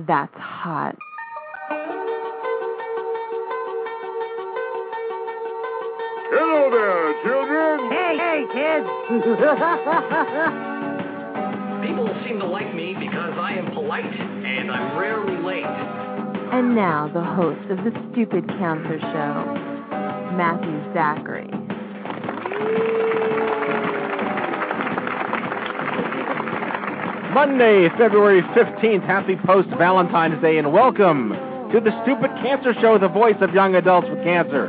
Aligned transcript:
That's 0.06 0.36
hot. 0.36 0.96
Hey! 8.82 8.84
People 11.86 12.08
seem 12.24 12.38
to 12.40 12.46
like 12.46 12.74
me 12.74 12.94
because 12.98 13.34
I 13.38 13.52
am 13.54 13.70
polite 13.72 14.04
and 14.04 14.70
I'm 14.70 14.98
rarely 14.98 15.36
late. 15.42 15.64
And 15.64 16.74
now, 16.74 17.08
the 17.12 17.22
host 17.22 17.70
of 17.70 17.78
the 17.84 17.92
Stupid 18.12 18.48
Cancer 18.48 18.98
Show, 19.00 19.54
Matthew 20.36 20.92
Zachary. 20.94 21.48
Monday, 27.32 27.88
February 27.98 28.42
15th. 28.42 29.06
Happy 29.06 29.36
post 29.44 29.68
Valentine's 29.78 30.40
Day 30.42 30.58
and 30.58 30.72
welcome 30.72 31.30
to 31.72 31.80
the 31.80 31.92
Stupid 32.02 32.30
Cancer 32.42 32.74
Show, 32.80 32.98
the 32.98 33.08
voice 33.08 33.36
of 33.40 33.54
young 33.54 33.74
adults 33.74 34.08
with 34.10 34.22
cancer. 34.24 34.68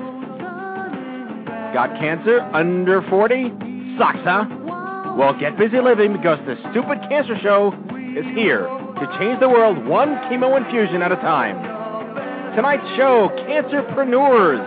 Got 1.74 2.00
cancer? 2.00 2.42
Under 2.54 3.02
40? 3.04 3.69
Sucks, 4.00 4.24
huh? 4.24 4.46
Well, 5.18 5.38
get 5.38 5.58
busy 5.58 5.82
living 5.82 6.14
because 6.14 6.40
the 6.48 6.56
Stupid 6.72 7.00
Cancer 7.10 7.38
Show 7.44 7.76
is 8.16 8.24
here 8.34 8.64
to 8.64 9.18
change 9.20 9.42
the 9.42 9.50
world 9.50 9.86
one 9.86 10.16
chemo 10.32 10.56
infusion 10.56 11.02
at 11.02 11.12
a 11.12 11.18
time. 11.18 11.60
Tonight's 12.56 12.88
show, 12.96 13.28
Cancerpreneurs, 13.44 14.64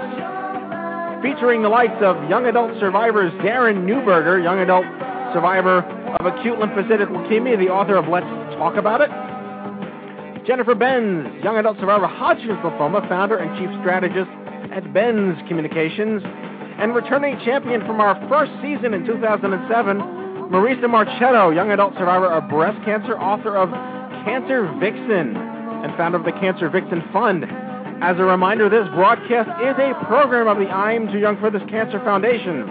featuring 1.23 1.63
the 1.63 1.71
likes 1.71 1.97
of 2.03 2.29
young 2.29 2.45
adult 2.45 2.79
survivors 2.79 3.33
Darren 3.41 3.89
Neuberger, 3.89 4.43
young 4.45 4.59
adult 4.59 4.85
survivor 5.33 5.81
of 6.21 6.27
acute 6.27 6.59
lymphocytic 6.59 7.09
leukemia, 7.09 7.59
the 7.59 7.71
author 7.73 7.97
of 7.97 8.09
Let's 8.09 8.27
Talk 8.57 8.77
About 8.77 9.01
It. 9.01 9.09
Jennifer 10.47 10.75
Benz, 10.75 11.43
young 11.43 11.57
adult 11.57 11.79
survivor 11.79 12.07
Hodgkin's 12.07 12.59
lymphoma, 12.61 13.09
founder 13.09 13.39
and 13.39 13.57
chief 13.59 13.71
strategist 13.81 14.29
at 14.77 14.93
Benz 14.93 15.39
Communications. 15.49 16.23
And 16.83 16.97
returning 16.97 17.39
champion 17.45 17.87
from 17.87 18.01
our 18.01 18.19
first 18.29 18.51
season 18.59 18.91
in 18.93 19.07
2007, 19.07 19.39
Marisa 20.51 20.91
Marchetto, 20.91 21.55
young 21.55 21.71
adult 21.71 21.95
survivor 21.95 22.27
of 22.27 22.51
breast 22.51 22.75
cancer, 22.85 23.15
author 23.15 23.55
of 23.55 23.71
Cancer 24.27 24.67
Vixen, 24.83 25.39
and 25.39 25.95
founder 25.95 26.19
of 26.19 26.25
the 26.25 26.35
Cancer 26.43 26.69
Vixen 26.69 26.99
Fund. 27.13 27.47
As 28.03 28.19
a 28.19 28.27
reminder, 28.27 28.69
this 28.69 28.91
broadcast 28.99 29.47
is 29.63 29.79
a 29.79 29.95
program 30.11 30.51
of 30.51 30.59
the 30.59 30.67
I'm 30.75 31.07
Too 31.07 31.23
Young 31.23 31.39
for 31.39 31.55
This 31.55 31.63
Cancer 31.71 32.03
Foundation, 32.03 32.67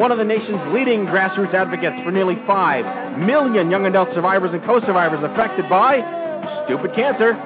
one 0.00 0.10
of 0.10 0.16
the 0.16 0.24
nation's 0.24 0.64
leading 0.72 1.04
grassroots 1.04 1.52
advocates 1.52 2.00
for 2.00 2.10
nearly 2.10 2.40
5 2.48 3.18
million 3.20 3.70
young 3.70 3.84
adult 3.84 4.08
survivors 4.14 4.56
and 4.56 4.64
co-survivors 4.64 5.20
affected 5.20 5.68
by 5.68 6.00
stupid 6.64 6.96
cancer. 6.96 7.36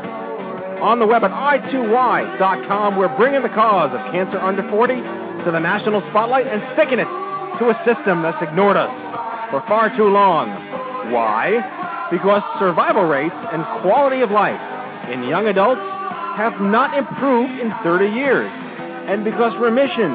On 0.78 1.00
the 1.00 1.06
web 1.06 1.24
at 1.24 1.32
i2y.com, 1.34 2.96
we're 2.96 3.10
bringing 3.18 3.42
the 3.42 3.50
cause 3.50 3.90
of 3.90 3.98
cancer 4.14 4.38
under 4.38 4.62
40 4.70 5.17
to 5.44 5.50
the 5.50 5.60
national 5.60 6.00
spotlight 6.10 6.46
and 6.46 6.62
sticking 6.74 6.98
it 6.98 7.10
to 7.58 7.70
a 7.70 7.76
system 7.84 8.22
that's 8.22 8.40
ignored 8.42 8.76
us 8.76 8.90
for 9.50 9.62
far 9.66 9.94
too 9.96 10.08
long. 10.08 10.48
Why? 11.10 11.58
Because 12.10 12.42
survival 12.58 13.04
rates 13.04 13.34
and 13.52 13.64
quality 13.82 14.20
of 14.20 14.30
life 14.30 14.60
in 15.10 15.24
young 15.24 15.46
adults 15.46 15.80
have 16.36 16.60
not 16.60 16.96
improved 16.96 17.58
in 17.60 17.72
30 17.82 18.06
years. 18.14 18.50
And 19.08 19.24
because 19.24 19.52
remission 19.58 20.12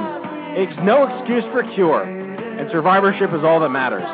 is 0.56 0.69
no 0.84 1.09
excuse 1.09 1.44
for 1.51 1.63
cure, 1.73 2.03
and 2.03 2.69
survivorship 2.72 3.34
is 3.34 3.44
all 3.44 3.59
that 3.59 3.69
matters. 3.69 4.05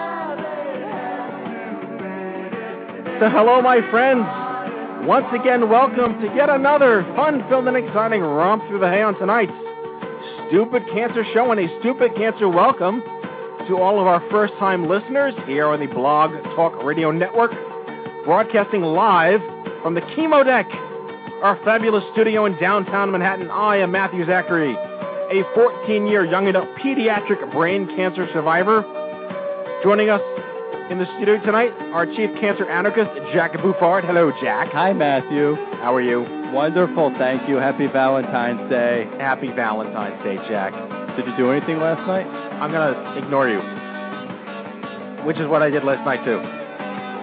So, 3.19 3.29
hello, 3.29 3.61
my 3.61 3.81
friends. 3.91 4.25
Once 5.05 5.27
again, 5.33 5.69
welcome 5.69 6.19
to 6.21 6.27
yet 6.35 6.49
another 6.49 7.03
fun-filled 7.15 7.67
and 7.67 7.75
exciting 7.75 8.21
romp 8.21 8.63
through 8.67 8.79
the 8.79 8.89
hay 8.89 9.01
on 9.01 9.17
tonight's 9.19 9.51
Stupid 10.47 10.83
Cancer 10.93 11.23
Show, 11.33 11.51
and 11.51 11.59
a 11.59 11.79
Stupid 11.79 12.15
Cancer 12.15 12.49
welcome 12.49 13.01
to 13.67 13.77
all 13.77 13.99
of 13.99 14.07
our 14.07 14.21
first-time 14.31 14.89
listeners 14.89 15.33
here 15.45 15.67
on 15.67 15.79
the 15.79 15.87
Blog 15.87 16.31
Talk 16.55 16.83
Radio 16.83 17.11
Network, 17.11 17.51
broadcasting 18.25 18.81
live 18.81 19.39
from 19.81 19.93
the 19.93 20.01
Chemo 20.01 20.43
Deck, 20.43 20.65
our 21.43 21.59
fabulous 21.63 22.03
studio 22.13 22.45
in 22.45 22.57
downtown 22.59 23.11
Manhattan. 23.11 23.49
I 23.51 23.77
am 23.77 23.91
Matthew 23.91 24.25
Zachary, 24.25 24.73
a 24.73 25.43
14-year 25.55 26.25
young 26.25 26.47
adult 26.47 26.67
pediatric 26.83 27.51
brain 27.51 27.87
cancer 27.95 28.27
survivor. 28.33 28.83
Joining 29.83 30.09
us 30.09 30.21
in 30.89 30.97
the 30.97 31.05
studio 31.17 31.37
tonight, 31.45 31.71
our 31.93 32.05
chief 32.05 32.29
cancer 32.41 32.65
anarchist, 32.69 33.09
Jack 33.33 33.53
Buffard. 33.61 34.03
Hello, 34.05 34.31
Jack. 34.41 34.69
Hi, 34.73 34.91
Matthew. 34.93 35.55
How 35.81 35.93
are 35.93 36.01
you? 36.01 36.21
Wonderful, 36.51 37.13
thank 37.19 37.47
you. 37.47 37.57
Happy 37.57 37.85
Valentine's 37.87 38.69
Day. 38.69 39.05
Happy 39.19 39.49
Valentine's 39.51 40.21
Day, 40.23 40.37
Jack. 40.49 40.73
Did 41.15 41.27
you 41.27 41.37
do 41.37 41.51
anything 41.51 41.77
last 41.79 42.05
night? 42.07 42.25
I'm 42.25 42.71
going 42.71 42.93
to 42.93 43.17
ignore 43.23 43.47
you, 43.47 43.59
which 45.25 45.37
is 45.37 45.47
what 45.47 45.61
I 45.61 45.69
did 45.69 45.83
last 45.83 46.03
night, 46.05 46.25
too. 46.25 46.39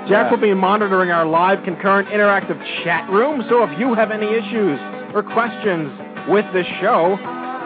Jack 0.08 0.26
Yeah. 0.26 0.30
will 0.30 0.38
be 0.38 0.54
monitoring 0.54 1.10
our 1.10 1.26
live 1.26 1.64
concurrent 1.64 2.08
interactive 2.10 2.62
chat 2.84 3.10
room, 3.10 3.44
so 3.48 3.64
if 3.64 3.78
you 3.78 3.94
have 3.94 4.12
any 4.12 4.26
issues 4.30 4.78
or 5.12 5.22
questions 5.24 5.90
with 6.28 6.46
this 6.52 6.66
show, 6.80 7.18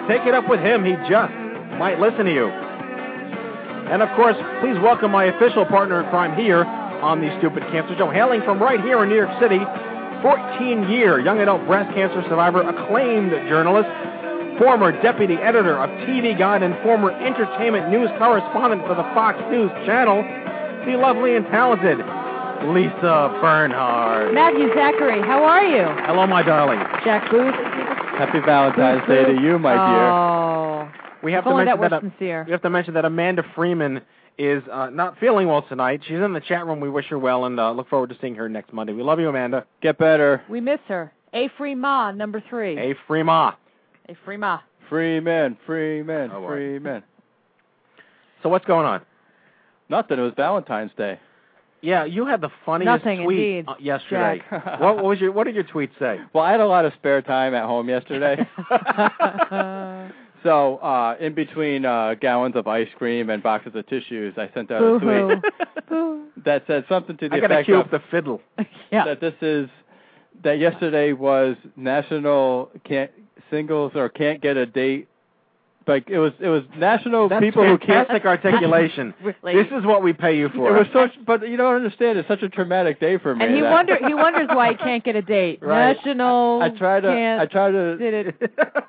take 0.08 0.24
it 0.26 0.32
up 0.32 0.48
with 0.48 0.60
him. 0.60 0.82
He 0.84 0.96
just 1.08 1.32
might 1.76 2.00
listen 2.00 2.24
to 2.24 2.32
you. 2.32 2.48
And 3.90 4.02
of 4.02 4.08
course, 4.14 4.36
please 4.62 4.78
welcome 4.78 5.10
my 5.10 5.24
official 5.24 5.66
partner 5.66 6.00
in 6.00 6.08
crime 6.10 6.38
here 6.38 6.62
on 7.02 7.20
the 7.20 7.26
Stupid 7.38 7.64
Cancer 7.74 7.96
Show, 7.98 8.08
hailing 8.08 8.40
from 8.42 8.62
right 8.62 8.80
here 8.80 9.02
in 9.02 9.08
New 9.08 9.16
York 9.16 9.34
City, 9.42 9.58
14-year 10.22 11.18
young 11.18 11.40
adult 11.40 11.66
breast 11.66 11.92
cancer 11.92 12.22
survivor, 12.28 12.62
acclaimed 12.62 13.32
journalist, 13.48 13.90
former 14.62 14.92
deputy 15.02 15.34
editor 15.42 15.76
of 15.76 15.90
TV 16.06 16.38
Guide, 16.38 16.62
and 16.62 16.78
former 16.84 17.10
entertainment 17.10 17.90
news 17.90 18.08
correspondent 18.18 18.86
for 18.86 18.94
the 18.94 19.02
Fox 19.10 19.42
News 19.50 19.72
Channel, 19.82 20.22
the 20.86 20.94
lovely 20.94 21.34
and 21.34 21.46
talented 21.46 21.98
Lisa 22.70 23.34
Bernhard. 23.42 24.32
Matthew 24.32 24.68
Zachary, 24.74 25.20
how 25.22 25.42
are 25.42 25.64
you? 25.64 25.82
Hello, 26.06 26.28
my 26.28 26.44
darling. 26.44 26.78
Jack 27.02 27.28
Booth. 27.30 27.54
Happy 28.20 28.38
Valentine's 28.38 29.02
Day 29.08 29.24
to 29.24 29.40
you, 29.40 29.58
my 29.58 29.72
dear. 29.72 30.10
Oh. 30.14 30.99
We 31.22 31.32
have 31.32 31.44
If 31.46 31.50
to 31.50 31.56
mention 31.56 31.78
that 31.80 31.90
that, 31.90 32.02
was 32.02 32.12
sincere. 32.12 32.44
we 32.46 32.52
have 32.52 32.62
to 32.62 32.70
mention 32.70 32.94
that 32.94 33.04
Amanda 33.04 33.42
Freeman 33.54 34.00
is 34.38 34.62
uh, 34.72 34.88
not 34.90 35.18
feeling 35.18 35.48
well 35.48 35.62
tonight. 35.62 36.00
She's 36.06 36.18
in 36.18 36.32
the 36.32 36.40
chat 36.40 36.66
room. 36.66 36.80
We 36.80 36.88
wish 36.88 37.06
her 37.06 37.18
well 37.18 37.44
and 37.44 37.60
uh, 37.60 37.72
look 37.72 37.88
forward 37.90 38.08
to 38.10 38.16
seeing 38.20 38.34
her 38.36 38.48
next 38.48 38.72
Monday. 38.72 38.92
We 38.94 39.02
love 39.02 39.20
you, 39.20 39.28
Amanda. 39.28 39.66
Get 39.82 39.98
better. 39.98 40.42
We 40.48 40.60
miss 40.60 40.80
her. 40.88 41.12
A 41.34 41.48
free 41.58 41.74
ma, 41.74 42.10
number 42.10 42.42
three. 42.48 42.74
Hey, 42.76 42.94
Freema. 43.08 43.54
A 44.08 44.16
free 44.24 44.36
ma. 44.36 44.60
Free 44.88 45.20
men, 45.20 45.56
free 45.66 46.02
men, 46.02 46.30
Oh, 46.32 46.40
boy. 46.40 46.48
free 46.48 46.78
men. 46.78 47.02
So 48.42 48.48
what's 48.48 48.64
going 48.64 48.86
on? 48.86 49.02
Nothing. 49.88 50.18
It 50.18 50.22
was 50.22 50.32
Valentine's 50.36 50.90
Day. 50.96 51.20
Yeah, 51.82 52.04
you 52.04 52.26
had 52.26 52.40
the 52.40 52.50
funniest 52.66 52.86
Nothing, 53.04 53.24
tweet 53.24 53.38
indeed, 53.38 53.64
uh, 53.68 53.74
yesterday. 53.78 54.42
Jack. 54.50 54.80
what, 54.80 54.96
what 54.96 55.04
was 55.04 55.20
your 55.20 55.32
What 55.32 55.44
did 55.44 55.54
your 55.54 55.64
tweet 55.64 55.90
say? 55.98 56.18
Well, 56.32 56.44
I 56.44 56.50
had 56.50 56.60
a 56.60 56.66
lot 56.66 56.84
of 56.84 56.92
spare 56.94 57.22
time 57.22 57.54
at 57.54 57.64
home 57.64 57.88
yesterday. 57.88 58.36
so, 60.42 60.76
uh, 60.78 61.16
in 61.20 61.34
between 61.34 61.84
uh, 61.84 62.14
gallons 62.14 62.56
of 62.56 62.66
ice 62.66 62.88
cream 62.96 63.30
and 63.30 63.42
boxes 63.42 63.72
of 63.74 63.86
tissues, 63.86 64.34
I 64.36 64.50
sent 64.54 64.70
out 64.70 64.82
a 64.82 64.98
Boo-hoo. 64.98 65.40
tweet 65.40 66.34
that 66.44 66.64
said 66.66 66.84
something 66.88 67.16
to 67.18 67.28
the 67.28 67.36
I 67.36 67.38
effect 67.38 67.66
cue 67.66 67.76
of 67.76 67.90
the 67.90 68.00
fiddle. 68.10 68.40
yeah. 68.90 69.04
that 69.04 69.20
this 69.20 69.34
is 69.42 69.68
that 70.42 70.58
yesterday 70.58 71.12
was 71.12 71.56
National 71.76 72.70
Can't 72.84 73.10
Singles 73.50 73.92
or 73.94 74.08
Can't 74.08 74.40
Get 74.40 74.56
a 74.56 74.66
Date 74.66 75.08
like 75.86 76.08
it 76.08 76.18
was 76.18 76.32
it 76.38 76.48
was 76.48 76.62
national 76.76 77.28
That's 77.28 77.40
people 77.42 77.64
who 77.66 77.76
can't. 77.76 78.06
fantastic 78.06 78.24
articulation. 78.24 79.12
Really. 79.42 79.60
This 79.62 79.72
is 79.72 79.84
what 79.84 80.02
we 80.04 80.12
pay 80.12 80.36
you 80.36 80.48
for. 80.50 80.68
It 80.78 80.86
for. 80.92 81.00
was 81.00 81.10
such, 81.10 81.24
but 81.26 81.48
you 81.48 81.56
don't 81.56 81.74
understand. 81.74 82.16
It's 82.18 82.28
such 82.28 82.42
a 82.42 82.48
traumatic 82.48 83.00
day 83.00 83.18
for 83.18 83.34
me. 83.34 83.44
and 83.44 83.54
he 83.54 83.60
that- 83.62 83.70
wonder 83.72 83.96
he 84.06 84.14
wonders 84.14 84.48
why 84.52 84.70
he 84.70 84.76
can't 84.76 85.02
get 85.02 85.16
a 85.16 85.22
date. 85.22 85.58
Right. 85.62 85.96
National 85.96 86.60
I 86.62 86.68
try 86.68 87.00
to. 87.00 87.08
can't 87.08 87.40
I 87.40 87.46
try 87.46 87.70
to. 87.72 87.96
did 87.96 88.14
it 88.28 88.34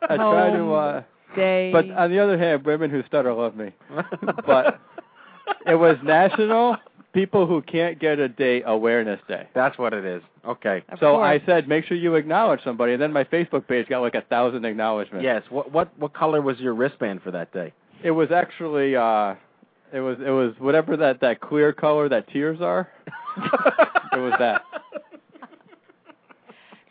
I 0.09 0.15
try 0.17 0.51
to. 0.51 0.73
uh 0.73 1.03
day. 1.35 1.71
But 1.71 1.89
on 1.91 2.11
the 2.11 2.19
other 2.19 2.37
hand, 2.37 2.65
women 2.65 2.89
who 2.89 3.03
stutter 3.07 3.33
love 3.33 3.55
me. 3.55 3.71
But 4.45 4.79
it 5.67 5.75
was 5.75 5.97
National 6.03 6.77
People 7.13 7.45
Who 7.45 7.61
Can't 7.61 7.99
Get 7.99 8.19
a 8.19 8.29
Date 8.29 8.63
Awareness 8.65 9.19
Day. 9.27 9.47
That's 9.53 9.77
what 9.77 9.93
it 9.93 10.05
is. 10.05 10.21
Okay. 10.45 10.83
Of 10.89 10.99
so 10.99 11.15
course. 11.15 11.41
I 11.41 11.45
said, 11.45 11.67
make 11.67 11.85
sure 11.85 11.97
you 11.97 12.15
acknowledge 12.15 12.61
somebody, 12.63 12.93
and 12.93 13.01
then 13.01 13.11
my 13.11 13.23
Facebook 13.23 13.67
page 13.67 13.87
got 13.87 13.99
like 13.99 14.15
a 14.15 14.21
thousand 14.21 14.65
acknowledgments. 14.65 15.23
Yes. 15.23 15.43
What 15.49 15.71
what 15.71 15.97
what 15.99 16.13
color 16.13 16.41
was 16.41 16.59
your 16.59 16.73
wristband 16.73 17.21
for 17.21 17.31
that 17.31 17.51
day? 17.53 17.73
It 18.03 18.11
was 18.11 18.31
actually, 18.31 18.95
uh 18.95 19.35
it 19.93 19.99
was 19.99 20.17
it 20.25 20.31
was 20.31 20.53
whatever 20.59 20.95
that 20.97 21.19
that 21.21 21.41
clear 21.41 21.73
color 21.73 22.07
that 22.09 22.27
tears 22.29 22.61
are. 22.61 22.89
it 23.37 24.19
was 24.19 24.33
that. 24.39 24.63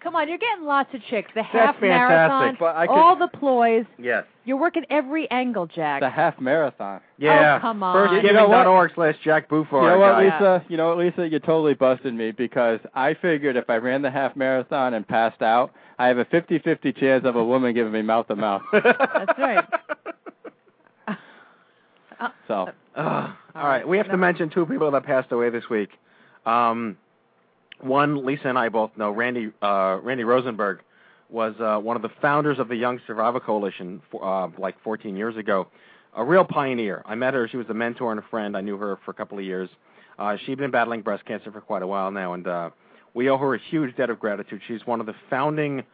Come 0.03 0.17
on, 0.17 0.29
you're 0.29 0.39
getting 0.39 0.65
lots 0.65 0.95
of 0.95 1.01
chicks. 1.11 1.31
The 1.35 1.43
That's 1.43 1.53
half 1.53 1.81
marathon, 1.83 2.57
fantastic. 2.57 2.59
But 2.61 2.77
I 2.77 2.87
could, 2.87 2.93
all 2.95 3.17
the 3.17 3.29
ploys. 3.29 3.85
Yes. 3.99 4.25
You're 4.47 4.57
working 4.57 4.85
every 4.89 5.31
angle, 5.31 5.67
Jack. 5.67 6.01
the 6.01 6.09
half 6.09 6.41
marathon. 6.41 7.01
Yeah. 7.19 7.57
Oh, 7.57 7.61
come 7.61 7.83
on. 7.83 8.25
You 8.25 8.33
know 8.33 8.49
what? 8.49 8.67
Firstgiving.org 8.67 8.93
slash 8.95 9.15
Jack 9.23 9.49
Buford. 9.51 9.85
You 9.85 9.91
know 9.91 9.99
what, 9.99 10.13
guys. 10.13 10.33
Lisa? 10.41 10.65
You 10.71 10.77
know 10.79 10.89
what, 10.89 10.99
Lisa? 10.99 11.29
You 11.29 11.39
totally 11.39 11.75
busted 11.75 12.15
me 12.15 12.31
because 12.31 12.81
I 12.95 13.13
figured 13.15 13.57
if 13.57 13.69
I 13.69 13.77
ran 13.77 14.01
the 14.01 14.11
half 14.11 14.37
marathon 14.37 14.95
and 14.95 15.07
passed 15.07 15.43
out, 15.43 15.71
I 15.99 16.07
have 16.09 16.17
a 16.17 16.25
fifty-fifty 16.25 16.95
chance 16.95 17.27
of 17.27 17.37
a 17.37 17.45
woman 17.45 17.75
giving 17.75 17.93
me 17.93 18.01
mouth 18.01 18.27
to 18.29 18.37
mouth. 18.37 18.63
That's 18.73 19.39
right. 19.39 19.65
So 22.49 22.69
Ugh. 22.97 23.31
all 23.55 23.65
right. 23.67 23.87
We 23.87 23.97
have 23.97 24.09
to 24.09 24.17
mention 24.17 24.51
two 24.51 24.67
people 24.67 24.91
that 24.91 25.05
passed 25.05 25.33
away 25.33 25.51
this 25.51 25.69
week. 25.71 25.91
Um, 26.47 26.97
one, 27.83 28.25
Lisa 28.25 28.49
and 28.49 28.59
I 28.59 28.69
both 28.69 28.91
know. 28.97 29.11
Randi 29.11 29.53
uh, 29.63 29.99
Randi 30.03 30.25
Rosenberg 30.25 30.81
was 31.29 31.55
uh, 31.61 31.79
one 31.79 31.97
of 31.97 32.03
the 32.03 32.11
founders 32.21 32.59
of 32.59 32.69
the 32.69 32.77
Young 32.77 33.01
Survival 33.07 33.41
Coalition, 33.41 34.03
for, 34.11 34.25
uh, 34.25 34.49
like 34.59 34.81
14 34.83 35.17
years 35.17 35.37
ago. 35.37 35.69
A 36.17 36.25
real 36.25 36.45
pioneer. 36.45 37.03
I 37.07 37.15
met 37.15 37.35
her. 37.35 37.47
She 37.49 37.57
was 37.57 37.69
a 37.69 37.75
mentor 37.75 38.11
and 38.11 38.19
a 38.19 38.25
friend. 38.29 38.57
I 38.57 38.61
knew 38.61 38.77
her 38.77 38.99
for 39.05 39.13
a 39.13 39.15
couple 39.15 39.39
of 39.39 39.45
years. 39.45 39.71
Uh, 40.19 40.37
she'd 40.45 40.59
been 40.59 40.73
battling 40.73 41.03
breast 41.03 41.25
cancer 41.25 41.53
for 41.53 41.61
quite 41.61 41.83
a 41.83 41.87
while 41.87 42.11
now, 42.11 42.35
and 42.35 42.47
uh, 42.47 42.71
we 43.15 43.31
owe 43.31 43.39
her 43.39 43.55
a 43.55 43.59
huge 43.71 43.97
debt 43.97 44.11
of 44.11 44.19
gratitude. 44.19 44.61
She's 44.67 44.85
one 44.87 45.01
of 45.01 45.07
the 45.07 45.15
founding 45.31 45.85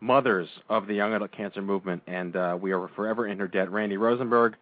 mothers 0.00 0.48
of 0.68 0.86
the 0.86 0.94
young 0.94 1.14
adult 1.14 1.32
cancer 1.32 1.62
movement, 1.62 2.02
and 2.06 2.36
uh, 2.36 2.58
we 2.60 2.72
are 2.72 2.88
forever 2.94 3.26
in 3.26 3.38
her 3.38 3.48
debt. 3.48 3.70
Randi 3.70 3.96
Rosenberg, 3.96 4.56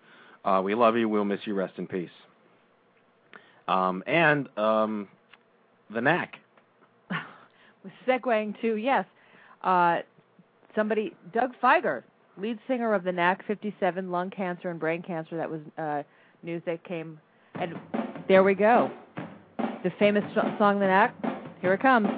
uh, 0.45 0.61
we 0.65 0.75
love 0.75 0.97
you. 0.97 1.09
We'll 1.09 1.25
miss 1.25 1.41
you. 1.45 1.55
Rest 1.55 1.75
in 1.77 1.87
peace. 1.87 2.11
Um, 3.67 4.03
and 4.07 4.49
um, 4.59 5.09
the 5.93 6.01
knack. 6.01 6.40
Segueing 8.07 8.59
to 8.61 8.77
yes, 8.77 9.05
uh, 9.63 9.99
somebody 10.75 11.15
Doug 11.33 11.53
Fieger, 11.63 12.03
lead 12.37 12.59
singer 12.69 12.95
of 12.95 13.05
the 13.05 13.13
Knack 13.13 13.47
57, 13.47 14.11
lung 14.11 14.31
cancer 14.31 14.71
and 14.71 14.79
brain 14.79 15.03
cancer. 15.03 15.37
That 15.37 15.51
was 15.51 15.61
uh, 15.79 16.03
news 16.43 16.63
that 16.67 16.85
came, 16.85 17.19
and 17.61 17.75
there 18.29 18.43
we 18.45 18.55
go. 18.55 18.91
The 19.83 19.91
famous 19.99 20.25
so- 20.35 20.55
song 20.59 20.79
The 20.81 20.87
Knack. 20.87 21.15
Here 21.61 21.75
it 21.75 21.81
comes. 21.83 22.09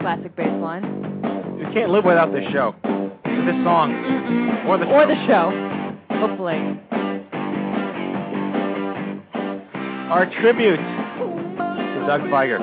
Classic 0.00 0.34
bass 0.36 0.48
line. 0.60 0.84
You 1.58 1.66
can't 1.72 1.90
live 1.90 2.04
without 2.04 2.32
this 2.32 2.44
show, 2.52 2.74
this 2.82 3.56
song, 3.64 3.92
or 4.66 4.76
the 4.78 4.84
Or 4.86 5.06
the 5.06 5.26
show. 5.26 5.70
Hopefully. 6.20 6.80
our 10.10 10.26
tribute 10.40 10.78
Doug 12.06 12.20
Fieger. 12.22 12.60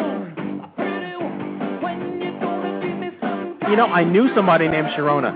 You 3.69 3.77
know, 3.77 3.85
I 3.87 4.03
knew 4.03 4.33
somebody 4.35 4.67
named 4.67 4.87
Sharona. 4.97 5.33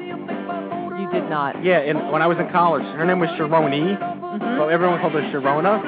You 0.99 1.09
did 1.11 1.29
not. 1.29 1.63
Yeah, 1.63 1.79
and 1.79 2.11
when 2.11 2.21
I 2.21 2.27
was 2.27 2.37
in 2.37 2.49
college, 2.51 2.83
her 2.97 3.05
name 3.05 3.19
was 3.19 3.29
Sharoni, 3.31 3.97
Mhm. 3.97 4.57
so 4.57 4.67
everyone 4.67 4.99
called 4.99 5.13
her 5.13 5.21
Sharona, 5.31 5.83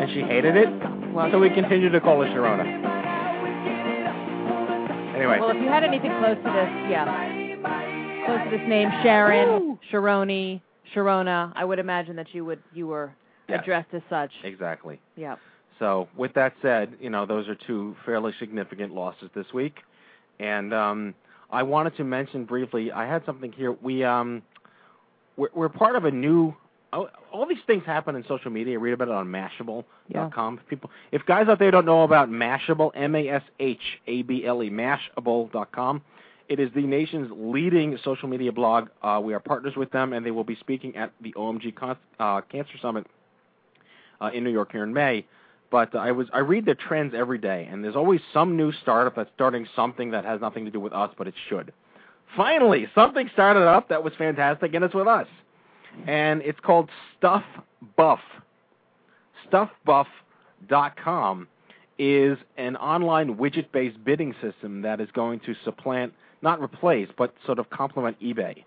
and 0.00 0.10
she 0.10 0.22
hated 0.22 0.56
it. 0.56 0.68
Well, 1.12 1.30
So 1.30 1.38
we 1.38 1.50
continued 1.50 1.92
to 1.92 2.00
call 2.00 2.22
her 2.22 2.28
Sharona. 2.30 2.64
Anyway, 5.14 5.38
Well, 5.38 5.50
if 5.50 5.56
you 5.62 5.68
had 5.68 5.84
anything 5.84 6.10
close 6.18 6.36
to 6.38 6.50
this, 6.50 6.70
yeah, 6.90 7.04
close 8.24 8.40
to 8.44 8.50
this 8.50 8.66
name, 8.66 8.90
Sharon, 9.02 9.78
Sharoni, 9.90 10.60
Sharona, 10.94 11.52
I 11.54 11.64
would 11.64 11.78
imagine 11.78 12.16
that 12.16 12.34
you 12.34 12.44
would 12.46 12.60
you 12.72 12.86
were 12.86 13.12
Yes. 13.48 13.60
addressed 13.60 13.92
as 13.92 14.02
such. 14.08 14.32
exactly. 14.44 14.98
Yeah. 15.16 15.34
So 15.82 16.08
with 16.16 16.32
that 16.34 16.54
said, 16.62 16.94
you 17.00 17.10
know 17.10 17.26
those 17.26 17.48
are 17.48 17.56
two 17.56 17.96
fairly 18.06 18.32
significant 18.38 18.94
losses 18.94 19.30
this 19.34 19.46
week, 19.52 19.80
and 20.38 20.72
um, 20.72 21.12
I 21.50 21.64
wanted 21.64 21.96
to 21.96 22.04
mention 22.04 22.44
briefly. 22.44 22.92
I 22.92 23.04
had 23.04 23.26
something 23.26 23.50
here. 23.50 23.72
We 23.72 24.04
um, 24.04 24.42
we're, 25.36 25.48
we're 25.52 25.68
part 25.68 25.96
of 25.96 26.04
a 26.04 26.12
new. 26.12 26.54
All 26.92 27.08
all 27.32 27.48
these 27.48 27.64
things 27.66 27.84
happen 27.84 28.14
in 28.14 28.24
social 28.28 28.52
media. 28.52 28.78
Read 28.78 28.92
about 28.92 29.08
it 29.08 29.14
on 29.14 29.26
Mashable.com. 29.26 30.60
If 30.62 30.68
People, 30.68 30.90
if 31.10 31.26
guys 31.26 31.48
out 31.48 31.58
there 31.58 31.72
don't 31.72 31.84
know 31.84 32.04
about 32.04 32.30
Mashable, 32.30 32.92
M-A-S-H-A-B-L-E, 32.94 34.70
Mashable.com. 34.70 36.02
It 36.48 36.60
is 36.60 36.70
the 36.76 36.82
nation's 36.82 37.32
leading 37.34 37.98
social 38.04 38.28
media 38.28 38.52
blog. 38.52 38.88
Uh, 39.02 39.20
we 39.24 39.34
are 39.34 39.40
partners 39.40 39.74
with 39.76 39.90
them, 39.90 40.12
and 40.12 40.24
they 40.24 40.30
will 40.30 40.44
be 40.44 40.56
speaking 40.60 40.94
at 40.94 41.12
the 41.20 41.32
OMG 41.32 41.74
Con- 41.74 41.96
uh, 42.20 42.42
Cancer 42.42 42.74
Summit 42.80 43.04
uh, 44.20 44.30
in 44.32 44.44
New 44.44 44.50
York 44.50 44.70
here 44.70 44.84
in 44.84 44.92
May. 44.92 45.24
But 45.72 45.96
I 45.96 46.12
was 46.12 46.28
I 46.34 46.40
read 46.40 46.66
the 46.66 46.74
trends 46.76 47.14
every 47.16 47.38
day, 47.38 47.66
and 47.68 47.82
there's 47.82 47.96
always 47.96 48.20
some 48.32 48.56
new 48.58 48.72
startup 48.82 49.16
that's 49.16 49.30
starting 49.34 49.66
something 49.74 50.10
that 50.10 50.24
has 50.24 50.40
nothing 50.40 50.66
to 50.66 50.70
do 50.70 50.78
with 50.78 50.92
us, 50.92 51.10
but 51.16 51.26
it 51.26 51.34
should. 51.48 51.72
Finally, 52.36 52.86
something 52.94 53.28
started 53.32 53.66
up 53.66 53.88
that 53.88 54.04
was 54.04 54.12
fantastic, 54.18 54.74
and 54.74 54.84
it's 54.84 54.94
with 54.94 55.08
us, 55.08 55.26
and 56.06 56.42
it's 56.42 56.60
called 56.60 56.90
Stuff 57.18 57.42
Buff. 57.96 58.20
StuffBuff.com 59.50 61.48
is 61.98 62.38
an 62.56 62.76
online 62.76 63.36
widget-based 63.36 64.02
bidding 64.04 64.34
system 64.42 64.82
that 64.82 65.00
is 65.00 65.08
going 65.12 65.40
to 65.40 65.54
supplant, 65.64 66.12
not 66.42 66.60
replace, 66.60 67.08
but 67.16 67.34
sort 67.46 67.58
of 67.58 67.68
complement 67.70 68.18
eBay. 68.20 68.64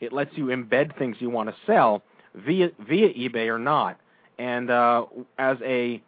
It 0.00 0.12
lets 0.12 0.36
you 0.36 0.46
embed 0.46 0.96
things 0.98 1.16
you 1.20 1.28
want 1.30 1.50
to 1.50 1.54
sell 1.66 2.02
via 2.34 2.70
via 2.88 3.12
eBay 3.12 3.48
or 3.48 3.58
not. 3.58 3.98
And 4.38 4.70
uh, 4.70 5.04
as 5.38 5.56
a 5.64 6.02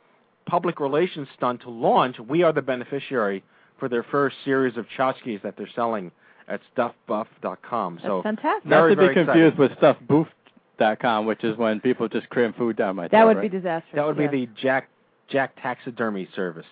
public 0.49 0.81
relations 0.81 1.28
stunt 1.37 1.61
to 1.62 1.71
launch, 1.71 2.17
we 2.19 2.43
are 2.43 2.52
the 2.52 2.62
beneficiary 2.62 3.45
for 3.78 3.88
their 3.88 4.02
first 4.02 4.35
series 4.45 4.76
of 4.76 4.87
tchotchkes 4.97 5.43
that 5.43 5.57
they're 5.57 5.69
selling 5.76 6.11
at 6.49 6.61
stuffbuff.com. 6.76 7.95
That's 7.97 8.07
So 8.07 8.23
fantastic. 8.23 8.64
not 8.69 8.88
to 8.88 8.97
be 8.97 9.02
very 9.02 9.14
confused 9.14 9.59
with 9.59 9.71
stuffbooth.com, 9.73 11.26
which 11.26 11.45
is 11.45 11.57
when 11.59 11.81
people 11.81 12.09
just 12.09 12.28
cram 12.31 12.52
food 12.55 12.76
down 12.76 12.97
my 12.97 13.02
throat. 13.09 13.11
that 13.19 13.25
would 13.26 13.37
right? 13.37 13.50
be 13.50 13.57
disastrous. 13.59 13.95
that 13.95 14.07
would 14.07 14.17
yes. 14.19 14.31
be 14.31 14.47
the 14.47 14.52
Jack 14.61 14.88
Jack 15.28 15.55
taxidermy 15.61 16.26
service. 16.35 16.64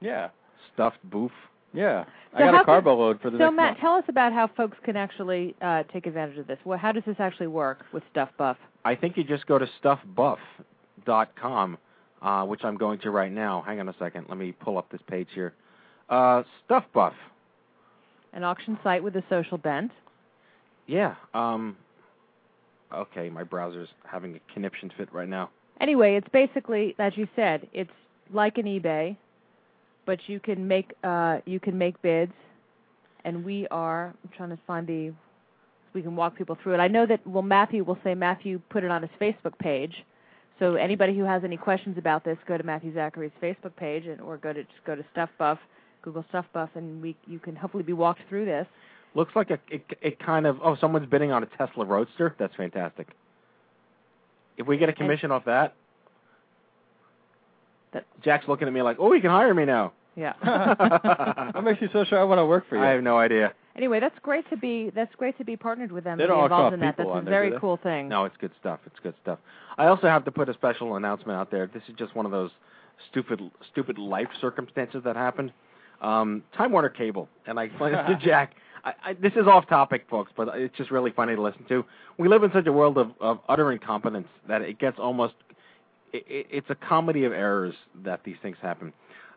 yeah, 0.00 0.28
Stuffed 0.74 0.98
boof. 1.10 1.32
yeah. 1.74 2.04
I 2.32 2.38
got 2.40 2.60
a 2.60 2.64
carbo 2.64 2.94
load 2.94 3.20
for 3.20 3.30
the 3.30 3.38
So 3.38 3.44
next 3.44 3.56
Matt, 3.56 3.70
month. 3.70 3.80
tell 3.80 3.94
us 3.94 4.04
about 4.08 4.32
how 4.32 4.46
folks 4.56 4.76
can 4.84 4.94
actually 4.96 5.54
uh, 5.62 5.82
take 5.92 6.06
advantage 6.06 6.36
of 6.38 6.46
this. 6.46 6.58
Well, 6.66 6.78
how 6.78 6.92
does 6.92 7.02
this 7.06 7.16
actually 7.18 7.46
work 7.48 7.84
with 7.92 8.02
Stuff 8.12 8.28
Buff? 8.38 8.58
I 8.84 8.94
think 8.94 9.16
you 9.16 9.24
just 9.24 9.46
go 9.46 9.58
to 9.58 9.66
stuffbuff.com, 9.82 11.78
uh, 12.26 12.44
which 12.44 12.64
I'm 12.64 12.76
going 12.76 12.98
to 13.00 13.10
right 13.10 13.30
now. 13.30 13.62
Hang 13.64 13.78
on 13.78 13.88
a 13.88 13.94
second. 14.00 14.26
Let 14.28 14.36
me 14.36 14.50
pull 14.50 14.78
up 14.78 14.90
this 14.90 15.00
page 15.06 15.28
here. 15.32 15.54
Uh, 16.10 16.42
Stuff 16.64 16.84
Buff. 16.92 17.14
An 18.32 18.42
auction 18.42 18.76
site 18.82 19.02
with 19.02 19.14
a 19.14 19.22
social 19.30 19.56
bent. 19.56 19.92
Yeah. 20.88 21.14
Um, 21.34 21.76
okay, 22.92 23.30
my 23.30 23.44
browser's 23.44 23.88
having 24.04 24.34
a 24.34 24.52
conniption 24.52 24.90
fit 24.98 25.12
right 25.12 25.28
now. 25.28 25.50
Anyway, 25.80 26.16
it's 26.16 26.28
basically, 26.32 26.96
as 26.98 27.12
you 27.16 27.28
said, 27.36 27.68
it's 27.72 27.90
like 28.32 28.58
an 28.58 28.64
eBay, 28.64 29.16
but 30.04 30.18
you 30.26 30.40
can 30.40 30.66
make 30.66 30.92
uh, 31.04 31.38
you 31.44 31.60
can 31.60 31.78
make 31.78 32.00
bids, 32.02 32.32
and 33.24 33.44
we 33.44 33.68
are. 33.70 34.12
I'm 34.24 34.30
trying 34.36 34.50
to 34.50 34.58
find 34.66 34.86
the. 34.86 35.12
We 35.94 36.02
can 36.02 36.16
walk 36.16 36.36
people 36.36 36.58
through 36.60 36.74
it. 36.74 36.78
I 36.78 36.88
know 36.88 37.06
that. 37.06 37.24
Well, 37.26 37.42
Matthew 37.42 37.84
will 37.84 37.98
say 38.02 38.14
Matthew 38.14 38.60
put 38.68 38.82
it 38.82 38.90
on 38.90 39.02
his 39.02 39.10
Facebook 39.20 39.56
page. 39.58 40.04
So 40.58 40.74
anybody 40.74 41.16
who 41.16 41.24
has 41.24 41.44
any 41.44 41.56
questions 41.56 41.98
about 41.98 42.24
this, 42.24 42.38
go 42.46 42.56
to 42.56 42.64
Matthew 42.64 42.94
Zachary's 42.94 43.32
Facebook 43.42 43.76
page, 43.76 44.06
and 44.06 44.20
or 44.20 44.38
go 44.38 44.52
to 44.52 44.62
just 44.62 44.84
go 44.86 44.94
to 44.94 45.04
Stuff 45.12 45.28
Buff, 45.38 45.58
Google 46.02 46.24
Stuff 46.30 46.46
Buff, 46.52 46.70
and 46.74 47.02
we 47.02 47.14
you 47.26 47.38
can 47.38 47.54
hopefully 47.54 47.82
be 47.82 47.92
walked 47.92 48.20
through 48.28 48.46
this. 48.46 48.66
Looks 49.14 49.34
like 49.34 49.50
a, 49.50 49.58
it, 49.70 49.82
it 50.02 50.18
kind 50.18 50.46
of, 50.46 50.58
oh, 50.62 50.76
someone's 50.76 51.08
bidding 51.08 51.32
on 51.32 51.42
a 51.42 51.46
Tesla 51.46 51.86
Roadster? 51.86 52.34
That's 52.38 52.54
fantastic. 52.54 53.08
If 54.58 54.66
we 54.66 54.76
get 54.76 54.90
a 54.90 54.92
commission 54.92 55.30
off 55.30 55.46
that, 55.46 55.74
That- 57.92 58.04
Jack's 58.22 58.46
looking 58.46 58.68
at 58.68 58.74
me 58.74 58.82
like, 58.82 58.98
oh, 59.00 59.14
you 59.14 59.22
can 59.22 59.30
hire 59.30 59.54
me 59.54 59.64
now. 59.64 59.92
Yeah. 60.16 60.34
what 61.52 61.64
makes 61.64 61.80
you 61.80 61.88
so 61.94 62.04
sure 62.04 62.18
I 62.20 62.24
want 62.24 62.40
to 62.40 62.44
work 62.44 62.68
for 62.68 62.76
you? 62.76 62.82
I 62.82 62.90
have 62.90 63.02
no 63.02 63.18
idea. 63.18 63.54
Anyway, 63.76 64.00
that's 64.00 64.18
great 64.22 64.48
to 64.50 64.56
be 64.56 64.90
that's 64.94 65.14
great 65.16 65.36
to 65.38 65.44
be 65.44 65.56
partnered 65.56 65.92
with 65.92 66.04
them 66.04 66.16
They 66.16 66.24
and 66.24 66.30
don't 66.30 66.44
involved 66.44 66.74
in 66.74 66.80
that. 66.80 66.96
That's 66.96 67.10
a 67.12 67.20
very 67.20 67.50
they? 67.50 67.58
cool 67.58 67.76
thing. 67.76 68.08
No, 68.08 68.24
it's 68.24 68.36
good 68.38 68.52
stuff. 68.58 68.80
It's 68.86 68.98
good 69.02 69.14
stuff. 69.22 69.38
I 69.76 69.86
also 69.86 70.06
have 70.06 70.24
to 70.24 70.30
put 70.30 70.48
a 70.48 70.54
special 70.54 70.96
announcement 70.96 71.38
out 71.38 71.50
there. 71.50 71.66
This 71.66 71.82
is 71.88 71.94
just 71.98 72.14
one 72.14 72.24
of 72.24 72.32
those 72.32 72.50
stupid, 73.10 73.40
stupid 73.70 73.98
life 73.98 74.28
circumstances 74.40 75.02
that 75.04 75.16
happened. 75.16 75.52
Um, 76.00 76.42
Time 76.56 76.72
Warner 76.72 76.88
Cable, 76.88 77.28
and 77.46 77.58
I 77.58 77.64
explained 77.64 77.96
this 77.96 78.06
to 78.06 78.16
Jack. 78.26 78.54
I, 78.84 78.94
I, 79.04 79.12
this 79.14 79.32
is 79.32 79.46
off 79.46 79.68
topic, 79.68 80.06
folks, 80.08 80.32
but 80.36 80.48
it's 80.54 80.76
just 80.76 80.90
really 80.90 81.10
funny 81.10 81.34
to 81.34 81.42
listen 81.42 81.64
to. 81.68 81.84
We 82.18 82.28
live 82.28 82.44
in 82.44 82.52
such 82.52 82.66
a 82.66 82.72
world 82.72 82.98
of, 82.98 83.10
of 83.20 83.40
utter 83.48 83.72
incompetence 83.72 84.28
that 84.48 84.62
it 84.62 84.78
gets 84.78 84.98
almost. 84.98 85.34
It, 86.12 86.24
it, 86.28 86.46
it's 86.50 86.70
a 86.70 86.74
comedy 86.74 87.24
of 87.24 87.32
errors 87.32 87.74
that 88.04 88.20
these 88.24 88.36
things 88.42 88.56
happen. 88.62 88.92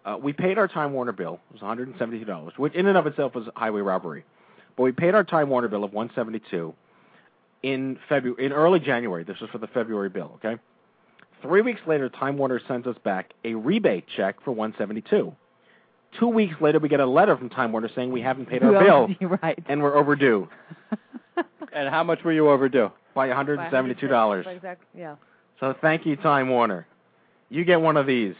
Uh, 0.06 0.18
we 0.22 0.34
paid 0.34 0.58
our 0.58 0.68
Time 0.68 0.94
Warner 0.94 1.12
bill. 1.12 1.40
It 1.54 1.62
was 1.62 1.78
$172, 1.78 2.58
which 2.58 2.74
in 2.74 2.88
and 2.88 2.98
of 2.98 3.06
itself 3.08 3.36
was 3.36 3.48
highway 3.56 3.82
robbery. 3.82 4.24
But 4.78 4.84
we 4.84 4.92
paid 4.92 5.14
our 5.16 5.24
Time 5.24 5.50
Warner 5.50 5.68
bill 5.68 5.84
of 5.84 5.94
172 5.94 6.74
in 7.64 8.00
February, 8.08 8.46
in 8.46 8.52
early 8.54 8.80
January. 8.80 9.24
This 9.24 9.40
was 9.40 9.50
for 9.50 9.58
the 9.58 9.68
February 9.68 10.10
bill. 10.10 10.40
Okay. 10.44 10.60
Three 11.42 11.62
weeks 11.62 11.82
later, 11.88 12.10
Time 12.10 12.38
Warner 12.38 12.60
sends 12.68 12.88
us 12.88 12.98
back 13.04 13.34
a 13.44 13.54
rebate 13.56 14.06
check 14.16 14.42
for 14.44 14.52
172. 14.52 15.34
Two 16.20 16.28
weeks 16.28 16.56
later, 16.60 16.80
we 16.80 16.90
get 16.90 17.00
a 17.00 17.06
letter 17.06 17.38
from 17.38 17.50
Time 17.50 17.72
Warner 17.72 17.90
saying 17.96 18.12
we 18.12 18.22
haven't 18.22 18.48
paid 18.48 18.64
our 18.64 18.72
Well, 18.72 19.08
bill 19.08 19.30
right. 19.42 19.60
and 19.68 19.82
we're 19.82 19.96
overdue 19.96 20.48
And 21.72 21.88
how 21.90 22.04
much 22.04 22.24
were 22.24 22.32
you 22.34 22.50
overdue? 22.50 22.92
by 23.14 23.30
By 23.30 23.44
$172. 23.44 24.48
Exactly. 24.56 24.88
Yeah. 24.98 25.16
So 25.60 25.76
thank 25.82 26.06
you, 26.06 26.16
Time 26.16 26.50
Warner. 26.50 26.88
You 27.50 27.64
get 27.64 27.80
one 27.82 27.96
of 27.98 28.08
these. 28.08 28.36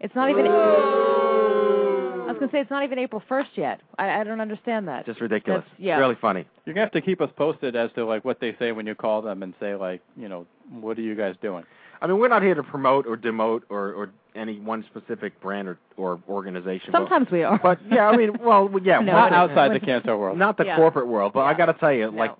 It's 0.00 0.14
not 0.14 0.30
even. 0.30 0.46
I 0.46 2.30
was 2.32 2.36
gonna 2.38 2.52
say 2.52 2.60
it's 2.60 2.70
not 2.70 2.84
even 2.84 2.98
April 2.98 3.22
first 3.28 3.50
yet. 3.56 3.80
I, 3.98 4.20
I 4.20 4.24
don't 4.24 4.40
understand 4.40 4.86
that. 4.88 5.06
Just 5.06 5.20
ridiculous. 5.20 5.62
That's- 5.64 5.74
yeah. 5.80 5.94
It's 5.96 6.00
really 6.00 6.16
funny. 6.20 6.46
You're 6.64 6.74
gonna 6.74 6.84
have 6.86 6.92
to 6.92 7.00
keep 7.00 7.20
us 7.20 7.30
posted 7.36 7.74
as 7.74 7.90
to 7.96 8.04
like 8.04 8.24
what 8.24 8.38
they 8.40 8.54
say 8.58 8.72
when 8.72 8.86
you 8.86 8.94
call 8.94 9.22
them 9.22 9.42
and 9.42 9.54
say 9.58 9.74
like, 9.74 10.00
you 10.16 10.28
know, 10.28 10.46
what 10.70 10.98
are 10.98 11.02
you 11.02 11.14
guys 11.14 11.34
doing? 11.42 11.64
I 12.00 12.06
mean, 12.06 12.18
we're 12.18 12.28
not 12.28 12.42
here 12.42 12.54
to 12.54 12.62
promote 12.62 13.06
or 13.08 13.16
demote 13.16 13.62
or, 13.70 13.92
or 13.92 14.10
any 14.36 14.60
one 14.60 14.84
specific 14.88 15.40
brand 15.40 15.66
or, 15.66 15.78
or 15.96 16.20
organization. 16.28 16.90
but- 16.92 16.98
Sometimes 17.00 17.28
we 17.32 17.42
are. 17.42 17.58
But, 17.60 17.80
yeah, 17.90 18.06
I 18.08 18.16
mean, 18.16 18.38
well, 18.40 18.70
yeah, 18.84 19.00
No, 19.00 19.10
Not 19.12 19.30
but- 19.30 19.36
outside 19.36 19.72
the 19.74 19.80
cancer 19.84 20.16
world. 20.16 20.38
not 20.38 20.56
the 20.58 20.64
Yeah. 20.66 20.76
corporate 20.76 21.08
world, 21.08 21.32
but 21.32 21.40
I 21.40 21.50
Yeah. 21.52 21.56
got 21.56 21.66
to 21.66 21.72
tell 21.74 21.92
you, 21.92 22.12
No. 22.12 22.16
like, 22.18 22.34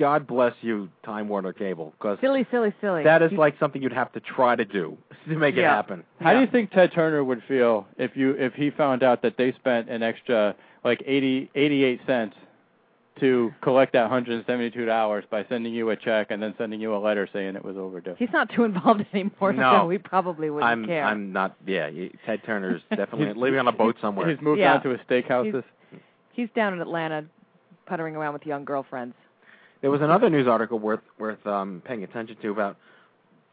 God 0.00 0.26
bless 0.26 0.54
you, 0.62 0.88
Time 1.04 1.28
Warner 1.28 1.52
Cable, 1.52 1.92
because 1.98 2.18
silly, 2.20 2.46
silly, 2.50 2.72
silly. 2.80 3.04
that 3.04 3.22
is 3.22 3.30
You- 3.30 3.38
like 3.38 3.54
something 3.60 3.80
you'd 3.82 3.92
have 3.92 4.10
to 4.14 4.20
try 4.20 4.56
to 4.56 4.64
do 4.64 4.96
to 5.28 5.36
make 5.36 5.54
it 5.56 5.60
Yeah. 5.60 5.74
happen. 5.76 6.02
How 6.20 6.32
do 6.34 6.40
you 6.40 6.46
think 6.48 6.72
Ted 6.72 6.90
Turner 6.92 7.22
would 7.22 7.42
feel 7.46 7.86
if 7.98 8.16
you 8.16 8.30
if 8.32 8.54
he 8.54 8.70
found 8.70 9.02
out 9.04 9.20
that 9.22 9.36
they 9.36 9.52
spent 9.52 9.88
an 9.90 10.02
extra 10.02 10.56
like 10.82 11.02
eighty 11.06 11.50
eighty 11.54 11.84
eight 11.84 12.00
cents 12.06 12.34
to 13.20 13.52
collect 13.60 13.92
that 13.92 14.08
hundred 14.08 14.36
and 14.36 14.46
seventy 14.46 14.70
two 14.70 14.86
dollars 14.86 15.24
by 15.30 15.44
sending 15.50 15.74
you 15.74 15.90
a 15.90 15.96
check 15.96 16.28
and 16.30 16.42
then 16.42 16.54
sending 16.56 16.80
you 16.80 16.94
a 16.94 16.98
letter 16.98 17.28
saying 17.30 17.54
it 17.54 17.62
was 17.64 17.76
overdue? 17.76 18.14
He's 18.18 18.32
not 18.32 18.48
too 18.54 18.64
involved 18.64 19.04
anymore, 19.12 19.52
No. 19.52 19.80
so 19.82 19.86
we 19.86 19.98
probably 19.98 20.48
wouldn't 20.48 20.70
I'm 20.70 20.86
care. 20.86 21.04
I'm 21.04 21.30
not. 21.32 21.54
Yeah, 21.66 21.88
you- 21.88 22.16
Ted 22.24 22.40
Turner's 22.46 22.80
definitely 22.90 23.34
living 23.34 23.58
on 23.60 23.68
a 23.68 23.72
boat 23.72 23.96
somewhere. 24.00 24.30
He's 24.30 24.40
moved 24.40 24.60
Yeah. 24.60 24.74
on 24.76 24.82
to 24.84 24.88
his 24.90 25.00
steakhouses. 25.08 25.62
He's 26.32 26.48
down 26.56 26.72
in 26.72 26.80
Atlanta, 26.80 27.26
puttering 27.84 28.16
around 28.16 28.32
with 28.32 28.46
young 28.46 28.64
girlfriends. 28.64 29.14
There 29.80 29.90
was 29.90 30.00
another 30.02 30.28
news 30.28 30.46
article 30.46 30.78
worth 30.78 31.00
worth 31.18 31.44
um, 31.46 31.82
paying 31.84 32.04
attention 32.04 32.36
to 32.42 32.50
about. 32.50 32.76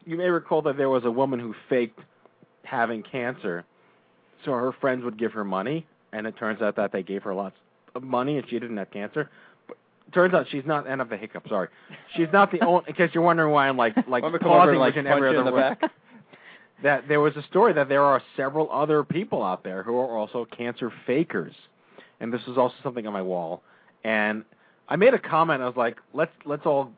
You 0.04 0.16
may 0.16 0.28
recall 0.28 0.62
that 0.62 0.76
there 0.76 0.88
was 0.88 1.04
a 1.04 1.10
woman 1.10 1.38
who 1.38 1.54
faked 1.68 2.00
having 2.64 3.02
cancer, 3.02 3.64
so 4.44 4.52
her 4.52 4.72
friends 4.72 5.04
would 5.04 5.18
give 5.18 5.32
her 5.32 5.44
money, 5.44 5.86
and 6.12 6.26
it 6.26 6.36
turns 6.36 6.60
out 6.62 6.76
that 6.76 6.92
they 6.92 7.02
gave 7.02 7.22
her 7.22 7.34
lots 7.34 7.56
of 7.94 8.02
money, 8.02 8.38
and 8.38 8.48
she 8.48 8.58
didn't 8.58 8.76
have 8.76 8.90
cancer. 8.90 9.30
But 9.66 9.76
turns 10.12 10.34
out 10.34 10.46
she's 10.50 10.66
not. 10.66 10.86
And 10.86 11.00
of 11.00 11.08
the 11.08 11.16
hiccup, 11.16 11.48
sorry, 11.48 11.68
she's 12.14 12.28
not 12.32 12.52
the 12.52 12.60
only. 12.60 12.84
In 12.88 12.94
case 12.94 13.10
you're 13.14 13.24
wondering 13.24 13.52
why 13.52 13.68
I'm 13.68 13.76
like 13.76 13.96
like 14.08 14.22
Want 14.22 14.34
me 14.34 14.40
over 14.40 14.48
pausing 14.50 14.78
like, 14.78 14.96
in 14.96 15.06
every 15.06 15.28
other 15.30 15.48
in 15.48 15.54
word. 15.54 15.78
back? 15.80 15.90
That 16.84 17.08
there 17.08 17.18
was 17.18 17.34
a 17.34 17.42
story 17.42 17.72
that 17.72 17.88
there 17.88 18.04
are 18.04 18.22
several 18.36 18.70
other 18.70 19.02
people 19.02 19.42
out 19.42 19.64
there 19.64 19.82
who 19.82 19.98
are 19.98 20.16
also 20.16 20.44
cancer 20.44 20.92
fakers, 21.08 21.52
and 22.20 22.32
this 22.32 22.42
is 22.46 22.56
also 22.56 22.76
something 22.84 23.04
on 23.04 23.12
my 23.12 23.20
wall. 23.20 23.62
And 24.04 24.44
I 24.88 24.96
made 24.96 25.14
a 25.14 25.18
comment. 25.18 25.62
I 25.62 25.66
was 25.66 25.76
like, 25.76 25.98
let's 26.14 26.32
let's 26.44 26.64
all 26.66 26.92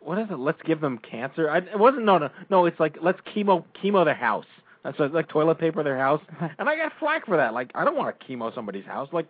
what 0.00 0.18
is 0.18 0.26
it? 0.30 0.38
Let's 0.38 0.60
give 0.64 0.80
them 0.80 0.98
cancer. 0.98 1.50
I, 1.50 1.58
it 1.58 1.78
wasn't 1.78 2.04
no 2.04 2.18
no 2.18 2.30
no. 2.50 2.66
It's 2.66 2.78
like 2.80 2.96
let's 3.02 3.20
chemo 3.34 3.64
chemo 3.82 4.04
their 4.04 4.14
house. 4.14 4.46
That's 4.84 4.98
what, 4.98 5.12
like 5.12 5.28
toilet 5.28 5.58
paper 5.58 5.82
their 5.82 5.98
house. 5.98 6.22
And 6.58 6.68
I 6.68 6.76
got 6.76 6.92
flack 6.98 7.26
for 7.26 7.36
that. 7.36 7.52
Like 7.52 7.70
I 7.74 7.84
don't 7.84 7.96
want 7.96 8.18
to 8.18 8.26
chemo 8.26 8.54
somebody's 8.54 8.86
house. 8.86 9.08
Like 9.12 9.26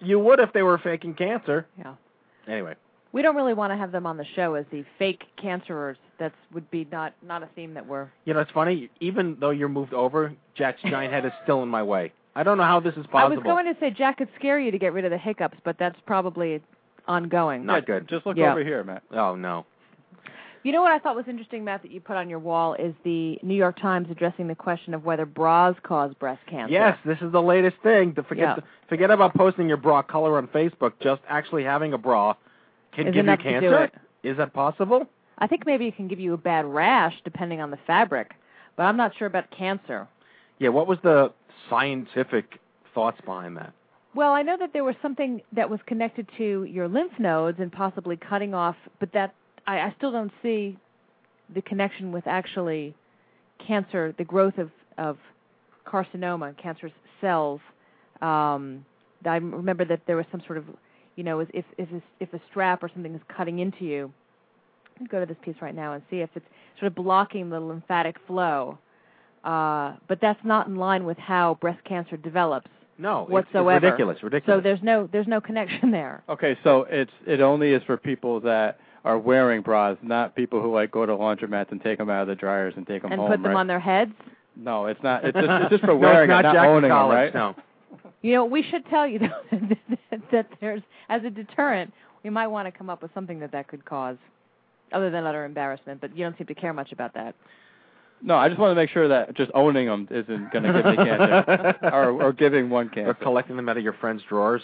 you 0.00 0.18
would 0.18 0.40
if 0.40 0.52
they 0.52 0.62
were 0.62 0.78
faking 0.78 1.14
cancer. 1.14 1.66
Yeah. 1.78 1.94
Anyway, 2.48 2.74
We 3.12 3.22
don't 3.22 3.36
really 3.36 3.54
want 3.54 3.72
to 3.72 3.76
have 3.76 3.92
them 3.92 4.04
on 4.04 4.16
the 4.16 4.26
show 4.34 4.54
as 4.54 4.64
the 4.72 4.84
fake 4.98 5.22
cancerers. 5.40 5.96
That 6.18 6.32
would 6.52 6.70
be 6.70 6.86
not 6.90 7.14
not 7.22 7.42
a 7.42 7.48
theme 7.54 7.74
that 7.74 7.86
we're. 7.86 8.08
you 8.24 8.34
know 8.34 8.40
it's 8.40 8.50
funny. 8.50 8.90
Even 9.00 9.36
though 9.40 9.50
you're 9.50 9.68
moved 9.68 9.94
over, 9.94 10.32
Jack's 10.54 10.82
giant 10.90 11.12
head 11.12 11.24
is 11.24 11.32
still 11.42 11.62
in 11.62 11.68
my 11.68 11.82
way. 11.82 12.12
I 12.34 12.42
don't 12.42 12.56
know 12.56 12.64
how 12.64 12.80
this 12.80 12.94
is 12.94 13.06
possible. 13.06 13.18
I 13.18 13.28
was 13.28 13.42
going 13.42 13.66
to 13.66 13.78
say 13.78 13.90
Jack 13.90 14.18
could 14.18 14.28
scare 14.38 14.58
you 14.58 14.70
to 14.70 14.78
get 14.78 14.92
rid 14.94 15.04
of 15.04 15.10
the 15.10 15.18
hiccups, 15.18 15.58
but 15.64 15.76
that's 15.78 15.98
probably 16.06 16.62
ongoing. 17.06 17.64
Not 17.66 17.86
good. 17.86 18.08
Just 18.08 18.26
look 18.26 18.36
Yeah. 18.36 18.52
over 18.52 18.62
here, 18.64 18.82
Matt. 18.84 19.02
Oh 19.12 19.34
no. 19.34 19.66
You 20.64 20.70
know 20.70 20.80
what 20.80 20.92
I 20.92 21.00
thought 21.00 21.16
was 21.16 21.26
interesting, 21.26 21.64
Matt, 21.64 21.82
that 21.82 21.90
you 21.90 22.00
put 22.00 22.16
on 22.16 22.30
your 22.30 22.38
wall 22.38 22.74
is 22.74 22.94
the 23.02 23.36
New 23.42 23.54
York 23.56 23.80
Times 23.80 24.06
addressing 24.12 24.46
the 24.46 24.54
question 24.54 24.94
of 24.94 25.04
whether 25.04 25.26
bras 25.26 25.74
cause 25.82 26.14
breast 26.14 26.40
cancer. 26.48 26.72
Yes, 26.72 26.96
this 27.04 27.18
is 27.20 27.32
the 27.32 27.42
latest 27.42 27.76
thing. 27.82 28.14
To 28.14 28.22
forget 28.22 28.42
Yeah. 28.50 28.54
the, 28.56 28.62
forget 28.88 29.10
about 29.10 29.34
posting 29.34 29.66
your 29.66 29.76
bra 29.76 30.02
color 30.02 30.38
on 30.38 30.46
Facebook. 30.46 30.92
Just 31.00 31.20
actually 31.28 31.64
having 31.64 31.94
a 31.94 31.98
bra 31.98 32.34
can 32.92 33.08
Is 33.08 33.14
give 33.14 33.24
you 33.26 33.32
enough 33.32 33.38
to 33.40 33.44
do 33.44 33.50
cancer. 33.50 33.84
it. 33.84 33.94
Is 34.22 34.36
that 34.36 34.52
possible? 34.52 35.08
I 35.38 35.48
think 35.48 35.66
maybe 35.66 35.88
it 35.88 35.96
can 35.96 36.06
give 36.06 36.20
you 36.20 36.32
a 36.32 36.36
bad 36.38 36.64
rash 36.64 37.14
depending 37.24 37.60
on 37.60 37.72
the 37.72 37.78
fabric, 37.78 38.32
but 38.76 38.84
I'm 38.84 38.96
not 38.96 39.16
sure 39.16 39.26
about 39.26 39.50
cancer. 39.50 40.06
Yeah. 40.58 40.68
What 40.68 40.86
was 40.86 40.98
the 41.02 41.32
scientific 41.68 42.60
thoughts 42.94 43.20
behind 43.22 43.56
that? 43.56 43.72
Well, 44.14 44.32
I 44.32 44.42
know 44.42 44.56
that 44.58 44.74
there 44.74 44.84
was 44.84 44.94
something 45.00 45.40
that 45.52 45.70
was 45.70 45.80
connected 45.86 46.28
to 46.36 46.64
your 46.64 46.86
lymph 46.86 47.18
nodes 47.18 47.58
and 47.60 47.72
possibly 47.72 48.16
cutting 48.16 48.52
off, 48.52 48.76
but 49.00 49.10
that 49.14 49.34
I, 49.66 49.78
I 49.78 49.94
still 49.96 50.12
don't 50.12 50.32
see 50.42 50.76
the 51.54 51.62
connection 51.62 52.12
with 52.12 52.26
actually 52.26 52.94
cancer, 53.66 54.14
the 54.18 54.24
growth 54.24 54.58
of 54.58 54.70
of 54.98 55.16
carcinoma, 55.86 56.56
cancerous 56.58 56.92
cells. 57.20 57.60
Um, 58.20 58.84
I 59.24 59.36
remember 59.36 59.84
that 59.86 60.02
there 60.06 60.16
was 60.16 60.26
some 60.30 60.42
sort 60.46 60.58
of, 60.58 60.64
you 61.16 61.24
know, 61.24 61.40
if 61.40 61.48
if 61.78 61.88
if 62.20 62.34
a, 62.34 62.40
strap 62.50 62.82
or 62.82 62.90
something 62.90 63.14
is 63.14 63.22
cutting 63.34 63.60
into 63.60 63.84
you. 63.84 64.12
Go 65.10 65.20
to 65.20 65.26
this 65.26 65.38
piece 65.42 65.56
right 65.62 65.74
now 65.74 65.94
and 65.94 66.02
see 66.10 66.18
if 66.18 66.28
it's 66.34 66.44
sort 66.78 66.88
of 66.88 66.94
blocking 66.94 67.48
the 67.48 67.58
lymphatic 67.58 68.16
flow. 68.26 68.78
Uh, 69.42 69.96
but 70.06 70.18
that's 70.20 70.38
not 70.44 70.66
in 70.66 70.76
line 70.76 71.04
with 71.04 71.18
how 71.18 71.56
breast 71.60 71.82
cancer 71.84 72.16
develops 72.16 72.68
No, 72.98 73.24
whatsoever. 73.24 73.76
It's 73.76 73.84
ridiculous. 73.84 74.22
Ridiculous. 74.22 74.58
So 74.58 74.62
there's 74.62 74.82
no 74.82 75.08
there's 75.10 75.26
no 75.26 75.40
connection 75.40 75.90
there. 75.90 76.22
Okay, 76.28 76.56
so 76.62 76.86
it's 76.88 77.10
it 77.26 77.40
only 77.40 77.72
is 77.72 77.82
for 77.84 77.96
people 77.96 78.40
that 78.40 78.78
are 79.04 79.18
wearing 79.18 79.62
bras, 79.62 79.96
not 80.02 80.36
people 80.36 80.62
who 80.62 80.72
like 80.72 80.90
go 80.90 81.04
to 81.06 81.12
laundromats 81.12 81.72
and 81.72 81.82
take 81.82 81.98
them 81.98 82.10
out 82.10 82.22
of 82.22 82.28
the 82.28 82.34
dryers 82.34 82.74
and 82.76 82.86
take 82.86 83.02
them 83.02 83.12
and 83.12 83.20
home. 83.20 83.30
put 83.30 83.42
them 83.42 83.52
right? 83.52 83.60
on 83.60 83.66
their 83.66 83.80
heads. 83.80 84.12
No, 84.56 84.86
it's 84.86 85.02
not. 85.02 85.24
It's 85.24 85.34
just, 85.34 85.48
it's 85.48 85.70
just 85.70 85.80
for 85.80 85.88
no, 85.88 85.96
wearing 85.96 86.30
it's 86.30 86.42
not 86.42 86.44
it, 86.44 86.48
not 86.48 86.54
Jack 86.54 86.68
owning 86.68 86.90
College, 86.90 87.32
them, 87.32 87.42
right? 87.42 87.56
No. 87.56 88.08
You 88.22 88.34
know, 88.34 88.44
we 88.44 88.62
should 88.62 88.86
tell 88.86 89.06
you 89.06 89.18
though 89.50 89.58
that, 90.10 90.20
that 90.30 90.48
there's 90.60 90.82
as 91.08 91.24
a 91.24 91.30
deterrent, 91.30 91.92
we 92.22 92.30
might 92.30 92.46
want 92.46 92.66
to 92.66 92.72
come 92.76 92.90
up 92.90 93.02
with 93.02 93.12
something 93.14 93.40
that 93.40 93.52
that 93.52 93.68
could 93.68 93.84
cause, 93.84 94.16
other 94.92 95.10
than 95.10 95.24
utter 95.24 95.44
embarrassment. 95.44 96.00
But 96.00 96.16
you 96.16 96.24
don't 96.24 96.36
seem 96.38 96.46
to 96.46 96.54
care 96.54 96.72
much 96.72 96.92
about 96.92 97.14
that. 97.14 97.34
No, 98.24 98.36
I 98.36 98.48
just 98.48 98.60
want 98.60 98.70
to 98.70 98.74
make 98.76 98.90
sure 98.90 99.08
that 99.08 99.34
just 99.34 99.50
owning 99.54 99.86
them 99.86 100.06
isn't 100.10 100.52
going 100.52 100.62
to 100.64 100.72
give 100.72 100.84
me 100.86 100.96
cancer, 100.96 101.76
or 101.92 102.22
or 102.22 102.32
giving 102.32 102.70
one 102.70 102.88
cancer. 102.88 103.10
Or 103.10 103.14
collecting 103.14 103.56
them 103.56 103.68
out 103.68 103.76
of 103.76 103.82
your 103.82 103.94
friends' 103.94 104.22
drawers 104.28 104.62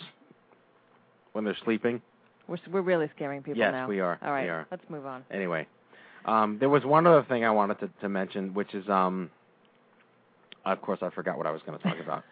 when 1.32 1.44
they're 1.44 1.56
sleeping. 1.64 2.00
We're 2.46 2.58
we're 2.70 2.80
really 2.82 3.10
scaring 3.16 3.42
people 3.42 3.58
Yes, 3.58 3.72
now. 3.72 3.82
Yes, 3.82 3.88
we 3.88 4.00
are. 4.00 4.18
All 4.22 4.30
right, 4.30 4.44
We 4.44 4.48
are. 4.50 4.66
let's 4.70 4.84
move 4.88 5.06
on. 5.06 5.24
Anyway, 5.30 5.66
um, 6.24 6.58
there 6.60 6.68
was 6.68 6.84
one 6.84 7.06
other 7.06 7.24
thing 7.28 7.44
I 7.44 7.50
wanted 7.50 7.80
to, 7.80 7.90
to 8.00 8.08
mention, 8.08 8.54
which 8.54 8.74
is, 8.74 8.88
um, 8.88 9.30
of 10.64 10.80
course, 10.80 11.00
I 11.02 11.10
forgot 11.10 11.36
what 11.36 11.46
I 11.46 11.50
was 11.50 11.60
going 11.66 11.76
to 11.78 11.84
talk 11.84 11.98
about. 12.00 12.22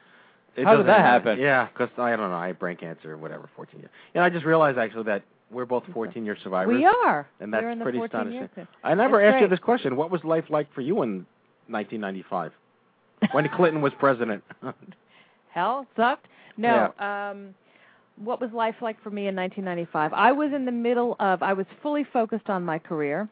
It 0.57 0.65
How 0.65 0.77
did 0.77 0.87
that 0.87 1.01
matter. 1.01 1.03
happen? 1.03 1.39
Yeah, 1.41 1.67
because 1.67 1.91
I 1.99 2.11
don't 2.17 2.31
know, 2.31 2.37
I 2.37 2.47
had 2.49 2.59
brain 2.59 2.77
cancer 2.77 3.13
or 3.13 3.17
whatever, 3.19 3.51
14 3.57 3.81
years. 3.81 3.91
And 4.15 4.23
I 4.25 4.31
just 4.31 4.45
realized 4.47 4.79
actually 4.79 5.05
that 5.05 5.23
we're 5.51 5.65
both 5.65 5.85
14 5.93 6.25
year 6.25 6.37
survivors. 6.43 6.77
We 6.77 6.85
are. 6.85 7.29
And 7.41 7.53
that's 7.53 7.65
pretty 7.83 7.99
14 7.99 8.21
astonishing. 8.21 8.69
I 8.83 8.95
never 8.95 9.21
That's 9.21 9.35
asked 9.35 9.43
you 9.43 9.49
this 9.49 9.61
question. 9.61 9.97
What 9.97 10.11
was 10.11 10.25
life 10.25 10.45
like 10.49 10.73
for 10.75 10.81
you 10.81 11.03
in 11.03 11.27
1995 11.69 12.53
when 13.33 13.49
Clinton 13.55 13.81
was 13.81 13.93
president? 13.99 14.43
Hell 15.51 15.87
sucked. 15.97 16.27
No. 16.57 16.93
Um, 16.99 17.55
what 18.17 18.41
was 18.41 18.51
life 18.53 18.77
like 18.81 19.03
for 19.03 19.11
me 19.11 19.29
in 19.29 19.37
1995? 19.37 20.13
I 20.13 20.33
was 20.33 20.53
in 20.53 20.65
the 20.65 20.73
middle 20.73 21.17
of. 21.21 21.43
I 21.43 21.53
was 21.53 21.67
fully 21.83 22.05
focused 22.13 22.49
on 22.49 22.65
my 22.65 22.79
career. 22.79 23.29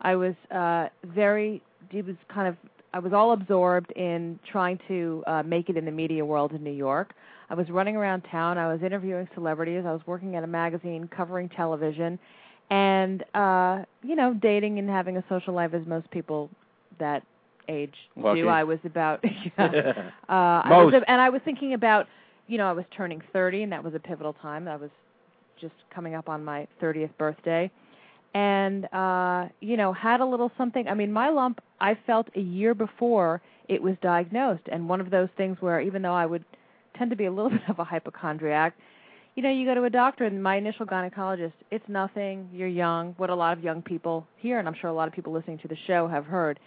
I 0.00 0.16
was 0.16 0.34
uh, 0.50 0.88
very. 1.04 1.62
It 1.92 2.04
was 2.04 2.16
kind 2.28 2.48
of. 2.48 2.56
I 2.92 2.98
was 2.98 3.12
all 3.12 3.32
absorbed 3.32 3.92
in 3.92 4.38
trying 4.50 4.80
to 4.88 5.22
uh, 5.26 5.42
make 5.44 5.68
it 5.68 5.76
in 5.76 5.84
the 5.84 5.90
media 5.90 6.24
world 6.24 6.52
in 6.52 6.64
New 6.64 6.72
York. 6.72 7.14
I 7.48 7.54
was 7.54 7.68
running 7.70 7.96
around 7.96 8.22
town. 8.30 8.58
I 8.58 8.72
was 8.72 8.82
interviewing 8.82 9.28
celebrities. 9.34 9.84
I 9.86 9.92
was 9.92 10.00
working 10.06 10.36
at 10.36 10.44
a 10.44 10.48
magazine, 10.48 11.08
covering 11.14 11.48
television, 11.48 12.18
and 12.70 13.24
uh, 13.34 13.84
you 14.02 14.16
know, 14.16 14.34
dating 14.34 14.78
and 14.78 14.88
having 14.88 15.16
a 15.16 15.24
social 15.28 15.54
life 15.54 15.72
as 15.74 15.86
most 15.86 16.10
people 16.10 16.50
that 16.98 17.22
age 17.68 17.94
Lucky. 18.16 18.42
do. 18.42 18.48
I 18.48 18.64
was 18.64 18.78
about 18.84 19.24
yeah. 19.58 20.10
Uh, 20.28 20.60
I 20.64 20.82
was, 20.82 20.92
Most. 20.92 21.04
and 21.06 21.20
I 21.20 21.30
was 21.30 21.40
thinking 21.44 21.74
about, 21.74 22.06
you 22.48 22.58
know, 22.58 22.66
I 22.66 22.72
was 22.72 22.84
turning 22.96 23.22
30, 23.32 23.62
and 23.62 23.72
that 23.72 23.84
was 23.84 23.94
a 23.94 23.98
pivotal 24.00 24.32
time. 24.34 24.66
I 24.66 24.76
was 24.76 24.90
just 25.60 25.74
coming 25.94 26.14
up 26.14 26.28
on 26.28 26.44
my 26.44 26.66
30th 26.82 27.16
birthday, 27.16 27.70
and 28.34 28.92
uh, 28.92 29.48
you 29.60 29.76
know, 29.76 29.92
had 29.92 30.20
a 30.20 30.26
little 30.26 30.50
something. 30.58 30.88
I 30.88 30.94
mean, 30.94 31.12
my 31.12 31.30
lump 31.30 31.60
I 31.80 31.96
felt 32.06 32.28
a 32.34 32.40
year 32.40 32.74
before 32.74 33.40
it 33.68 33.80
was 33.80 33.94
diagnosed, 34.02 34.64
and 34.70 34.88
one 34.88 35.00
of 35.00 35.10
those 35.10 35.28
things 35.36 35.58
where 35.60 35.80
even 35.80 36.02
though 36.02 36.14
I 36.14 36.26
would 36.26 36.44
tend 36.98 37.10
to 37.10 37.16
be 37.16 37.26
a 37.26 37.30
little 37.32 37.50
bit 37.58 37.62
of 37.68 37.78
a 37.78 37.84
hypochondriac, 37.84 38.74
you 39.34 39.42
know, 39.42 39.50
you 39.50 39.66
go 39.66 39.74
to 39.74 39.84
a 39.84 39.90
doctor, 39.90 40.24
and 40.24 40.42
my 40.42 40.56
initial 40.56 40.86
gynecologist, 40.86 41.52
it's 41.70 41.84
nothing. 41.88 42.48
You're 42.52 42.68
young. 42.68 43.14
What 43.18 43.28
a 43.28 43.34
lot 43.34 43.56
of 43.58 43.62
young 43.62 43.82
people 43.82 44.26
here, 44.36 44.58
and 44.58 44.66
I'm 44.66 44.74
sure 44.80 44.88
a 44.88 44.94
lot 44.94 45.08
of 45.08 45.14
people 45.14 45.32
listening 45.32 45.58
to 45.58 45.68
the 45.68 45.76
show 45.86 46.08
have 46.08 46.24
heard. 46.24 46.58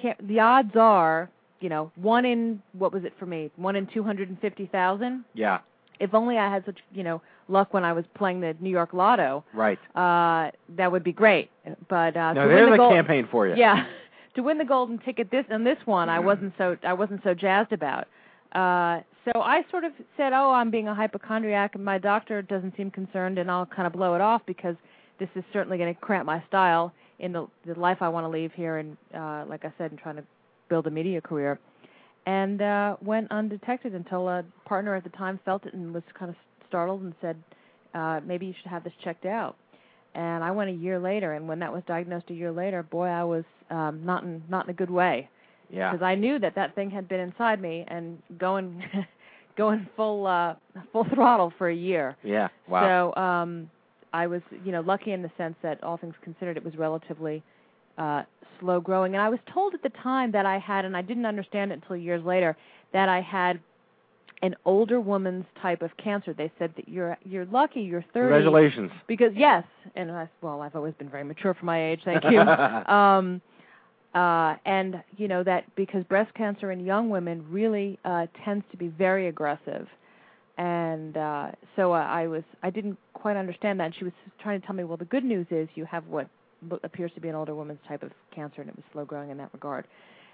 Can't, 0.00 0.26
the 0.26 0.40
odds 0.40 0.72
are, 0.74 1.30
you 1.60 1.68
know, 1.68 1.92
one 1.94 2.24
in 2.24 2.60
what 2.72 2.92
was 2.92 3.04
it 3.04 3.12
for 3.18 3.26
me? 3.26 3.50
One 3.56 3.76
in 3.76 3.86
two 3.94 4.02
hundred 4.02 4.28
and 4.28 4.40
fifty 4.40 4.66
thousand. 4.66 5.24
Yeah. 5.34 5.58
If 6.00 6.14
only 6.14 6.36
I 6.38 6.50
had 6.50 6.64
such, 6.64 6.78
you 6.92 7.02
know, 7.04 7.20
luck 7.48 7.74
when 7.74 7.84
I 7.84 7.92
was 7.92 8.04
playing 8.16 8.40
the 8.40 8.56
New 8.58 8.70
York 8.70 8.92
Lotto, 8.94 9.44
Right. 9.52 9.78
uh, 9.94 10.50
that 10.76 10.90
would 10.90 11.04
be 11.04 11.12
great. 11.12 11.50
But 11.90 12.16
uh, 12.16 12.32
No, 12.32 12.48
there's 12.48 12.68
the 12.70 12.74
a 12.74 12.76
gold, 12.78 12.94
campaign 12.94 13.28
for 13.30 13.46
you. 13.46 13.54
yeah, 13.56 13.84
to 14.34 14.42
win 14.42 14.56
the 14.58 14.64
golden 14.64 14.98
ticket 14.98 15.30
this 15.30 15.44
and 15.50 15.64
this 15.64 15.76
one, 15.84 16.08
I 16.08 16.18
wasn't 16.18 16.54
so 16.58 16.76
I 16.82 16.94
wasn't 16.94 17.20
so 17.22 17.34
jazzed 17.34 17.72
about. 17.72 18.08
Uh, 18.52 19.02
so 19.24 19.40
I 19.40 19.62
sort 19.70 19.84
of 19.84 19.92
said, 20.16 20.32
"Oh, 20.32 20.50
I'm 20.50 20.70
being 20.70 20.88
a 20.88 20.94
hypochondriac, 20.94 21.74
and 21.74 21.84
my 21.84 21.98
doctor 21.98 22.42
doesn't 22.42 22.76
seem 22.76 22.90
concerned, 22.90 23.38
and 23.38 23.50
I'll 23.50 23.66
kind 23.66 23.86
of 23.86 23.92
blow 23.92 24.14
it 24.14 24.20
off 24.20 24.42
because 24.46 24.76
this 25.18 25.28
is 25.34 25.44
certainly 25.52 25.78
going 25.78 25.94
to 25.94 26.00
cramp 26.00 26.26
my 26.26 26.42
style 26.48 26.92
in 27.18 27.32
the 27.32 27.46
the 27.66 27.78
life 27.78 27.98
I 28.00 28.08
want 28.08 28.24
to 28.24 28.28
leave 28.28 28.52
here, 28.52 28.78
and 28.78 28.96
uh, 29.14 29.44
like 29.48 29.64
I 29.64 29.72
said, 29.78 29.92
in 29.92 29.98
trying 29.98 30.16
to 30.16 30.24
build 30.68 30.86
a 30.86 30.90
media 30.90 31.20
career." 31.20 31.58
And 32.26 32.60
uh, 32.60 32.96
went 33.02 33.30
undetected 33.30 33.94
until 33.94 34.28
a 34.28 34.44
partner 34.66 34.94
at 34.94 35.04
the 35.04 35.10
time 35.10 35.40
felt 35.44 35.64
it 35.66 35.74
and 35.74 35.92
was 35.92 36.02
kind 36.18 36.30
of 36.30 36.36
startled 36.68 37.02
and 37.02 37.14
said, 37.20 37.36
uh, 37.94 38.20
"Maybe 38.24 38.46
you 38.46 38.54
should 38.60 38.70
have 38.70 38.84
this 38.84 38.92
checked 39.04 39.26
out." 39.26 39.56
and 40.12 40.42
I 40.42 40.50
went 40.50 40.70
a 40.70 40.72
year 40.72 40.98
later. 40.98 41.34
And 41.34 41.46
when 41.46 41.60
that 41.60 41.72
was 41.72 41.84
diagnosed 41.86 42.30
a 42.30 42.34
year 42.34 42.50
later, 42.50 42.82
boy, 42.82 43.06
I 43.06 43.22
was 43.22 43.44
um, 43.70 44.04
not 44.04 44.24
in 44.24 44.42
not 44.48 44.64
in 44.64 44.70
a 44.70 44.74
good 44.74 44.90
way 44.90 45.28
Yeah. 45.72 45.92
because 45.92 46.04
I 46.04 46.14
knew 46.14 46.38
that 46.38 46.54
that 46.56 46.74
thing 46.74 46.90
had 46.90 47.08
been 47.08 47.20
inside 47.20 47.60
me 47.60 47.84
and 47.88 48.18
going 48.38 48.82
going 49.56 49.86
full 49.96 50.26
uh, 50.26 50.54
full 50.92 51.06
throttle 51.14 51.52
for 51.58 51.68
a 51.68 51.74
year. 51.74 52.16
Yeah. 52.22 52.48
Wow. 52.68 53.12
So 53.14 53.20
um, 53.20 53.70
I 54.12 54.26
was 54.26 54.42
you 54.64 54.72
know 54.72 54.80
lucky 54.80 55.12
in 55.12 55.22
the 55.22 55.30
sense 55.36 55.54
that 55.62 55.82
all 55.82 55.96
things 55.96 56.14
considered, 56.22 56.56
it 56.56 56.64
was 56.64 56.76
relatively 56.76 57.42
uh, 57.98 58.22
slow 58.58 58.80
growing. 58.80 59.14
And 59.14 59.22
I 59.22 59.28
was 59.28 59.38
told 59.52 59.74
at 59.74 59.82
the 59.82 59.92
time 60.02 60.32
that 60.32 60.46
I 60.46 60.58
had, 60.58 60.84
and 60.84 60.96
I 60.96 61.02
didn't 61.02 61.26
understand 61.26 61.72
it 61.72 61.80
until 61.82 61.96
years 61.96 62.24
later, 62.24 62.56
that 62.92 63.08
I 63.08 63.20
had 63.20 63.60
an 64.42 64.54
older 64.64 65.00
woman's 65.00 65.44
type 65.60 65.82
of 65.82 65.90
cancer. 66.02 66.32
They 66.32 66.50
said 66.58 66.72
that 66.76 66.88
you're 66.88 67.16
you're 67.24 67.44
lucky, 67.46 67.80
you're 67.80 68.04
30 68.14 68.34
Congratulations. 68.34 68.90
because 69.06 69.32
yes, 69.36 69.64
and 69.94 70.10
I, 70.10 70.28
well, 70.40 70.62
I've 70.62 70.74
always 70.74 70.94
been 70.94 71.10
very 71.10 71.24
mature 71.24 71.54
for 71.54 71.66
my 71.66 71.90
age. 71.90 72.00
Thank 72.04 72.24
you. 72.24 72.40
um, 72.92 73.40
uh, 74.14 74.56
and 74.64 75.02
you 75.16 75.28
know 75.28 75.44
that 75.44 75.64
because 75.76 76.04
breast 76.04 76.34
cancer 76.34 76.72
in 76.72 76.84
young 76.84 77.10
women 77.10 77.44
really 77.48 77.98
uh, 78.04 78.26
tends 78.44 78.64
to 78.72 78.76
be 78.76 78.88
very 78.88 79.28
aggressive, 79.28 79.86
and 80.58 81.16
uh, 81.16 81.52
so 81.76 81.92
uh, 81.92 81.98
I 81.98 82.26
was 82.26 82.42
I 82.62 82.70
didn't 82.70 82.98
quite 83.12 83.36
understand 83.36 83.78
that. 83.80 83.84
And 83.84 83.94
she 83.96 84.04
was 84.04 84.12
trying 84.42 84.60
to 84.60 84.66
tell 84.66 84.74
me, 84.74 84.84
well, 84.84 84.96
the 84.96 85.04
good 85.04 85.24
news 85.24 85.46
is 85.50 85.68
you 85.74 85.84
have 85.84 86.06
what 86.06 86.28
appears 86.82 87.12
to 87.14 87.20
be 87.20 87.28
an 87.28 87.34
older 87.34 87.54
woman's 87.54 87.80
type 87.86 88.02
of 88.02 88.10
cancer, 88.34 88.60
and 88.60 88.70
it 88.70 88.76
was 88.76 88.84
slow 88.92 89.04
growing 89.04 89.30
in 89.30 89.38
that 89.38 89.50
regard. 89.52 89.86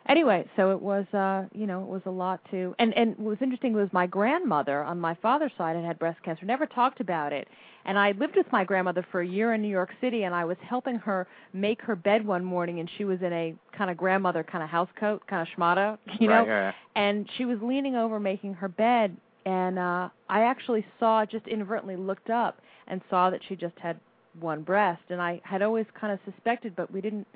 Anyway, 0.09 0.49
so 0.57 0.71
it 0.71 0.81
was 0.81 1.05
uh, 1.13 1.45
you 1.53 1.67
know 1.67 1.83
it 1.83 1.89
was 1.89 2.03
a 2.07 2.11
lot 2.11 2.41
to 2.51 2.75
and 2.79 2.95
and 2.95 3.11
what 3.19 3.31
was 3.31 3.39
interesting 3.43 3.75
was 3.75 3.89
my 3.93 4.07
grandmother 4.07 4.83
on 4.85 4.99
my 4.99 5.15
father's 5.17 5.53
side 5.59 5.77
had 5.77 5.85
had 5.85 5.99
breast 5.99 6.23
cancer, 6.25 6.47
never 6.47 6.65
talked 6.65 7.01
about 7.01 7.33
it, 7.33 7.49
and 7.87 7.99
I 7.99 8.13
lived 8.13 8.37
with 8.37 8.47
my 8.53 8.65
grandmother 8.65 9.07
for 9.11 9.21
a 9.23 9.27
year 9.27 9.55
in 9.55 9.63
New 9.63 9.69
York 9.69 9.91
City, 10.01 10.25
and 10.25 10.35
I 10.35 10.45
was 10.45 10.57
helping 10.69 10.97
her 10.97 11.27
make 11.53 11.81
her 11.83 11.97
bed 11.97 12.27
one 12.27 12.45
morning, 12.45 12.81
and 12.81 12.91
she 12.99 13.05
was 13.05 13.21
in 13.23 13.33
a 13.33 13.55
kind 13.77 13.91
of 13.91 13.97
grandmother 13.97 14.43
kind 14.45 14.63
of 14.63 14.69
house 14.69 14.89
coat, 15.01 15.23
kind 15.29 15.41
of 15.47 15.49
schmata, 15.57 15.97
you 16.21 16.29
know, 16.29 16.41
Right, 16.41 16.47
yeah. 16.49 16.73
and 16.97 17.29
she 17.39 17.45
was 17.45 17.59
leaning 17.63 17.97
over 17.97 18.21
making 18.21 18.55
her 18.55 18.69
bed, 18.69 19.17
and 19.47 19.79
uh 19.79 20.09
I 20.29 20.43
actually 20.43 20.85
saw, 20.99 21.25
just 21.25 21.47
inadvertently 21.47 21.97
looked 21.97 22.29
up 22.31 22.61
and 22.89 23.01
saw 23.09 23.31
that 23.31 23.41
she 23.49 23.57
just 23.57 23.79
had 23.79 23.99
one 24.41 24.63
breast, 24.63 25.03
and 25.09 25.21
I 25.23 25.41
had 25.45 25.63
always 25.63 25.87
kind 25.99 26.13
of 26.13 26.19
suspected, 26.31 26.75
but 26.77 26.93
we 26.93 27.01
didn't 27.01 27.27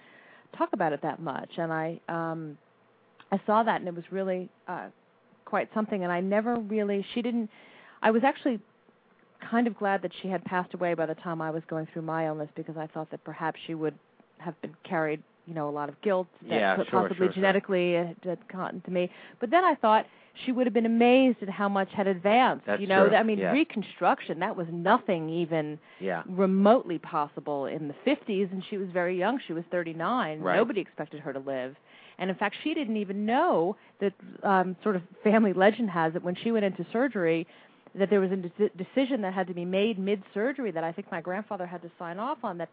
talk 0.59 0.71
about 0.73 0.93
it 0.93 1.01
that 1.03 1.21
much, 1.23 1.51
and 1.57 1.73
I 1.73 2.01
um 2.09 2.59
I 3.33 3.41
saw 3.47 3.63
that, 3.63 3.81
and 3.81 3.89
it 3.89 3.95
was 3.95 4.05
really 4.11 4.49
uh 4.69 4.89
quite 5.45 5.69
something, 5.75 6.03
and 6.03 6.13
I 6.13 6.21
never 6.21 6.57
really 6.57 7.05
she 7.15 7.23
didn't. 7.23 7.49
I 8.03 8.11
was 8.11 8.23
actually 8.25 8.59
kind 9.51 9.67
of 9.67 9.77
glad 9.77 10.03
that 10.03 10.13
she 10.23 10.29
had 10.29 10.45
passed 10.45 10.75
away 10.75 10.95
by 10.95 11.07
the 11.07 11.15
time 11.17 11.41
I 11.41 11.51
was 11.51 11.63
going 11.69 11.87
through 11.93 12.03
my 12.03 12.27
illness 12.27 12.49
because 12.55 12.77
I 12.77 12.87
thought 12.87 13.11
that 13.11 13.23
perhaps 13.25 13.59
she 13.67 13.75
would 13.75 13.95
have 14.39 14.61
been 14.63 14.75
carried, 14.85 15.23
you 15.47 15.55
know, 15.55 15.69
a 15.69 15.71
lot 15.71 15.89
of 15.89 16.01
guilt 16.03 16.27
that 16.49 16.57
Yeah, 16.57 16.77
could 16.77 16.89
sure, 16.89 17.01
possibly 17.03 17.27
sure, 17.27 17.35
genetically 17.35 17.97
uh, 17.97 18.05
had 18.25 18.39
gotten 18.49 18.81
to 18.83 18.91
me. 18.91 19.11
But 19.41 19.51
then 19.51 19.65
I 19.65 19.75
thought 19.75 20.07
she 20.47 20.53
would 20.53 20.67
have 20.67 20.73
been 20.75 20.87
amazed 20.87 21.39
at 21.43 21.49
how 21.49 21.69
much 21.69 21.89
had 21.93 22.07
advanced. 22.07 22.65
That's 22.67 22.81
you 22.81 22.87
know, 22.87 23.09
true, 23.09 23.17
I 23.17 23.23
mean, 23.23 23.39
yeah. 23.39 23.53
reconstruction 23.53 24.39
that 24.41 24.57
was 24.57 24.67
nothing 24.71 25.29
even 25.29 25.79
Yeah. 25.99 26.23
remotely 26.27 26.99
possible 26.99 27.67
in 27.67 27.89
the 27.89 27.95
50s, 28.07 28.51
and 28.53 28.63
she 28.71 28.77
was 28.79 28.89
very 28.91 29.19
young. 29.19 29.41
She 29.47 29.53
was 29.53 29.65
39. 29.71 30.41
Right. 30.41 30.57
Nobody 30.57 30.81
expected 30.81 31.21
her 31.21 31.33
to 31.33 31.41
live. 31.41 31.77
And 32.19 32.29
in 32.31 32.37
fact, 32.37 32.55
she 32.63 32.75
didn't 32.75 32.99
even 32.99 33.25
know 33.25 33.77
that 34.01 34.13
um, 34.43 34.77
sort 34.83 34.95
of 34.95 35.03
family 35.25 35.53
legend 35.55 35.91
has 35.91 36.15
it 36.15 36.23
when 36.23 36.35
she 36.37 36.53
went 36.53 36.65
into 36.67 36.85
surgery 36.93 37.47
that 37.95 38.11
there 38.11 38.21
was 38.21 38.31
a 38.31 38.37
de- 38.37 38.71
decision 38.77 39.21
that 39.23 39.35
had 39.35 39.47
to 39.49 39.55
be 39.55 39.65
made 39.65 39.99
mid-surgery 39.99 40.71
that 40.71 40.85
I 40.85 40.93
think 40.93 41.11
my 41.11 41.21
grandfather 41.21 41.67
had 41.67 41.83
to 41.83 41.91
sign 41.99 42.19
off 42.19 42.39
on 42.45 42.59
that 42.59 42.69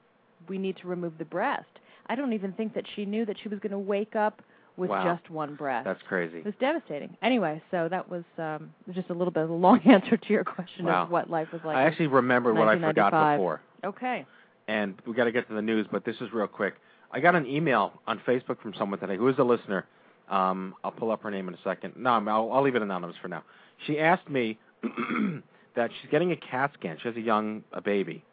we 0.48 0.58
need 0.58 0.78
to 0.78 0.88
remove 0.88 1.14
the 1.18 1.26
breast. 1.26 1.66
I 2.08 2.16
don't 2.16 2.34
even 2.34 2.54
think 2.54 2.74
that 2.76 2.86
she 2.96 3.06
knew 3.06 3.26
that 3.26 3.38
she 3.42 3.50
was 3.50 3.60
going 3.60 3.72
to 3.72 3.80
wake 3.80 4.16
up 4.16 4.42
with 4.78 4.92
Wow. 4.92 5.16
just 5.18 5.30
one 5.32 5.56
breast. 5.56 5.86
That's 5.86 6.02
crazy. 6.08 6.38
it 6.38 6.46
was 6.46 6.54
devastating. 6.60 7.18
Anyway, 7.24 7.62
so 7.72 7.88
that 7.90 8.08
was 8.08 8.24
um, 8.38 8.72
just 8.94 9.10
a 9.10 9.14
little 9.14 9.32
bit 9.32 9.44
of 9.44 9.50
a 9.50 9.54
long 9.54 9.80
answer 9.86 10.18
to 10.18 10.30
your 10.34 10.44
question 10.44 10.86
Wow. 10.86 11.04
of 11.04 11.10
what 11.10 11.30
life 11.32 11.48
was 11.52 11.62
like. 11.66 11.76
I 11.76 11.84
actually 11.84 12.08
remembered 12.08 12.56
what 12.56 12.68
I 12.68 12.80
forgot 12.80 13.12
before. 13.38 13.62
okay. 13.84 14.26
and 14.68 14.94
we 15.08 15.14
got 15.14 15.24
to 15.26 15.32
get 15.32 15.48
to 15.48 15.56
the 15.56 15.62
news, 15.62 15.88
but 15.92 16.06
this 16.06 16.16
is 16.22 16.32
real 16.32 16.46
quick. 16.48 16.76
I 17.12 17.20
got 17.22 17.34
an 17.36 17.48
email 17.48 17.94
on 18.06 18.20
Facebook 18.28 18.62
from 18.62 18.74
someone 18.78 19.00
today 19.00 19.18
who 19.18 19.28
is 19.30 19.36
a 19.40 19.44
listener. 19.44 19.86
Um, 20.30 20.76
I'll 20.84 20.92
pull 20.92 21.10
up 21.12 21.24
her 21.24 21.32
name 21.32 21.48
in 21.48 21.54
a 21.56 21.60
second. 21.64 21.94
No, 21.98 22.12
I'll, 22.12 22.52
I'll 22.52 22.62
leave 22.64 22.76
it 22.76 22.82
anonymous 22.82 23.16
for 23.22 23.30
now. 23.30 23.44
She 23.88 23.98
asked 24.00 24.30
me 24.30 24.60
that 25.76 25.92
she's 26.02 26.10
getting 26.12 26.32
a 26.32 26.36
CAT 26.36 26.72
scan. 26.80 26.98
She 27.02 27.08
has 27.08 27.18
a 27.18 27.22
young 27.22 27.64
a 27.74 27.82
baby, 27.82 28.24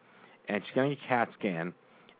and 0.48 0.62
she's 0.64 0.74
getting 0.74 0.92
a 0.92 0.98
CAT 1.09 1.28
scan, 1.38 1.72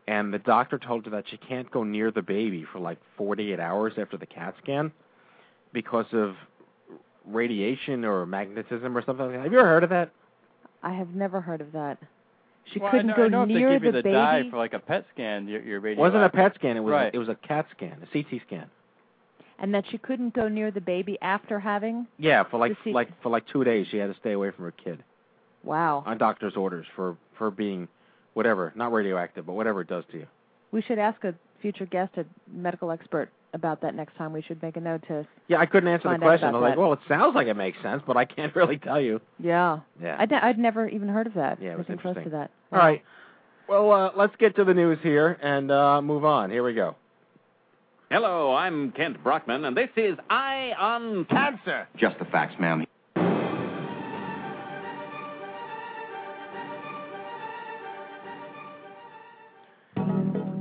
and 0.07 0.33
the 0.33 0.39
doctor 0.39 0.77
told 0.77 1.05
her 1.05 1.11
that 1.11 1.25
she 1.29 1.37
can't 1.37 1.69
go 1.71 1.83
near 1.83 2.11
the 2.11 2.21
baby 2.21 2.65
for 2.71 2.79
like 2.79 2.97
48 3.17 3.59
hours 3.59 3.93
after 3.97 4.17
the 4.17 4.25
CAT 4.25 4.55
scan 4.63 4.91
because 5.73 6.05
of 6.13 6.35
radiation 7.25 8.05
or 8.05 8.25
magnetism 8.25 8.97
or 8.97 9.03
something. 9.03 9.25
like 9.27 9.35
that. 9.35 9.43
Have 9.43 9.51
you 9.51 9.59
ever 9.59 9.67
heard 9.67 9.83
of 9.83 9.89
that? 9.89 10.11
I 10.83 10.93
have 10.93 11.09
never 11.15 11.41
heard 11.41 11.61
of 11.61 11.71
that. 11.71 11.97
She 12.73 12.79
well, 12.79 12.91
couldn't 12.91 13.11
I 13.11 13.13
know, 13.13 13.17
go 13.17 13.23
I 13.25 13.27
know 13.29 13.41
if 13.43 13.47
near 13.49 13.69
they 13.69 13.75
give 13.75 13.83
you 13.85 13.91
the 13.91 13.97
the 13.99 14.03
baby. 14.03 14.13
dye 14.15 14.43
for 14.49 14.57
like 14.57 14.73
a 14.73 14.79
PET 14.79 15.05
scan, 15.13 15.47
your 15.47 15.61
your 15.61 15.77
It 15.77 15.81
radio. 15.81 16.03
wasn't 16.03 16.23
a 16.23 16.29
PET 16.29 16.55
scan. 16.55 16.77
It 16.77 16.81
was 16.81 16.91
Right. 16.91 17.13
it 17.13 17.17
was 17.19 17.29
a 17.29 17.35
CAT 17.35 17.67
scan, 17.75 17.97
a 18.01 18.05
CT 18.07 18.41
scan. 18.45 18.65
And 19.59 19.73
that 19.73 19.85
she 19.89 19.97
couldn't 19.97 20.33
go 20.33 20.47
near 20.47 20.71
the 20.71 20.81
baby 20.81 21.17
after 21.21 21.59
having. 21.59 22.07
Yeah, 22.17 22.43
for 22.43 22.57
like 22.59 22.73
The 22.83 22.91
like 22.93 23.09
for 23.21 23.29
like 23.29 23.45
two 23.47 23.63
days, 23.63 23.87
she 23.89 23.97
had 23.97 24.13
to 24.13 24.19
stay 24.19 24.33
away 24.33 24.51
from 24.51 24.65
her 24.65 24.71
kid 24.71 25.03
Wow. 25.63 26.03
on 26.05 26.17
doctor's 26.17 26.55
orders 26.55 26.85
for 26.95 27.17
for 27.37 27.49
being 27.51 27.87
whatever, 28.33 28.71
not 28.75 28.91
radioactive, 28.91 29.45
but 29.45 29.53
whatever 29.53 29.81
it 29.81 29.87
does 29.87 30.03
to 30.11 30.17
you. 30.17 30.27
We 30.71 30.81
should 30.81 30.99
ask 30.99 31.23
a 31.23 31.33
future 31.61 31.85
guest, 31.85 32.11
a 32.17 32.25
medical 32.51 32.91
expert, 32.91 33.29
about 33.53 33.81
that 33.81 33.95
next 33.95 34.15
time. 34.17 34.33
We 34.33 34.41
should 34.41 34.61
make 34.61 34.75
a 34.75 34.81
note 34.81 35.03
to. 35.07 35.25
Yeah, 35.47 35.59
I 35.59 35.65
couldn't 35.65 35.87
answer 35.89 36.09
the 36.11 36.17
question. 36.19 36.47
I 36.47 36.49
about 36.49 36.61
was 36.61 36.69
like, 36.69 36.77
well, 36.77 36.93
it 36.93 36.99
sounds 37.07 37.33
like 37.33 37.47
it 37.47 37.53
makes 37.55 37.81
sense, 37.81 38.03
but 38.05 38.17
I 38.17 38.25
can't 38.25 38.53
really 38.57 38.77
tell 38.77 38.99
you. 38.99 39.21
Yeah. 39.39 39.79
Yeah. 40.01 40.17
I'd, 40.19 40.31
I'd 40.33 40.59
never 40.59 40.87
even 40.87 41.07
heard 41.07 41.27
of 41.27 41.33
that. 41.35 41.61
Yeah, 41.61 41.71
it 41.71 41.77
was 41.77 41.85
Nothing 41.87 41.99
close 41.99 42.15
to 42.15 42.19
interesting. 42.23 42.39
that. 42.39 42.51
All 42.73 42.79
right. 42.79 43.01
Well, 43.69 43.91
uh, 43.91 44.11
let's 44.15 44.35
get 44.35 44.57
to 44.57 44.65
the 44.65 44.73
news 44.73 44.99
here 45.01 45.39
and 45.41 45.71
uh, 45.71 46.01
move 46.01 46.23
on. 46.25 46.51
Here 46.51 46.63
we 46.63 46.73
go. 46.73 46.95
Hello, 48.17 48.55
I'm 48.55 48.93
Kent 48.93 49.21
Brockman, 49.25 49.65
and 49.65 49.75
this 49.75 49.89
is 49.97 50.17
Eye 50.29 50.71
on 50.79 51.25
Cancer. 51.25 51.85
Just 51.97 52.17
the 52.17 52.23
facts, 52.23 52.55
ma'am. 52.61 52.85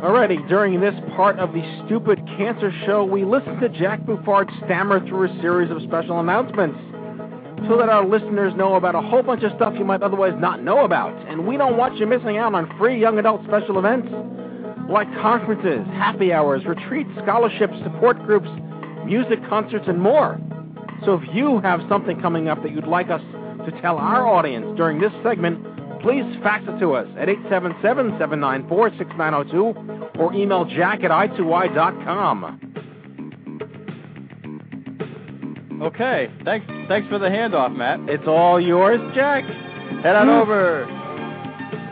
Alrighty, 0.03 0.49
during 0.49 0.81
this 0.81 0.97
part 1.15 1.39
of 1.39 1.53
the 1.53 1.63
Stupid 1.87 2.19
Cancer 2.37 2.73
Show, 2.87 3.05
we 3.05 3.25
listen 3.25 3.61
to 3.61 3.69
Jack 3.69 4.05
Buffard 4.05 4.51
stammer 4.65 4.99
through 5.07 5.31
a 5.31 5.41
series 5.41 5.71
of 5.71 5.81
special 5.83 6.19
announcements. 6.19 6.77
so 7.69 7.79
that 7.79 7.89
our 7.89 8.05
listeners 8.05 8.53
know 8.57 8.75
about 8.75 8.97
a 8.97 9.01
whole 9.01 9.23
bunch 9.23 9.45
of 9.45 9.53
stuff 9.55 9.75
you 9.79 9.85
might 9.85 10.03
otherwise 10.03 10.35
not 10.39 10.61
know 10.65 10.85
about. 10.85 11.15
And 11.29 11.47
we 11.47 11.57
don't 11.57 11.77
want 11.77 11.99
you 11.99 12.07
missing 12.07 12.37
out 12.37 12.53
on 12.53 12.77
free 12.79 13.01
young 13.01 13.21
adult 13.21 13.45
special 13.45 13.79
events 13.79 14.09
like 14.89 15.09
conferences, 15.21 15.85
happy 15.95 16.33
hours, 16.33 16.65
retreats, 16.65 17.11
scholarships, 17.23 17.75
support 17.83 18.17
groups, 18.25 18.49
music 19.05 19.41
concerts, 19.49 19.87
and 19.89 20.01
more. 20.01 20.41
So 21.05 21.15
if 21.15 21.23
you 21.35 21.59
have 21.61 21.81
something 21.89 22.21
coming 22.21 22.49
up 22.49 22.63
that 22.63 22.71
you'd 22.73 22.87
like 22.87 23.11
us 23.11 23.21
to 23.67 23.73
tell 23.81 23.99
our 23.99 24.25
audience 24.27 24.67
during 24.77 25.01
this 25.01 25.13
segment, 25.23 25.63
please 26.01 26.25
fax 26.43 26.65
it 26.69 26.79
to 26.81 26.95
us 26.95 27.07
at 27.19 27.29
877-794-6902 27.29 30.19
or 30.19 30.35
email 30.35 30.65
jack 30.65 31.03
at 31.03 31.11
i2y.com. 31.11 32.61
Okay, 35.83 36.31
thanks 36.45 36.67
thanks 36.89 37.09
for 37.09 37.19
the 37.19 37.27
handoff, 37.27 37.75
Matt. 37.75 37.99
It's 38.09 38.23
all 38.27 38.61
yours, 38.61 39.01
Jack. 39.15 39.45
Head 40.03 40.17
on 40.17 40.29
hmm. 40.29 40.33
over 40.33 40.87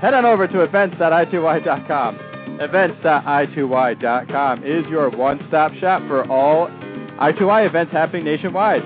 head 0.00 0.14
on 0.14 0.24
over 0.24 0.46
to 0.46 0.60
events.i2y.com. 0.60 2.31
Events.i2y.com 2.60 4.64
is 4.64 4.86
your 4.86 5.10
one-stop 5.10 5.74
shop 5.74 6.02
for 6.06 6.24
all 6.30 6.68
I2Y 7.18 7.66
events 7.66 7.92
happening 7.92 8.24
nationwide. 8.24 8.82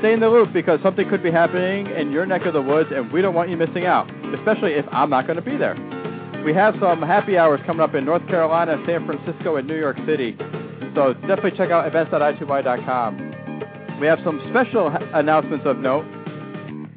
Stay 0.00 0.12
in 0.12 0.20
the 0.20 0.28
loop 0.28 0.52
because 0.52 0.80
something 0.82 1.08
could 1.08 1.22
be 1.22 1.30
happening 1.30 1.86
in 1.86 2.12
your 2.12 2.26
neck 2.26 2.44
of 2.46 2.54
the 2.54 2.62
woods 2.62 2.90
and 2.92 3.12
we 3.12 3.22
don't 3.22 3.34
want 3.34 3.50
you 3.50 3.56
missing 3.56 3.86
out, 3.86 4.08
especially 4.34 4.74
if 4.74 4.84
I'm 4.92 5.10
not 5.10 5.26
going 5.26 5.36
to 5.36 5.42
be 5.42 5.56
there. 5.56 5.74
We 6.44 6.54
have 6.54 6.74
some 6.80 7.02
happy 7.02 7.36
hours 7.36 7.60
coming 7.66 7.82
up 7.82 7.94
in 7.94 8.04
North 8.04 8.26
Carolina, 8.28 8.80
San 8.86 9.06
Francisco, 9.06 9.56
and 9.56 9.66
New 9.66 9.78
York 9.78 9.96
City. 10.06 10.36
So 10.94 11.14
definitely 11.14 11.52
check 11.52 11.70
out 11.70 11.86
events.i2y.com. 11.86 13.98
We 14.00 14.06
have 14.06 14.20
some 14.24 14.40
special 14.50 14.88
announcements 15.14 15.66
of 15.66 15.78
note. 15.78 16.04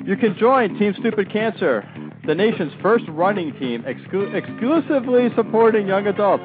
You 0.06 0.18
can 0.18 0.38
join 0.38 0.78
Team 0.78 0.94
Stupid 1.00 1.32
Cancer, 1.32 1.88
the 2.26 2.36
nation's 2.36 2.72
first 2.82 3.06
running 3.10 3.52
team 3.60 3.84
exclu- 3.84 4.34
exclusively 4.34 5.30
supporting 5.36 5.88
young 5.88 6.08
adults. 6.08 6.44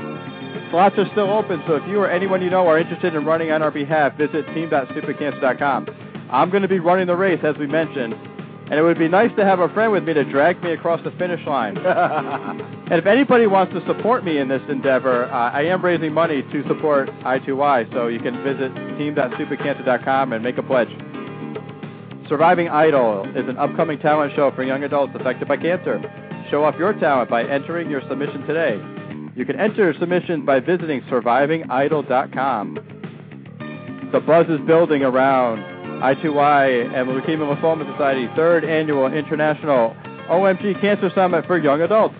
Slots 0.71 0.97
are 0.99 1.09
still 1.12 1.31
open, 1.31 1.62
so 1.67 1.77
if 1.77 1.87
you 1.89 2.01
or 2.01 2.11
anyone 2.11 2.43
you 2.43 2.51
know 2.51 2.67
are 2.67 2.79
interested 2.79 3.15
in 3.15 3.25
running 3.25 3.51
on 3.51 3.62
our 3.62 3.71
behalf, 3.71 4.17
visit 4.17 4.47
team.stupidcancer.com. 4.55 5.87
I'm 6.31 6.51
going 6.51 6.62
to 6.62 6.69
be 6.69 6.81
running 6.81 7.07
the 7.07 7.15
race, 7.15 7.41
as 7.45 7.57
we 7.57 7.67
mentioned, 7.67 8.15
and 8.15 8.75
it 8.75 8.83
would 8.83 8.99
be 8.99 9.07
nice 9.07 9.31
to 9.37 9.45
have 9.45 9.61
a 9.61 9.69
friend 9.69 9.93
with 9.93 10.03
me 10.03 10.15
to 10.15 10.25
drag 10.25 10.61
me 10.62 10.73
across 10.73 11.03
the 11.05 11.12
finish 11.12 11.47
line. 11.47 11.77
and 11.87 12.93
if 12.93 13.07
anybody 13.07 13.47
wants 13.47 13.73
to 13.75 13.87
support 13.87 14.25
me 14.25 14.39
in 14.39 14.49
this 14.49 14.62
endeavor, 14.69 15.27
uh, 15.27 15.51
I 15.53 15.62
am 15.67 15.85
raising 15.85 16.12
money 16.12 16.43
to 16.43 16.62
support 16.67 17.11
I2Y, 17.21 17.93
so 17.93 18.09
you 18.09 18.19
can 18.19 18.43
visit 18.43 18.75
team.stupidcancer.com 18.99 20.33
and 20.33 20.43
make 20.43 20.59
a 20.59 20.62
pledge. 20.62 20.89
Surviving 22.29 22.69
Idol 22.69 23.25
is 23.37 23.49
an 23.49 23.57
upcoming 23.57 23.99
talent 24.01 24.33
show 24.35 24.51
for 24.51 24.65
young 24.65 24.83
adults 24.83 25.12
affected 25.15 25.47
by 25.47 25.57
cancer. 25.57 26.01
Show 26.51 26.65
off 26.65 26.75
your 26.77 26.93
talent 26.95 27.31
by 27.31 27.45
entering 27.45 27.89
your 27.89 28.03
submission 28.09 28.45
today. 28.47 28.81
You 29.37 29.45
can 29.45 29.61
enter 29.61 29.95
submissions 29.99 30.45
by 30.45 30.59
visiting 30.61 31.03
survivingidol.com. 31.03 32.75
The 34.12 34.21
buzz 34.21 34.47
is 34.49 34.61
building 34.67 35.03
around 35.03 35.59
I2Y 36.03 36.95
and 36.95 37.09
the 37.09 37.12
Leukemia 37.12 37.57
Lymphoma 37.57 37.91
Society 37.93 38.29
third 38.35 38.65
annual 38.65 39.12
international 39.12 39.95
OMG 40.29 40.81
Cancer 40.81 41.11
Summit 41.15 41.47
for 41.47 41.59
young 41.59 41.81
adults. 41.83 42.17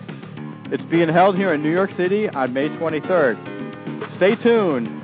It's 0.71 0.83
being 0.89 1.09
held 1.09 1.35
here 1.35 1.53
in 1.53 1.61
New 1.61 1.71
York 1.71 1.91
City 1.97 2.29
on 2.29 2.53
May 2.53 2.69
23rd. 2.69 4.17
Stay 4.17 4.35
tuned 4.41 4.96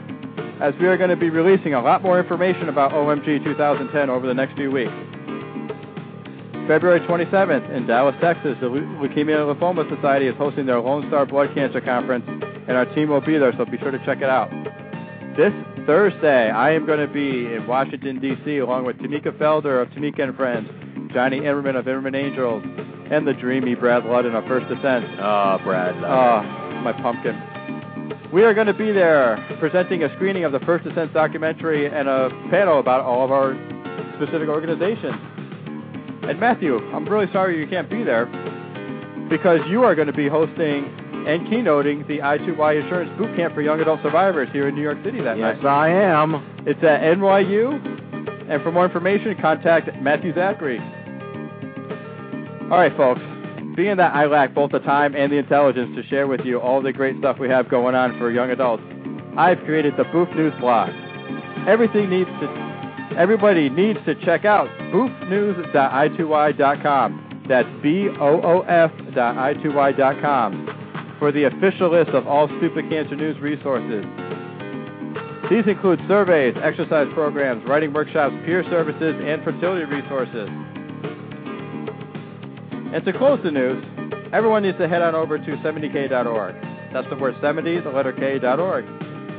as 0.63 0.73
we 0.79 0.87
are 0.87 0.95
going 0.95 1.09
to 1.09 1.17
be 1.17 1.29
releasing 1.29 1.73
a 1.73 1.81
lot 1.81 2.01
more 2.01 2.17
information 2.17 2.69
about 2.69 2.93
OMG 2.93 3.43
2010 3.43 4.09
over 4.09 4.25
the 4.25 4.33
next 4.33 4.55
few 4.55 4.71
weeks. 4.71 4.93
February 6.69 7.01
27th 7.01 7.69
in 7.75 7.85
Dallas, 7.85 8.15
Texas, 8.21 8.55
the 8.61 8.67
Leu- 8.67 8.87
Leukemia 9.03 9.43
and 9.43 9.59
Lymphoma 9.59 9.83
Society 9.93 10.27
is 10.27 10.35
hosting 10.37 10.65
their 10.65 10.79
Lone 10.79 11.05
Star 11.09 11.25
Blood 11.25 11.53
Cancer 11.53 11.81
Conference, 11.81 12.23
and 12.69 12.77
our 12.77 12.85
team 12.95 13.09
will 13.09 13.19
be 13.19 13.37
there, 13.37 13.51
so 13.57 13.65
be 13.65 13.77
sure 13.77 13.91
to 13.91 13.99
check 14.05 14.19
it 14.19 14.29
out. 14.29 14.49
This 15.35 15.51
Thursday, 15.85 16.49
I 16.49 16.71
am 16.71 16.85
going 16.85 17.05
to 17.05 17.13
be 17.13 17.53
in 17.53 17.67
Washington, 17.67 18.21
D.C., 18.21 18.59
along 18.59 18.85
with 18.85 18.95
Tamika 18.99 19.37
Felder 19.37 19.81
of 19.81 19.89
Tamika 19.89 20.23
and 20.23 20.35
Friends, 20.37 20.69
Jonny 21.13 21.41
Imerman 21.41 21.75
of 21.77 21.83
Imerman 21.83 22.15
Angels, 22.15 22.63
and 23.11 23.27
the 23.27 23.33
dreamy 23.33 23.75
Brad 23.75 24.03
Ludden 24.03 24.33
of 24.33 24.45
First 24.45 24.69
Descent. 24.69 25.03
Oh, 25.19 25.23
ah, 25.23 25.61
Brad. 25.61 25.95
Oh, 25.97 26.81
my 26.81 26.93
pumpkin. 26.93 27.52
We 28.33 28.41
are 28.41 28.55
going 28.55 28.65
to 28.65 28.73
be 28.73 28.91
there 28.91 29.45
presenting 29.59 30.01
a 30.03 30.15
screening 30.15 30.43
of 30.43 30.51
the 30.51 30.59
First 30.61 30.87
Ascent 30.87 31.13
documentary 31.13 31.85
and 31.85 32.09
a 32.09 32.29
panel 32.49 32.79
about 32.79 33.01
all 33.01 33.23
of 33.23 33.31
our 33.31 33.53
specific 34.17 34.49
organizations. 34.49 35.13
And 36.23 36.39
Matthew, 36.39 36.79
I'm 36.95 37.07
really 37.07 37.31
sorry 37.31 37.59
you 37.59 37.67
can't 37.67 37.91
be 37.91 38.03
there 38.03 38.25
because 39.29 39.59
you 39.69 39.83
are 39.83 39.93
going 39.93 40.07
to 40.07 40.13
be 40.13 40.27
hosting 40.27 40.85
and 41.27 41.45
keynoting 41.45 42.07
the 42.07 42.17
I2Y 42.19 42.81
Insurance 42.81 43.15
Boot 43.19 43.35
Camp 43.35 43.53
for 43.53 43.61
Young 43.61 43.79
Adult 43.79 44.01
Survivors 44.01 44.49
here 44.51 44.67
in 44.67 44.73
New 44.73 44.81
York 44.81 44.97
City 45.03 45.21
that 45.21 45.37
yes, 45.37 45.57
night. 45.57 45.57
Yes, 45.57 45.65
I 45.65 45.89
am. 45.89 46.63
It's 46.65 46.83
at 46.83 47.01
NYU, 47.01 48.49
and 48.49 48.63
for 48.63 48.71
more 48.71 48.85
information, 48.85 49.37
contact 49.39 49.89
Matthew 50.01 50.33
Zachary. 50.33 50.79
All 52.71 52.79
right, 52.79 52.97
folks. 52.97 53.21
Being 53.75 53.97
that 53.97 54.13
I 54.13 54.27
lack 54.27 54.53
both 54.53 54.71
the 54.71 54.79
time 54.79 55.15
and 55.15 55.31
the 55.31 55.37
intelligence 55.37 55.95
to 55.95 56.03
share 56.07 56.27
with 56.27 56.41
you 56.41 56.59
all 56.59 56.79
the 56.81 56.93
great 56.93 57.17
stuff 57.17 57.39
we 57.39 57.49
have 57.49 57.69
going 57.69 57.95
on 57.95 58.19
for 58.19 58.29
young 58.29 58.51
adults, 58.51 58.83
I've 59.35 59.57
created 59.61 59.97
the 59.97 60.03
Boof 60.05 60.29
News 60.35 60.53
blog. 60.59 60.89
Everything 61.67 62.07
needs 62.09 62.29
to, 62.29 63.15
everybody 63.17 63.71
needs 63.71 63.97
to 64.05 64.13
check 64.23 64.45
out 64.45 64.67
boofnews.i2y.com. 64.93 67.45
That's 67.49 67.67
B-O-O-F 67.81 68.91
dot 69.15 69.35
I2Y.com 69.35 71.15
for 71.19 71.31
the 71.31 71.45
official 71.45 71.89
list 71.89 72.11
of 72.11 72.27
all 72.27 72.47
stupid 72.59 72.87
cancer 72.89 73.15
news 73.15 73.39
resources. 73.39 74.05
These 75.49 75.65
include 75.67 75.99
surveys, 76.07 76.53
exercise 76.61 77.07
programs, 77.13 77.67
writing 77.67 77.91
workshops, 77.91 78.35
peer 78.45 78.63
services, 78.69 79.15
and 79.25 79.43
fertility 79.43 79.85
resources. 79.85 80.47
And 82.93 83.03
to 83.05 83.13
close 83.13 83.39
the 83.43 83.49
news, 83.49 83.83
everyone 84.31 84.61
needs 84.61 84.77
to 84.77 84.87
head 84.87 85.01
on 85.01 85.15
over 85.15 85.39
to 85.39 85.45
70k.org. 85.45 86.55
That's 86.93 87.09
the 87.09 87.15
word 87.15 87.33
70, 87.41 87.79
the 87.81 87.89
letter 87.89 88.13
K.org. 88.13 88.85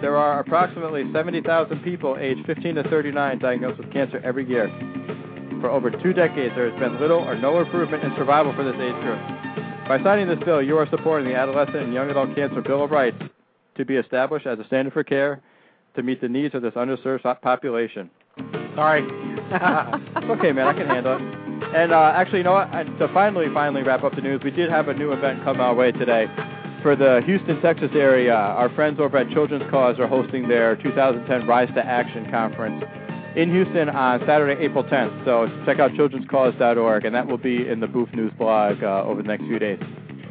There 0.01 0.17
are 0.17 0.41
approximately 0.41 1.05
70,000 1.13 1.79
people 1.85 2.17
aged 2.19 2.45
15 2.47 2.75
to 2.75 2.83
39 2.83 3.39
diagnosed 3.39 3.79
with 3.79 3.93
cancer 3.93 4.21
every 4.25 4.45
year. 4.49 4.69
For 5.61 5.71
over 5.71 5.91
two 5.91 6.13
decades, 6.13 6.53
there 6.57 6.69
has 6.69 6.79
been 6.81 7.01
little 7.01 7.21
or 7.21 7.37
no 7.39 7.61
improvement 7.61 8.03
in 8.03 8.13
survival 8.17 8.53
for 8.55 8.65
this 8.65 8.75
age 8.75 9.01
group. 9.03 9.21
By 9.87 10.01
signing 10.03 10.27
this 10.27 10.45
bill, 10.45 10.61
you 10.61 10.77
are 10.77 10.89
supporting 10.91 11.29
the 11.29 11.37
Adolescent 11.37 11.77
and 11.77 11.95
Young 11.95 12.11
Adult 12.11 12.35
Cancer 12.35 12.61
Bill 12.61 12.83
of 12.83 12.91
Rights 12.91 13.23
to 13.77 13.85
be 13.85 13.95
established 13.95 14.49
as 14.49 14.59
a 14.59 14.65
standard 14.65 14.93
for 14.93 15.05
care 15.05 15.41
to 15.95 16.03
meet 16.03 16.21
the 16.21 16.29
needs 16.29 16.57
of 16.57 16.63
this 16.63 16.75
underserved 16.75 17.41
population. 17.41 18.11
Sorry. 18.75 19.05
It's 19.07 19.24
okay, 19.53 20.53
man. 20.53 20.67
I 20.67 20.73
can 20.73 20.87
handle 20.87 21.17
it. 21.17 21.23
And 21.75 21.93
uh, 21.93 22.13
actually, 22.15 22.39
you 22.39 22.45
know 22.45 22.53
what? 22.53 22.73
And 22.75 22.99
to 22.99 23.09
finally, 23.13 23.47
finally 23.53 23.83
wrap 23.83 24.03
up 24.05 24.15
the 24.15 24.21
news, 24.21 24.41
we 24.45 24.51
did 24.51 24.71
have 24.71 24.89
a 24.89 24.95
new 24.95 25.13
event 25.13 25.45
come 25.45 25.61
our 25.61 25.75
way 25.75 25.93
today. 25.93 26.27
For 26.83 26.97
the 26.97 27.23
Houston, 27.25 27.61
Texas 27.63 27.91
area, 27.95 28.35
our 28.35 28.69
friends 28.75 29.01
over 29.01 29.17
at 29.17 29.31
Children's 29.31 29.69
Cause 29.71 29.99
are 29.99 30.07
hosting 30.07 30.49
their 30.49 30.77
2010 30.77 31.47
Rise 31.47 31.69
to 31.75 31.85
Action 31.85 32.31
conference 32.31 32.85
in 33.37 33.51
Houston 33.51 33.89
on 33.89 34.21
Saturday, 34.27 34.63
April 34.63 34.85
10th. 34.85 35.25
So 35.25 35.49
check 35.65 35.79
out 35.79 35.93
childrenscause.org, 35.93 37.05
and 37.05 37.15
that 37.15 37.27
will 37.27 37.39
be 37.39 37.67
in 37.67 37.81
the 37.81 37.87
Boof 37.87 38.13
News 38.13 38.33
blog 38.39 38.83
uh, 38.83 39.03
over 39.05 39.23
the 39.23 39.29
next 39.29 39.45
few 39.45 39.59
days. 39.59 39.81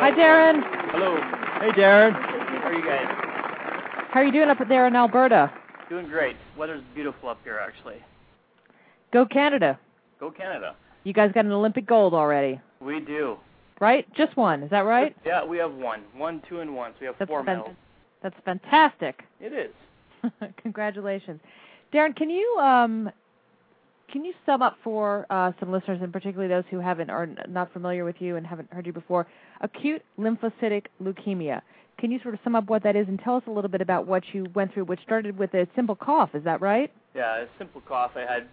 Hi, 0.00 0.10
Darren. 0.10 0.62
Hello. 0.90 1.16
Hey, 1.60 1.70
Darren. 1.78 2.12
How 2.12 2.68
are 2.68 2.74
you 2.74 2.84
guys? 2.84 4.08
How 4.10 4.20
are 4.20 4.24
you 4.24 4.32
doing 4.32 4.48
up 4.48 4.58
there 4.68 4.86
in 4.86 4.96
Alberta? 4.96 5.52
Doing 5.90 6.06
great. 6.08 6.36
Weather's 6.56 6.82
beautiful 6.94 7.28
up 7.28 7.38
here, 7.44 7.58
actually. 7.62 7.96
Go 9.12 9.26
Canada. 9.26 9.78
Go 10.18 10.30
Canada. 10.30 10.74
You 11.04 11.12
guys 11.12 11.30
got 11.34 11.44
an 11.44 11.52
Olympic 11.52 11.86
gold 11.86 12.14
already, 12.14 12.60
We 12.80 13.00
do. 13.00 13.36
right? 13.80 14.06
Just 14.14 14.36
one, 14.36 14.62
is 14.62 14.70
that 14.70 14.80
right? 14.86 15.14
Yeah, 15.26 15.44
we 15.44 15.58
have 15.58 15.74
one. 15.74 16.02
One, 16.16 16.40
two, 16.48 16.60
and 16.60 16.74
one. 16.74 16.92
So 16.92 16.96
we 17.00 17.06
have 17.06 17.16
That's 17.18 17.28
four 17.28 17.44
fan- 17.44 17.58
medals. 17.58 17.76
That's 18.22 18.36
fantastic. 18.44 19.22
It 19.40 19.52
is. 19.52 19.72
Congratulations, 20.62 21.40
Darren. 21.92 22.14
Can 22.14 22.30
you 22.30 22.58
um, 22.60 23.10
can 24.12 24.24
you 24.24 24.34
sum 24.46 24.62
up 24.62 24.76
for 24.84 25.26
uh, 25.30 25.52
some 25.58 25.72
listeners, 25.72 25.98
and 26.02 26.12
particularly 26.12 26.48
those 26.48 26.64
who 26.70 26.78
haven't 26.78 27.10
n- 27.10 27.38
not 27.48 27.72
familiar 27.72 28.04
with 28.04 28.16
you 28.20 28.36
and 28.36 28.46
haven't 28.46 28.72
heard 28.72 28.86
you 28.86 28.92
before, 28.92 29.26
acute 29.62 30.02
lymphocytic 30.18 30.84
leukemia? 31.02 31.62
Can 31.98 32.10
you 32.10 32.20
sort 32.22 32.34
of 32.34 32.40
sum 32.44 32.54
up 32.54 32.68
what 32.68 32.82
that 32.84 32.94
is 32.94 33.08
and 33.08 33.18
tell 33.18 33.36
us 33.36 33.42
a 33.46 33.50
little 33.50 33.70
bit 33.70 33.80
about 33.80 34.06
what 34.06 34.22
you 34.32 34.46
went 34.54 34.72
through, 34.74 34.84
which 34.84 35.00
started 35.02 35.38
with 35.38 35.54
a 35.54 35.66
simple 35.74 35.96
cough? 35.96 36.30
Is 36.34 36.44
that 36.44 36.60
right? 36.60 36.92
Yeah, 37.14 37.42
a 37.42 37.46
simple 37.58 37.80
cough 37.88 38.12
I 38.14 38.20
had 38.20 38.48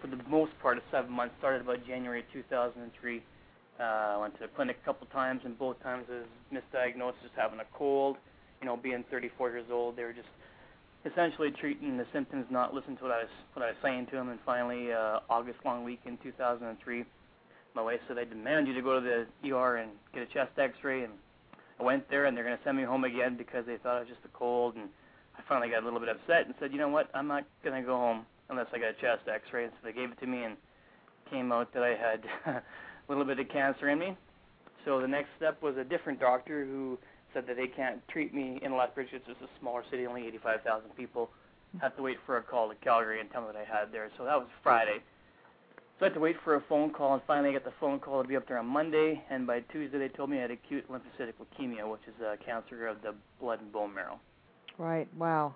for 0.00 0.08
the 0.08 0.18
most 0.28 0.52
part 0.60 0.76
of 0.76 0.82
seven 0.90 1.12
months. 1.12 1.34
Started 1.38 1.62
about 1.62 1.86
January 1.86 2.24
2003. 2.32 3.22
Uh, 3.78 3.82
I 3.82 4.16
went 4.16 4.34
to 4.34 4.40
the 4.40 4.48
clinic 4.48 4.78
a 4.82 4.84
couple 4.84 5.06
times, 5.08 5.42
and 5.44 5.58
both 5.58 5.80
times 5.82 6.06
I 6.10 6.14
was 6.14 6.62
misdiagnosed 6.62 7.22
as 7.24 7.30
having 7.36 7.60
a 7.60 7.66
cold. 7.74 8.16
You 8.60 8.66
know, 8.66 8.76
being 8.76 9.04
34 9.10 9.50
years 9.50 9.66
old, 9.70 9.96
they 9.96 10.02
were 10.02 10.12
just 10.12 10.28
essentially 11.04 11.50
treating 11.60 11.96
the 11.96 12.06
symptoms, 12.12 12.46
not 12.50 12.74
listening 12.74 12.96
to 12.98 13.04
what 13.04 13.12
I 13.12 13.18
was 13.18 13.34
what 13.54 13.64
I 13.64 13.68
was 13.68 13.76
saying 13.82 14.06
to 14.10 14.16
them. 14.16 14.28
And 14.30 14.40
finally, 14.44 14.92
uh, 14.92 15.20
August 15.30 15.58
long 15.64 15.84
week 15.84 16.00
in 16.04 16.18
2003, 16.22 17.04
my 17.74 17.82
wife 17.82 18.00
said 18.08 18.18
I 18.18 18.24
demand 18.24 18.66
you 18.66 18.74
to 18.74 18.82
go 18.82 18.98
to 18.98 19.26
the 19.42 19.50
ER 19.50 19.76
and 19.76 19.90
get 20.12 20.22
a 20.22 20.26
chest 20.26 20.58
X-ray, 20.58 21.04
and 21.04 21.12
I 21.78 21.84
went 21.84 22.08
there, 22.08 22.24
and 22.24 22.36
they're 22.36 22.44
going 22.44 22.56
to 22.56 22.64
send 22.64 22.76
me 22.76 22.84
home 22.84 23.04
again 23.04 23.36
because 23.36 23.64
they 23.66 23.76
thought 23.76 23.98
it 23.98 24.08
was 24.08 24.08
just 24.08 24.24
a 24.24 24.36
cold. 24.36 24.74
And 24.76 24.88
I 25.36 25.42
finally 25.48 25.68
got 25.68 25.82
a 25.82 25.84
little 25.84 26.00
bit 26.00 26.08
upset 26.08 26.46
and 26.46 26.54
said, 26.58 26.72
you 26.72 26.78
know 26.78 26.88
what, 26.88 27.10
I'm 27.14 27.28
not 27.28 27.44
going 27.62 27.80
to 27.80 27.86
go 27.86 27.96
home 27.96 28.24
unless 28.48 28.66
I 28.72 28.78
get 28.78 28.96
a 28.96 29.00
chest 29.00 29.28
X-ray. 29.28 29.64
And 29.64 29.72
so 29.72 29.86
they 29.86 29.92
gave 29.92 30.10
it 30.10 30.20
to 30.20 30.26
me, 30.26 30.44
and 30.44 30.56
came 31.30 31.52
out 31.52 31.72
that 31.74 31.82
I 31.82 31.94
had 31.94 32.24
a 32.56 32.62
little 33.08 33.24
bit 33.24 33.38
of 33.38 33.48
cancer 33.48 33.88
in 33.88 33.98
me. 33.98 34.16
So 34.84 35.00
the 35.00 35.08
next 35.08 35.28
step 35.36 35.62
was 35.62 35.76
a 35.76 35.84
different 35.84 36.20
doctor 36.20 36.64
who 36.64 36.98
said 37.36 37.46
that 37.46 37.56
they 37.56 37.66
can't 37.68 38.00
treat 38.08 38.32
me 38.32 38.58
in 38.62 38.74
Lethbridge. 38.74 39.08
It's 39.12 39.26
just 39.26 39.40
a 39.42 39.48
smaller 39.60 39.84
city, 39.90 40.06
only 40.06 40.26
85,000 40.26 40.88
people. 40.96 41.28
Have 41.82 41.94
to 41.96 42.02
wait 42.02 42.16
for 42.24 42.38
a 42.38 42.42
call 42.42 42.70
to 42.70 42.74
Calgary 42.76 43.20
and 43.20 43.30
tell 43.30 43.42
me 43.42 43.48
what 43.48 43.56
I 43.56 43.64
had 43.64 43.92
there. 43.92 44.08
So 44.16 44.24
that 44.24 44.36
was 44.36 44.46
Friday. 44.62 45.02
So 45.98 46.06
I 46.06 46.08
had 46.08 46.14
to 46.14 46.20
wait 46.20 46.36
for 46.42 46.54
a 46.54 46.62
phone 46.70 46.90
call, 46.90 47.12
and 47.12 47.22
finally 47.26 47.50
I 47.50 47.52
got 47.52 47.64
the 47.64 47.74
phone 47.78 47.98
call 48.00 48.22
to 48.22 48.28
be 48.28 48.36
up 48.36 48.48
there 48.48 48.56
on 48.56 48.66
Monday. 48.66 49.22
And 49.28 49.46
by 49.46 49.60
Tuesday 49.60 49.98
they 49.98 50.08
told 50.08 50.30
me 50.30 50.38
I 50.38 50.42
had 50.42 50.50
acute 50.50 50.90
lymphocytic 50.90 51.34
leukemia, 51.38 51.90
which 51.90 52.00
is 52.08 52.14
a 52.22 52.42
cancer 52.42 52.86
of 52.86 53.02
the 53.02 53.14
blood 53.38 53.60
and 53.60 53.70
bone 53.70 53.94
marrow. 53.94 54.18
Right. 54.78 55.06
Wow. 55.14 55.54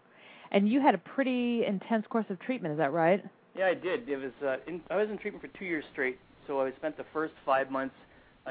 And 0.50 0.68
you 0.68 0.82
had 0.82 0.94
a 0.94 0.98
pretty 0.98 1.64
intense 1.64 2.04
course 2.10 2.26
of 2.28 2.38
treatment. 2.40 2.72
Is 2.72 2.78
that 2.78 2.92
right? 2.92 3.24
Yeah, 3.56 3.68
I 3.68 3.74
did. 3.74 4.06
It 4.06 4.16
was 4.16 4.32
uh, 4.44 4.56
in, 4.66 4.82
I 4.90 4.96
was 4.96 5.08
in 5.08 5.16
treatment 5.16 5.42
for 5.42 5.58
two 5.58 5.64
years 5.64 5.84
straight. 5.92 6.18
So 6.46 6.60
I 6.60 6.72
spent 6.76 6.98
the 6.98 7.06
first 7.14 7.32
five 7.46 7.70
months 7.70 7.94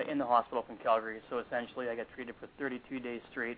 in 0.09 0.17
the 0.17 0.25
hospital 0.25 0.63
from 0.65 0.77
Calgary. 0.77 1.19
So 1.29 1.39
essentially, 1.39 1.89
I 1.89 1.95
got 1.95 2.07
treated 2.13 2.35
for 2.39 2.47
32 2.57 2.99
days 2.99 3.21
straight. 3.31 3.57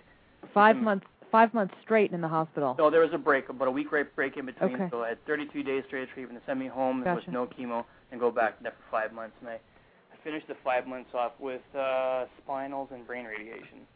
Five 0.54 0.78
months. 0.78 1.06
Five 1.32 1.54
months 1.54 1.74
straight 1.82 2.12
in 2.12 2.20
the 2.20 2.28
hospital. 2.28 2.76
So 2.78 2.89
there 2.89 3.00
was 3.00 3.12
a 3.13 3.17
break, 3.17 3.48
about 3.48 3.70
a 3.70 3.72
week 3.72 3.89
break, 3.89 4.13
break 4.15 4.36
in 4.36 4.46
between. 4.46 4.76
Okay. 4.76 4.88
So 4.91 5.04
I 5.04 5.10
had 5.10 5.26
32 5.26 5.63
days 5.63 5.84
straight 5.88 6.04
of 6.04 6.10
treatment. 6.10 6.41
They 6.41 6.52
sent 6.52 6.60
me 6.60 6.67
home 6.67 7.04
Gotcha. 7.04 7.22
with 7.26 7.34
no 7.34 7.48
chemo 7.48 7.86
and 8.12 8.20
go 8.20 8.32
back 8.32 8.62
there 8.62 8.72
for 8.74 8.91
five 8.91 9.13
months. 9.13 9.36
And 9.39 9.50
I, 9.50 9.54
I 9.54 10.24
finished 10.26 10.48
the 10.50 10.56
five 10.62 10.88
months 10.88 11.12
off 11.13 11.32
with 11.39 11.62
uh, 11.74 12.26
spinals 12.46 12.91
and 12.91 13.08
brain 13.08 13.26
radiation. 13.26 13.88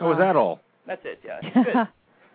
Oh, 0.00 0.10
is 0.12 0.18
that 0.18 0.34
all? 0.34 0.60
That's 0.86 1.02
it. 1.04 1.20
Yeah, 1.24 1.40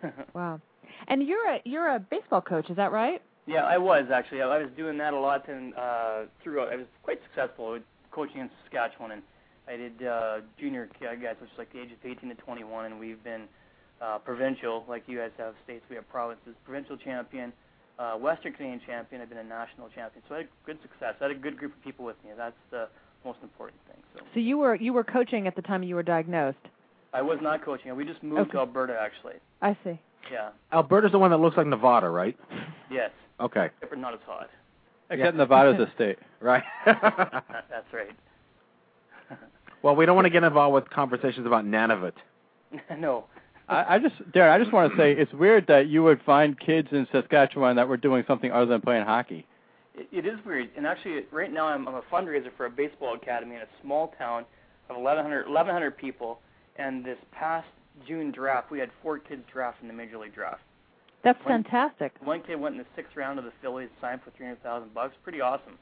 good. 0.02 0.12
wow. 0.34 0.60
And 1.08 1.26
you're 1.26 1.50
a 1.50 1.60
you're 1.64 1.94
a 1.94 1.98
baseball 1.98 2.40
coach. 2.40 2.70
Is 2.70 2.76
that 2.76 2.92
right? 2.92 3.20
Yeah, 3.46 3.64
I 3.64 3.76
was 3.76 4.06
actually. 4.12 4.40
I 4.40 4.46
I 4.46 4.58
was 4.58 4.70
doing 4.76 4.96
that 4.98 5.12
a 5.12 5.18
lot, 5.18 5.48
and 5.48 5.74
uh, 5.74 6.22
throughout, 6.42 6.72
I 6.72 6.76
was 6.76 6.86
quite 7.02 7.20
successful 7.24 7.72
with 7.72 7.82
coaching 8.16 8.40
in 8.40 8.50
Saskatchewan, 8.64 9.12
and 9.12 9.22
I 9.68 9.76
did 9.76 10.06
uh, 10.06 10.38
junior 10.58 10.88
guys, 11.00 11.36
which 11.38 11.50
is 11.52 11.58
like 11.58 11.70
the 11.72 11.80
age 11.82 11.90
of 11.92 11.98
18 12.02 12.30
to 12.30 12.34
21, 12.36 12.86
and 12.86 12.98
we've 12.98 13.22
been 13.22 13.42
uh, 14.00 14.16
provincial, 14.18 14.84
like 14.88 15.02
you 15.06 15.18
guys 15.18 15.30
have 15.36 15.52
states. 15.64 15.84
We 15.90 15.96
have 15.96 16.08
provinces, 16.08 16.54
provincial 16.64 16.96
champion, 16.96 17.52
uh, 17.98 18.14
Western 18.14 18.54
Canadian 18.54 18.80
champion. 18.86 19.20
I've 19.20 19.28
been 19.28 19.38
a 19.38 19.44
national 19.44 19.88
champion, 19.90 20.22
so 20.28 20.34
I 20.34 20.38
had 20.38 20.48
good 20.64 20.78
success. 20.80 21.14
I 21.20 21.24
had 21.24 21.30
a 21.30 21.38
good 21.38 21.58
group 21.58 21.76
of 21.76 21.84
people 21.84 22.06
with 22.06 22.16
me. 22.24 22.30
That's 22.36 22.56
the 22.70 22.88
most 23.24 23.38
important 23.42 23.80
thing. 23.86 24.02
So 24.14 24.20
So 24.32 24.40
you 24.40 24.56
were 24.56 24.74
you 24.76 24.94
were 24.94 25.04
coaching 25.04 25.46
at 25.46 25.54
the 25.54 25.62
time 25.62 25.82
you 25.82 25.94
were 25.94 26.02
diagnosed. 26.02 26.58
I 27.12 27.20
was 27.22 27.38
not 27.42 27.62
coaching. 27.64 27.94
We 27.96 28.04
just 28.04 28.22
moved 28.22 28.40
Okay. 28.42 28.52
to 28.52 28.58
Alberta, 28.58 28.96
actually. 28.98 29.34
I 29.62 29.76
see. 29.84 29.98
Yeah. 30.32 30.50
Alberta's 30.72 31.12
the 31.12 31.18
one 31.18 31.30
that 31.30 31.38
looks 31.38 31.56
like 31.56 31.66
Nevada, 31.66 32.08
right? 32.08 32.36
Yes. 32.90 33.10
Okay. 33.40 33.68
Except 33.82 33.98
not 34.00 34.14
as 34.14 34.20
hot. 34.26 34.48
Except 35.10 35.36
Nevada's 35.36 35.80
a 35.80 35.92
state. 35.94 36.18
Right. 36.40 36.64
That's 36.86 37.92
right. 37.92 38.10
well, 39.82 39.94
we 39.94 40.06
don't 40.06 40.16
want 40.16 40.26
to 40.26 40.30
get 40.30 40.42
involved 40.42 40.74
with 40.74 40.90
conversations 40.90 41.46
about 41.46 41.64
Nunavut. 41.64 42.12
no. 42.98 43.24
I, 43.68 43.96
I 43.96 43.98
just, 43.98 44.14
Darren, 44.32 44.50
I 44.52 44.58
just 44.58 44.72
want 44.72 44.92
to 44.92 44.98
say 44.98 45.12
it's 45.12 45.32
weird 45.32 45.66
that 45.68 45.88
you 45.88 46.02
would 46.02 46.20
find 46.22 46.58
kids 46.58 46.88
in 46.92 47.06
Saskatchewan 47.12 47.76
that 47.76 47.88
were 47.88 47.96
doing 47.96 48.24
something 48.26 48.50
other 48.50 48.66
than 48.66 48.80
playing 48.80 49.04
hockey. 49.04 49.46
It, 49.94 50.08
it 50.12 50.26
is 50.26 50.38
weird, 50.44 50.70
and 50.76 50.86
actually, 50.86 51.24
right 51.32 51.52
now 51.52 51.66
I'm, 51.66 51.86
I'm 51.88 51.94
a 51.94 52.02
fundraiser 52.02 52.50
for 52.56 52.66
a 52.66 52.70
baseball 52.70 53.14
academy 53.14 53.56
in 53.56 53.62
a 53.62 53.68
small 53.82 54.14
town 54.18 54.44
of 54.88 54.96
1,100, 54.96 55.46
1,100 55.46 55.96
people. 55.96 56.40
And 56.76 57.04
this 57.04 57.18
past 57.32 57.66
June 58.06 58.30
draft, 58.30 58.70
we 58.70 58.78
had 58.78 58.90
four 59.02 59.18
kids 59.18 59.42
draft 59.52 59.78
in 59.82 59.88
the 59.88 59.94
major 59.94 60.18
league 60.18 60.34
draft. 60.34 60.62
That's 61.26 61.44
One- 61.44 61.64
fantastic. 61.64 62.12
One 62.22 62.40
kid 62.42 62.54
went 62.60 62.76
in 62.76 62.78
the 62.78 62.86
sixth 62.94 63.16
round 63.16 63.38
of 63.38 63.44
the 63.44 63.52
Phillies, 63.60 63.88
signed 64.00 64.20
for 64.22 64.30
300,000 64.30 64.94
bucks. 64.94 65.14
Pretty 65.24 65.40
awesome. 65.40 65.76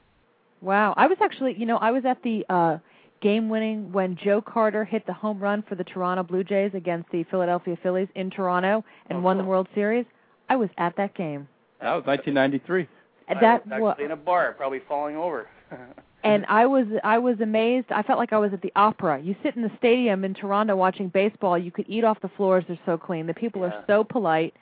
Wow. 0.62 0.94
I 0.96 1.06
was 1.06 1.18
actually, 1.22 1.52
you 1.58 1.66
know, 1.66 1.76
I 1.76 1.90
was 1.90 2.04
at 2.06 2.22
the 2.22 2.44
uh 2.48 2.78
game 3.20 3.48
winning 3.48 3.92
when 3.92 4.16
Joe 4.22 4.40
Carter 4.40 4.84
hit 4.84 5.06
the 5.06 5.12
home 5.12 5.38
run 5.38 5.62
for 5.68 5.74
the 5.76 5.84
Toronto 5.84 6.22
Blue 6.22 6.44
Jays 6.44 6.72
against 6.74 7.10
the 7.10 7.24
Philadelphia 7.24 7.76
Phillies 7.82 8.08
in 8.14 8.30
Toronto 8.30 8.84
and 9.08 9.18
Oh, 9.18 9.20
won 9.22 9.38
the. 9.38 9.44
World 9.44 9.68
Series. 9.74 10.04
I 10.48 10.56
was 10.56 10.68
at 10.78 10.96
that 10.96 11.14
game. 11.14 11.46
That 11.80 11.94
was 11.94 12.04
1993. 12.06 12.88
And 13.28 13.38
I 13.38 13.40
that 13.42 13.66
was 13.66 13.80
wa- 13.80 13.90
actually 13.90 14.04
in 14.06 14.10
a 14.12 14.16
bar, 14.16 14.52
probably 14.56 14.80
falling 14.88 15.16
over. 15.16 15.46
and 16.24 16.44
I 16.48 16.64
was 16.66 16.86
I 17.02 17.18
was 17.18 17.40
amazed. 17.40 17.86
I 17.92 18.02
felt 18.02 18.18
like 18.18 18.32
I 18.32 18.38
was 18.38 18.52
at 18.54 18.62
the 18.62 18.72
opera. 18.76 19.20
You 19.20 19.34
sit 19.42 19.56
in 19.56 19.62
the 19.62 19.70
stadium 19.78 20.24
in 20.24 20.32
Toronto 20.34 20.74
watching 20.76 21.08
baseball. 21.08 21.58
You 21.58 21.70
could 21.70 21.86
eat 21.88 22.04
off 22.04 22.20
the 22.20 22.30
floors. 22.36 22.64
They're 22.68 22.78
so 22.86 22.96
clean. 22.98 23.26
The 23.26 23.34
people 23.34 23.60
Yeah. 23.62 23.68
are 23.68 23.84
so 23.86 24.04
polite, 24.04 24.54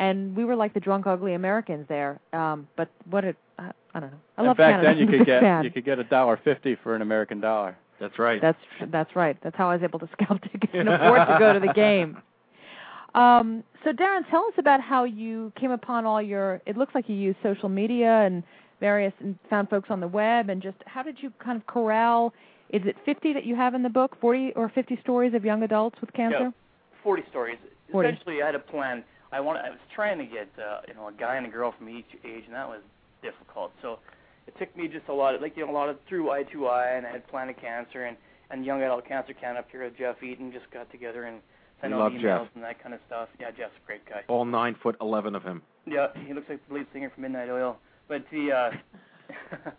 and 0.00 0.34
we 0.34 0.44
were 0.44 0.56
like 0.56 0.74
the 0.74 0.80
drunk, 0.80 1.06
ugly 1.06 1.34
Americans 1.34 1.86
there. 1.88 2.18
Um, 2.32 2.66
but 2.76 2.90
what 3.08 3.24
I 3.24 3.30
don't 4.00 4.10
know. 4.10 4.18
I 4.36 4.40
and 4.40 4.46
love 4.48 4.56
back 4.56 4.82
Canada. 4.82 4.88
then 4.88 4.98
you 4.98 5.06
could 5.06 5.26
get 5.26 5.42
sad. 5.42 5.64
you 5.64 5.70
could 5.70 5.84
get 5.84 6.00
a 6.00 6.04
dollar 6.04 6.40
fifty 6.42 6.76
for 6.82 6.96
an 6.96 7.02
American 7.02 7.40
dollar. 7.40 7.76
That's 8.00 8.18
right. 8.18 8.40
That's 8.40 8.58
that's 8.90 9.14
right. 9.14 9.36
That's 9.44 9.54
how 9.56 9.68
I 9.70 9.74
was 9.74 9.84
able 9.84 9.98
to 10.00 10.08
scalp 10.14 10.42
tickets 10.42 10.72
and 10.74 10.88
afford 10.88 11.28
to 11.28 11.36
go 11.38 11.52
to 11.52 11.60
the 11.60 11.72
game. 11.74 12.16
Um, 13.14 13.62
so 13.84 13.92
Darren, 13.92 14.28
tell 14.30 14.46
us 14.46 14.54
about 14.56 14.80
how 14.80 15.04
you 15.04 15.52
came 15.60 15.70
upon 15.70 16.06
all 16.06 16.22
your. 16.22 16.62
It 16.66 16.76
looks 16.76 16.94
like 16.94 17.08
you 17.08 17.14
used 17.14 17.38
social 17.42 17.68
media 17.68 18.22
and 18.24 18.42
various 18.80 19.12
and 19.20 19.38
found 19.50 19.68
folks 19.68 19.90
on 19.90 20.00
the 20.00 20.08
web, 20.08 20.48
and 20.48 20.62
just 20.62 20.78
how 20.86 21.02
did 21.02 21.18
you 21.20 21.30
kind 21.44 21.60
of 21.60 21.66
corral? 21.66 22.32
Is 22.70 22.82
it 22.84 22.96
50 23.04 23.32
that 23.34 23.44
you 23.44 23.56
have 23.56 23.74
in 23.74 23.82
the 23.82 23.88
book, 23.88 24.16
40 24.20 24.52
or 24.54 24.70
50 24.72 24.98
stories 25.02 25.34
of 25.34 25.44
young 25.44 25.64
adults 25.64 26.00
with 26.00 26.12
cancer? 26.12 26.38
Yeah, 26.40 26.50
40 27.02 27.24
stories. 27.28 27.58
40. 27.90 28.08
Essentially, 28.08 28.42
I 28.42 28.46
had 28.46 28.54
a 28.54 28.60
plan. 28.60 29.02
I 29.32 29.40
want 29.40 29.58
I 29.64 29.70
was 29.70 29.78
trying 29.94 30.18
to 30.18 30.24
get 30.24 30.48
uh, 30.58 30.80
you 30.88 30.94
know 30.94 31.08
a 31.08 31.12
guy 31.12 31.36
and 31.36 31.46
a 31.46 31.50
girl 31.50 31.72
from 31.76 31.88
each 31.88 32.08
age, 32.24 32.44
and 32.46 32.54
that 32.54 32.68
was 32.68 32.80
difficult. 33.22 33.72
So 33.82 33.98
it 34.46 34.54
took 34.58 34.74
me 34.76 34.88
just 34.88 35.08
a 35.08 35.12
lot 35.12 35.34
of 35.34 35.40
like 35.40 35.56
you 35.56 35.64
know 35.64 35.72
a 35.72 35.74
lot 35.74 35.88
of 35.88 35.96
through 36.08 36.26
I2Y, 36.26 36.98
and 36.98 37.06
I 37.06 37.10
had 37.12 37.26
Planet 37.28 37.60
Cancer 37.60 38.04
and 38.04 38.16
and 38.50 38.64
Young 38.64 38.82
Adult 38.82 39.06
Cancer 39.06 39.32
Can 39.40 39.56
up 39.56 39.68
here 39.70 39.84
with 39.84 39.96
Geoff 39.96 40.22
Eaton 40.22 40.52
just 40.52 40.70
got 40.72 40.90
together 40.90 41.24
and 41.24 41.40
sent 41.80 41.94
out 41.94 42.12
emails 42.12 42.20
Geoff. 42.20 42.48
and 42.54 42.64
that 42.64 42.82
kind 42.82 42.94
of 42.94 43.00
stuff. 43.06 43.28
Yeah, 43.38 43.50
Geoff's 43.50 43.74
a 43.82 43.86
great 43.86 44.04
guy. 44.08 44.22
All 44.28 44.44
nine 44.44 44.76
foot 44.82 44.96
eleven 45.00 45.34
of 45.34 45.42
him. 45.42 45.62
Yeah, 45.86 46.08
he 46.26 46.34
looks 46.34 46.48
like 46.48 46.66
the 46.68 46.74
lead 46.74 46.86
singer 46.92 47.10
from 47.10 47.22
Midnight 47.22 47.48
Oil. 47.48 47.78
But 48.08 48.24
the 48.32 48.52
uh 48.52 48.70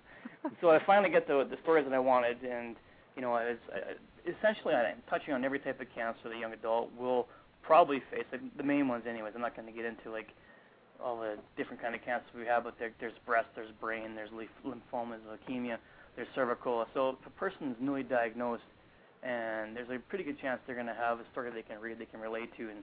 so 0.61 0.69
I 0.69 0.79
finally 0.85 1.11
get 1.11 1.27
the 1.27 1.45
the 1.49 1.57
stories 1.63 1.85
that 1.85 1.93
I 1.93 1.99
wanted, 1.99 2.37
and 2.43 2.75
you 3.15 3.21
know, 3.21 3.33
I 3.33 3.49
was 3.49 3.57
I, 3.73 4.29
essentially 4.29 4.73
I'm 4.73 5.01
touching 5.09 5.33
on 5.33 5.43
every 5.43 5.59
type 5.59 5.81
of 5.81 5.87
cancer 5.93 6.29
the 6.29 6.37
young 6.37 6.53
adult 6.53 6.89
will 6.97 7.27
probably 7.63 8.01
face. 8.11 8.25
Like, 8.31 8.41
the 8.57 8.63
main 8.63 8.87
ones, 8.87 9.03
anyways. 9.07 9.33
I'm 9.35 9.41
not 9.41 9.55
going 9.55 9.67
to 9.67 9.73
get 9.73 9.85
into 9.85 10.11
like 10.11 10.29
all 11.03 11.19
the 11.19 11.37
different 11.57 11.81
kind 11.81 11.95
of 11.95 12.01
cancers 12.03 12.29
we 12.37 12.45
have, 12.45 12.63
but 12.63 12.75
there, 12.77 12.91
there's 12.99 13.13
breast, 13.25 13.47
there's 13.55 13.71
brain, 13.79 14.15
there's 14.15 14.29
lymph- 14.31 14.49
lymphomas, 14.65 15.19
leukemia, 15.25 15.77
there's 16.15 16.27
cervical. 16.35 16.85
So 16.93 17.17
if 17.19 17.25
a 17.25 17.29
person 17.31 17.71
is 17.71 17.77
newly 17.79 18.03
diagnosed, 18.03 18.63
and 19.23 19.75
there's 19.75 19.89
a 19.89 19.99
pretty 20.09 20.23
good 20.23 20.39
chance 20.39 20.59
they're 20.65 20.75
going 20.75 20.87
to 20.87 20.93
have 20.93 21.19
a 21.19 21.23
story 21.31 21.51
they 21.53 21.61
can 21.61 21.79
read, 21.79 21.99
they 21.99 22.05
can 22.05 22.19
relate 22.19 22.55
to, 22.57 22.69
and 22.69 22.79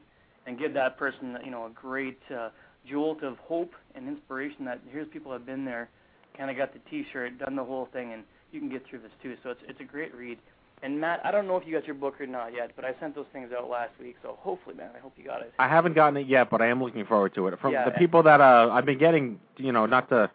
and 0.46 0.58
give 0.58 0.72
that 0.72 0.96
person, 0.96 1.36
you 1.44 1.50
know, 1.50 1.66
a 1.66 1.70
great 1.70 2.20
uh, 2.34 2.48
jolt 2.88 3.22
of 3.22 3.36
hope 3.38 3.72
and 3.94 4.08
inspiration. 4.08 4.64
That 4.64 4.80
here's 4.90 5.08
people 5.08 5.32
have 5.32 5.44
been 5.44 5.64
there, 5.64 5.90
kind 6.36 6.50
of 6.50 6.56
got 6.56 6.72
the 6.72 6.78
T-shirt, 6.90 7.38
done 7.38 7.56
the 7.56 7.64
whole 7.64 7.88
thing, 7.92 8.12
and 8.12 8.22
you 8.52 8.60
can 8.60 8.70
get 8.70 8.82
through 8.88 9.00
this 9.00 9.10
too. 9.22 9.34
So 9.42 9.50
it's 9.50 9.60
it's 9.68 9.80
a 9.80 9.84
great 9.84 10.14
read. 10.14 10.38
And 10.82 11.00
Matt, 11.00 11.20
I 11.24 11.30
don't 11.32 11.46
know 11.48 11.56
if 11.56 11.66
you 11.66 11.72
got 11.74 11.86
your 11.86 11.96
book 11.96 12.20
or 12.20 12.26
not 12.26 12.54
yet, 12.54 12.70
but 12.76 12.84
I 12.84 12.94
sent 13.00 13.14
those 13.14 13.26
things 13.32 13.50
out 13.56 13.68
last 13.68 13.90
week, 14.00 14.16
so 14.22 14.38
hopefully, 14.40 14.76
man, 14.76 14.90
I 14.96 15.00
hope 15.00 15.12
you 15.16 15.24
got 15.24 15.42
it. 15.42 15.52
I 15.58 15.66
haven't 15.68 15.94
gotten 15.94 16.16
it 16.16 16.28
yet, 16.28 16.50
but 16.50 16.62
I 16.62 16.66
am 16.68 16.82
looking 16.82 17.04
forward 17.04 17.34
to 17.34 17.48
it. 17.48 17.58
From 17.60 17.72
Yeah. 17.72 17.84
the 17.84 17.90
people 17.92 18.22
that 18.22 18.40
uh, 18.40 18.70
I've 18.72 18.84
been 18.86 18.98
getting, 18.98 19.40
you 19.56 19.72
know, 19.72 19.86
not 19.86 20.08
to, 20.10 20.30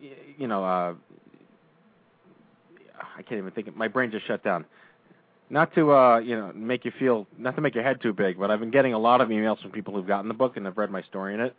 you 0.00 0.46
know, 0.46 0.64
uh, 0.64 0.94
I 3.18 3.22
can't 3.22 3.38
even 3.38 3.50
think. 3.50 3.74
My 3.76 3.88
brain 3.88 4.10
just 4.10 4.26
shut 4.26 4.42
down. 4.42 4.64
Not 5.50 5.74
to, 5.74 5.92
uh, 5.92 6.18
you 6.18 6.36
know, 6.36 6.52
make 6.54 6.84
you 6.84 6.90
feel, 6.98 7.26
not 7.38 7.54
to 7.56 7.60
make 7.60 7.74
your 7.74 7.84
head 7.84 8.00
too 8.00 8.12
big, 8.12 8.38
but 8.38 8.50
I've 8.50 8.60
been 8.60 8.70
getting 8.70 8.94
a 8.94 8.98
lot 8.98 9.20
of 9.20 9.28
emails 9.28 9.60
from 9.60 9.70
people 9.70 9.94
who've 9.94 10.06
gotten 10.06 10.28
the 10.28 10.34
book 10.34 10.56
and 10.56 10.64
have 10.66 10.76
read 10.78 10.90
my 10.90 11.02
story 11.02 11.34
in 11.34 11.40
it, 11.40 11.54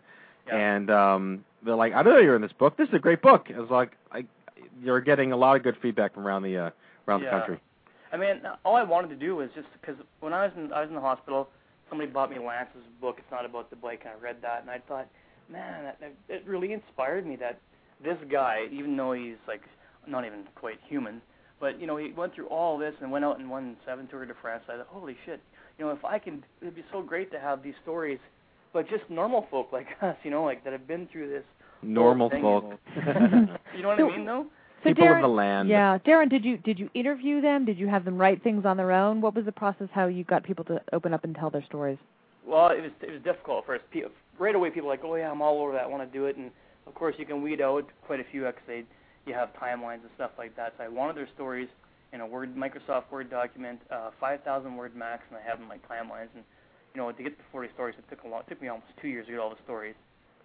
and 0.51 0.89
um, 0.89 1.45
they're 1.63 1.75
like, 1.75 1.93
"I 1.93 2.01
know 2.01 2.17
you're 2.17 2.35
in 2.35 2.41
this 2.41 2.51
book. 2.53 2.75
This 2.77 2.89
is 2.89 2.95
a 2.95 2.99
great 2.99 3.21
book." 3.21 3.45
It's 3.49 3.71
like, 3.71 3.91
I, 4.11 4.25
you're 4.81 4.99
getting 5.01 5.31
a 5.31 5.37
lot 5.37 5.55
of 5.55 5.63
good 5.63 5.77
feedback 5.81 6.13
from 6.15 6.27
around 6.27 6.43
the 6.43 6.57
uh, 6.57 6.69
around 7.07 7.21
Yeah. 7.21 7.25
the 7.25 7.37
country. 7.39 7.59
I 8.11 8.17
mean, 8.17 8.41
all 8.63 8.75
I 8.75 8.83
wanted 8.83 9.09
to 9.09 9.15
do 9.15 9.35
was 9.35 9.49
just 9.55 9.67
because 9.79 9.95
when 10.19 10.33
I 10.33 10.45
was 10.45 10.53
in 10.57 10.71
I 10.71 10.81
was 10.81 10.89
in 10.89 10.95
the 10.95 11.01
hospital, 11.01 11.49
somebody 11.89 12.09
bought 12.09 12.29
me 12.29 12.37
Lance's 12.39 12.87
book. 13.01 13.15
It's 13.17 13.31
not 13.31 13.45
about 13.45 13.69
the 13.69 13.75
bike, 13.75 14.01
and 14.05 14.13
I 14.17 14.21
read 14.21 14.37
that, 14.41 14.61
and 14.61 14.69
I 14.69 14.79
thought, 14.87 15.07
man, 15.51 15.93
that, 15.99 16.13
it 16.29 16.43
really 16.47 16.73
inspired 16.73 17.25
me 17.25 17.35
that 17.37 17.59
this 18.03 18.17
guy, 18.31 18.67
even 18.71 18.95
though 18.95 19.13
he's 19.13 19.35
like 19.47 19.61
not 20.07 20.25
even 20.25 20.45
quite 20.55 20.79
human, 20.87 21.21
but 21.59 21.79
you 21.79 21.87
know 21.87 21.97
he 21.97 22.11
went 22.11 22.33
through 22.33 22.47
all 22.47 22.77
this 22.77 22.93
and 23.01 23.11
went 23.11 23.25
out 23.25 23.39
and 23.39 23.49
won 23.49 23.75
seven 23.85 24.07
Tour 24.07 24.25
de 24.25 24.33
France. 24.41 24.63
I 24.69 24.77
thought, 24.77 24.87
holy 24.89 25.17
shit, 25.25 25.41
you 25.77 25.85
know, 25.85 25.91
if 25.91 26.03
I 26.03 26.19
can, 26.19 26.43
it'd 26.61 26.75
be 26.75 26.83
so 26.91 27.01
great 27.01 27.31
to 27.31 27.39
have 27.39 27.63
these 27.63 27.75
stories, 27.83 28.19
but 28.73 28.89
just 28.89 29.03
normal 29.09 29.47
folk 29.51 29.71
like 29.71 29.87
us, 30.01 30.15
you 30.23 30.31
know, 30.31 30.43
like 30.43 30.63
that 30.63 30.73
have 30.73 30.87
been 30.87 31.07
through 31.11 31.29
this. 31.29 31.43
Normal 31.83 32.29
folk. 32.29 32.79
You 33.75 33.83
know 33.83 33.89
what 33.89 33.99
I 33.99 34.17
mean, 34.17 34.25
though? 34.25 34.47
So 34.87 34.93
People 34.93 35.07
Darren, 35.07 35.15
of 35.17 35.21
the 35.23 35.27
land. 35.27 35.69
Yeah, 35.69 35.97
Darren, 36.05 36.29
did 36.29 36.45
you 36.45 36.57
did 36.57 36.79
you 36.79 36.89
interview 36.93 37.41
them? 37.41 37.65
Did 37.65 37.77
you 37.77 37.87
have 37.87 38.05
them 38.05 38.17
write 38.17 38.43
things 38.43 38.65
on 38.65 38.77
their 38.77 38.91
own? 38.91 39.21
What 39.21 39.35
was 39.35 39.45
the 39.45 39.51
process? 39.51 39.89
How 39.91 40.07
you 40.07 40.23
got 40.23 40.43
people 40.43 40.63
to 40.65 40.81
open 40.93 41.13
up 41.13 41.23
and 41.23 41.35
tell 41.35 41.49
their 41.49 41.65
stories? 41.65 41.97
Well, 42.45 42.69
it 42.69 42.81
was 42.81 42.91
it 43.01 43.11
was 43.11 43.21
difficult 43.23 43.59
at 43.59 43.65
first. 43.65 43.83
Pe- 43.91 44.01
Right 44.39 44.53
away, 44.53 44.69
people 44.69 44.87
were 44.87 44.93
like, 44.93 45.03
oh 45.03 45.15
yeah, 45.15 45.31
I'm 45.31 45.41
all 45.41 45.59
over 45.63 45.73
that. 45.73 45.85
I 45.85 45.87
want 45.87 46.09
to 46.09 46.17
do 46.17 46.27
it, 46.27 46.37
and 46.37 46.51
of 46.85 46.93
course 46.93 47.15
you 47.17 47.25
can 47.25 47.41
weed 47.41 47.59
out 47.59 47.85
quite 48.05 48.19
a 48.19 48.23
few 48.31 48.41
because 48.45 48.61
they 48.67 48.83
you 49.25 49.33
have 49.33 49.49
timelines 49.59 50.01
and 50.05 50.11
stuff 50.15 50.31
like 50.37 50.55
that. 50.55 50.73
So 50.77 50.83
I 50.83 50.87
wanted 50.87 51.17
their 51.17 51.27
stories 51.33 51.67
in 52.13 52.21
a 52.21 52.27
Word 52.27 52.55
Microsoft 52.55 53.11
Word 53.11 53.29
document, 53.29 53.79
uh, 53.91 54.11
5,000 54.19 54.75
word 54.77 54.95
max, 54.95 55.23
and 55.29 55.37
I 55.37 55.41
have 55.41 55.59
them 55.59 55.67
like 55.67 55.81
timelines. 55.89 56.29
And 56.35 56.43
you 56.93 57.01
know, 57.01 57.11
to 57.11 57.23
get 57.23 57.37
the 57.37 57.43
40 57.51 57.69
stories, 57.73 57.95
it 57.97 58.05
took 58.09 58.23
a 58.23 58.27
long, 58.27 58.41
it 58.41 58.49
took 58.49 58.61
me 58.61 58.69
almost 58.69 58.87
two 59.01 59.07
years 59.07 59.25
to 59.25 59.31
get 59.33 59.41
all 59.41 59.49
the 59.49 59.61
stories. 59.65 59.95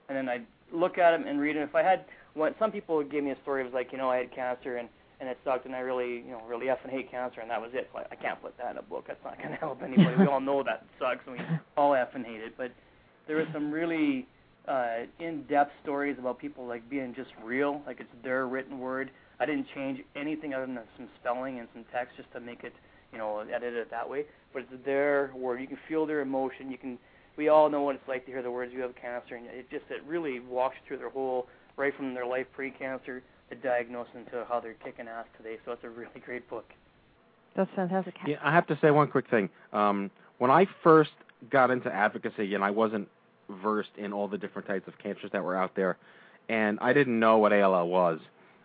And 0.09 0.17
then 0.17 0.29
I'd 0.29 0.47
look 0.73 0.99
at 0.99 1.13
them 1.13 1.27
and 1.29 1.39
read 1.39 1.57
them. 1.57 1.63
If 1.63 1.75
I 1.75 1.83
had, 1.83 2.05
when 2.35 2.55
some 2.59 2.71
people 2.71 3.03
gave 3.03 3.25
me 3.25 3.31
a 3.31 3.37
story, 3.43 3.63
it 3.63 3.65
was 3.65 3.75
like, 3.75 3.93
you 3.93 3.99
know, 3.99 4.11
I 4.11 4.19
had 4.19 4.35
cancer 4.35 4.77
and 4.77 4.89
and 5.21 5.31
it 5.31 5.39
sucked, 5.45 5.67
and 5.67 5.75
I 5.75 5.79
really, 5.79 6.17
you 6.17 6.33
know, 6.33 6.43
really 6.49 6.67
effing 6.67 6.91
hate 6.91 7.09
cancer, 7.09 7.41
and 7.41 7.49
that 7.49 7.61
was 7.61 7.71
it. 7.75 7.89
So 7.93 8.01
I, 8.01 8.07
I 8.11 8.17
can't 8.17 8.43
put 8.43 8.59
that 8.59 8.73
in 8.73 8.79
a 8.79 8.83
book. 8.83 9.05
That's 9.07 9.23
not 9.23 9.39
going 9.39 9.51
to 9.51 9.57
help 9.57 9.81
anybody. 9.81 10.17
we 10.19 10.27
all 10.27 10.41
know 10.41 10.65
that 10.65 10.85
sucks, 10.99 11.21
and 11.27 11.37
we 11.37 11.45
all 11.77 11.93
effing 11.93 12.27
hate 12.27 12.41
it. 12.41 12.55
But 12.59 12.73
there 13.29 13.37
were 13.37 13.47
some 13.53 13.71
really 13.71 14.27
uh, 14.67 15.07
in-depth 15.21 15.71
stories 15.83 16.17
about 16.19 16.41
people 16.41 16.67
like 16.67 16.89
being 16.91 17.15
just 17.15 17.31
real, 17.45 17.83
like 17.87 18.01
it's 18.01 18.11
their 18.25 18.49
written 18.49 18.81
word. 18.81 19.13
I 19.39 19.47
didn't 19.47 19.67
change 19.75 20.01
anything 20.17 20.55
other 20.55 20.67
than 20.67 20.81
some 20.97 21.09
spelling 21.21 21.61
and 21.61 21.69
some 21.73 21.85
text 21.93 22.17
just 22.17 22.33
to 22.33 22.41
make 22.41 22.65
it, 22.65 22.73
you 23.13 23.19
know, 23.19 23.41
edit 23.41 23.75
it 23.75 23.91
that 23.91 24.09
way. 24.09 24.25
But 24.53 24.67
it's 24.71 24.85
their 24.85 25.33
word. 25.37 25.61
You 25.61 25.69
can 25.69 25.79
feel 25.89 26.05
their 26.05 26.21
emotion. 26.21 26.71
You 26.71 26.79
can. 26.79 26.99
We 27.37 27.49
all 27.49 27.71
know 27.71 27.83
what 27.83 27.95
it's 27.95 28.09
like 28.09 28.27
to 28.27 28.33
hear 28.33 28.43
the 28.43 28.51
words 28.51 28.73
"you 28.75 28.81
have 28.83 28.95
cancer," 28.95 29.37
and 29.37 29.47
it 29.47 29.71
just 29.71 29.85
it 29.89 30.03
really 30.07 30.41
walks 30.41 30.77
through 30.87 30.99
their 30.99 31.11
whole, 31.11 31.47
right 31.77 31.95
from 31.97 32.15
their 32.15 32.27
life 32.27 32.47
pre-cancer, 32.55 33.23
the 33.51 33.57
diagnosis, 33.57 34.13
to 34.31 34.45
how 34.49 34.61
they're 34.61 34.75
kicking 34.75 35.09
ass 35.09 35.27
today. 35.37 35.57
So 35.65 35.73
it's 35.73 35.85
a 35.85 35.91
really 35.91 36.11
great 36.25 36.49
book. 36.49 36.71
That's 37.55 37.71
fantastic. 37.77 38.15
Yeah, 38.27 38.37
I 38.43 38.53
have 38.53 38.67
to 38.69 38.79
say 38.81 38.91
one 38.91 39.09
quick 39.09 39.29
thing. 39.29 39.51
Um, 39.73 40.11
when 40.39 40.51
I 40.51 40.67
first 40.83 41.11
got 41.51 41.71
into 41.71 41.93
advocacy, 41.93 42.55
and 42.55 42.65
I 42.65 42.71
wasn't 42.71 43.09
versed 43.63 43.91
in 43.97 44.13
all 44.13 44.29
the 44.29 44.39
different 44.39 44.69
types 44.69 44.89
of 44.89 44.99
cancers 44.99 45.31
that 45.33 45.45
were 45.45 45.57
out 45.57 45.75
there, 45.75 45.99
and 46.49 46.79
I 46.81 46.93
didn't 46.93 47.19
know 47.19 47.39
what 47.39 47.53
ALL 47.53 47.89
was 47.89 48.21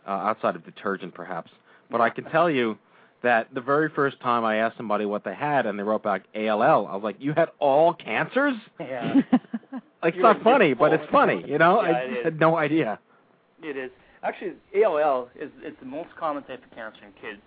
uh, 0.07 0.11
outside 0.11 0.55
of 0.55 0.63
detergent, 0.65 1.13
perhaps. 1.13 1.51
But 1.89 2.01
I 2.01 2.09
can 2.09 2.25
tell 2.25 2.49
you 2.49 2.77
that 3.23 3.53
the 3.53 3.61
very 3.61 3.89
first 3.89 4.19
time 4.19 4.45
I 4.45 4.57
asked 4.57 4.77
somebody 4.77 5.05
what 5.05 5.23
they 5.23 5.33
had, 5.33 5.65
and 5.65 5.77
they 5.77 5.83
wrote 5.83 6.03
back 6.03 6.23
ALL, 6.35 6.87
I 6.87 6.95
was 6.95 7.03
like, 7.03 7.17
"You 7.19 7.33
had 7.33 7.49
all 7.59 7.93
cancers?" 7.93 8.55
Yeah. 8.79 9.21
Like, 10.03 10.13
it's 10.13 10.21
not 10.21 10.41
funny, 10.43 10.73
but 10.73 10.93
it's 10.93 11.09
funny, 11.11 11.43
you 11.47 11.57
know. 11.57 11.81
Yeah, 11.81 11.89
I 11.89 12.23
had 12.23 12.39
no 12.39 12.57
idea. 12.57 12.99
It 13.63 13.75
is 13.75 13.91
actually 14.23 14.53
ALL 14.83 15.29
is 15.39 15.49
it's 15.61 15.79
the 15.79 15.85
most 15.85 16.09
common 16.19 16.43
type 16.43 16.63
of 16.63 16.75
cancer 16.75 16.99
in 17.03 17.11
kids, 17.13 17.41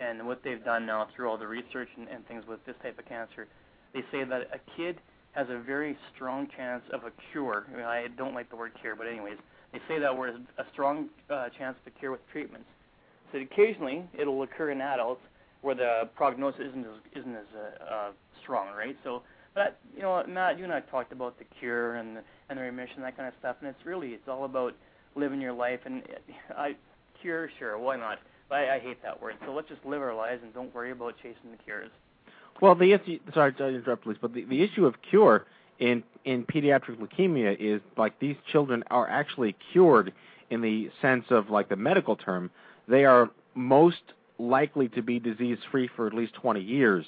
and 0.00 0.26
what 0.26 0.42
they've 0.44 0.64
done 0.64 0.84
now 0.86 1.08
through 1.14 1.28
all 1.28 1.38
the 1.38 1.46
research 1.46 1.88
and, 1.96 2.08
and 2.08 2.26
things 2.28 2.44
with 2.46 2.64
this 2.66 2.76
type 2.82 2.98
of 2.98 3.06
cancer, 3.06 3.46
they 3.94 4.00
say 4.12 4.24
that 4.24 4.42
a 4.52 4.58
kid 4.76 5.00
has 5.32 5.46
a 5.50 5.58
very 5.58 5.96
strong 6.14 6.48
chance 6.56 6.82
of 6.92 7.04
a 7.04 7.12
cure. 7.32 7.64
I, 7.72 7.76
mean, 7.76 7.84
I 7.84 8.08
don't 8.16 8.34
like 8.34 8.50
the 8.50 8.56
word 8.56 8.72
cure, 8.80 8.96
but 8.96 9.06
anyways, 9.06 9.38
they 9.72 9.80
say 9.88 9.98
that 9.98 10.16
word 10.16 10.34
a 10.58 10.64
strong 10.72 11.08
uh, 11.30 11.48
chance 11.56 11.76
to 11.84 11.90
cure 11.90 12.10
with 12.10 12.20
treatments. 12.32 12.68
So 13.32 13.38
occasionally 13.38 14.04
it'll 14.18 14.42
occur 14.42 14.70
in 14.70 14.80
adults 14.80 15.20
where 15.60 15.74
the 15.74 16.08
prognosis 16.16 16.60
isn't 16.68 16.84
as 16.84 17.20
isn't 17.20 17.34
as 17.34 17.46
uh, 17.54 17.84
uh, 17.84 18.10
strong, 18.42 18.68
right? 18.76 18.96
So, 19.04 19.22
but 19.58 19.76
you 19.96 20.02
know, 20.02 20.22
Matt, 20.28 20.56
you 20.56 20.62
and 20.62 20.72
I 20.72 20.78
talked 20.80 21.10
about 21.10 21.36
the 21.36 21.44
cure 21.58 21.96
and 21.96 22.18
the, 22.18 22.22
and 22.48 22.56
the 22.56 22.62
remission, 22.62 23.02
that 23.02 23.16
kind 23.16 23.26
of 23.26 23.34
stuff, 23.40 23.56
and 23.60 23.68
it's 23.68 23.84
really 23.84 24.10
it's 24.10 24.28
all 24.28 24.44
about 24.44 24.72
living 25.16 25.40
your 25.40 25.52
life. 25.52 25.80
And 25.84 26.02
I 26.56 26.76
cure, 27.20 27.50
sure, 27.58 27.76
why 27.76 27.96
not? 27.96 28.18
But 28.48 28.60
I, 28.60 28.76
I 28.76 28.78
hate 28.78 29.02
that 29.02 29.20
word. 29.20 29.34
So 29.44 29.52
let's 29.52 29.68
just 29.68 29.84
live 29.84 30.00
our 30.00 30.14
lives 30.14 30.42
and 30.44 30.54
don't 30.54 30.72
worry 30.72 30.92
about 30.92 31.16
chasing 31.16 31.50
the 31.50 31.56
cures. 31.56 31.90
Well, 32.62 32.76
the 32.76 32.92
issue, 32.92 33.18
sorry 33.34 33.52
to 33.54 33.66
interrupt, 33.66 34.04
please, 34.04 34.16
but 34.20 34.32
the, 34.32 34.44
the 34.44 34.62
issue 34.62 34.86
of 34.86 34.94
cure 35.10 35.44
in 35.80 36.04
in 36.24 36.44
pediatric 36.44 36.96
leukemia 36.96 37.56
is 37.58 37.80
like 37.96 38.20
these 38.20 38.36
children 38.52 38.84
are 38.92 39.08
actually 39.08 39.56
cured 39.72 40.12
in 40.50 40.60
the 40.60 40.88
sense 41.02 41.24
of 41.30 41.50
like 41.50 41.68
the 41.68 41.76
medical 41.76 42.14
term. 42.14 42.52
They 42.86 43.04
are 43.04 43.30
most 43.56 44.02
likely 44.38 44.88
to 44.90 45.02
be 45.02 45.18
disease 45.18 45.58
free 45.72 45.90
for 45.96 46.06
at 46.06 46.14
least 46.14 46.34
20 46.34 46.60
years, 46.60 47.06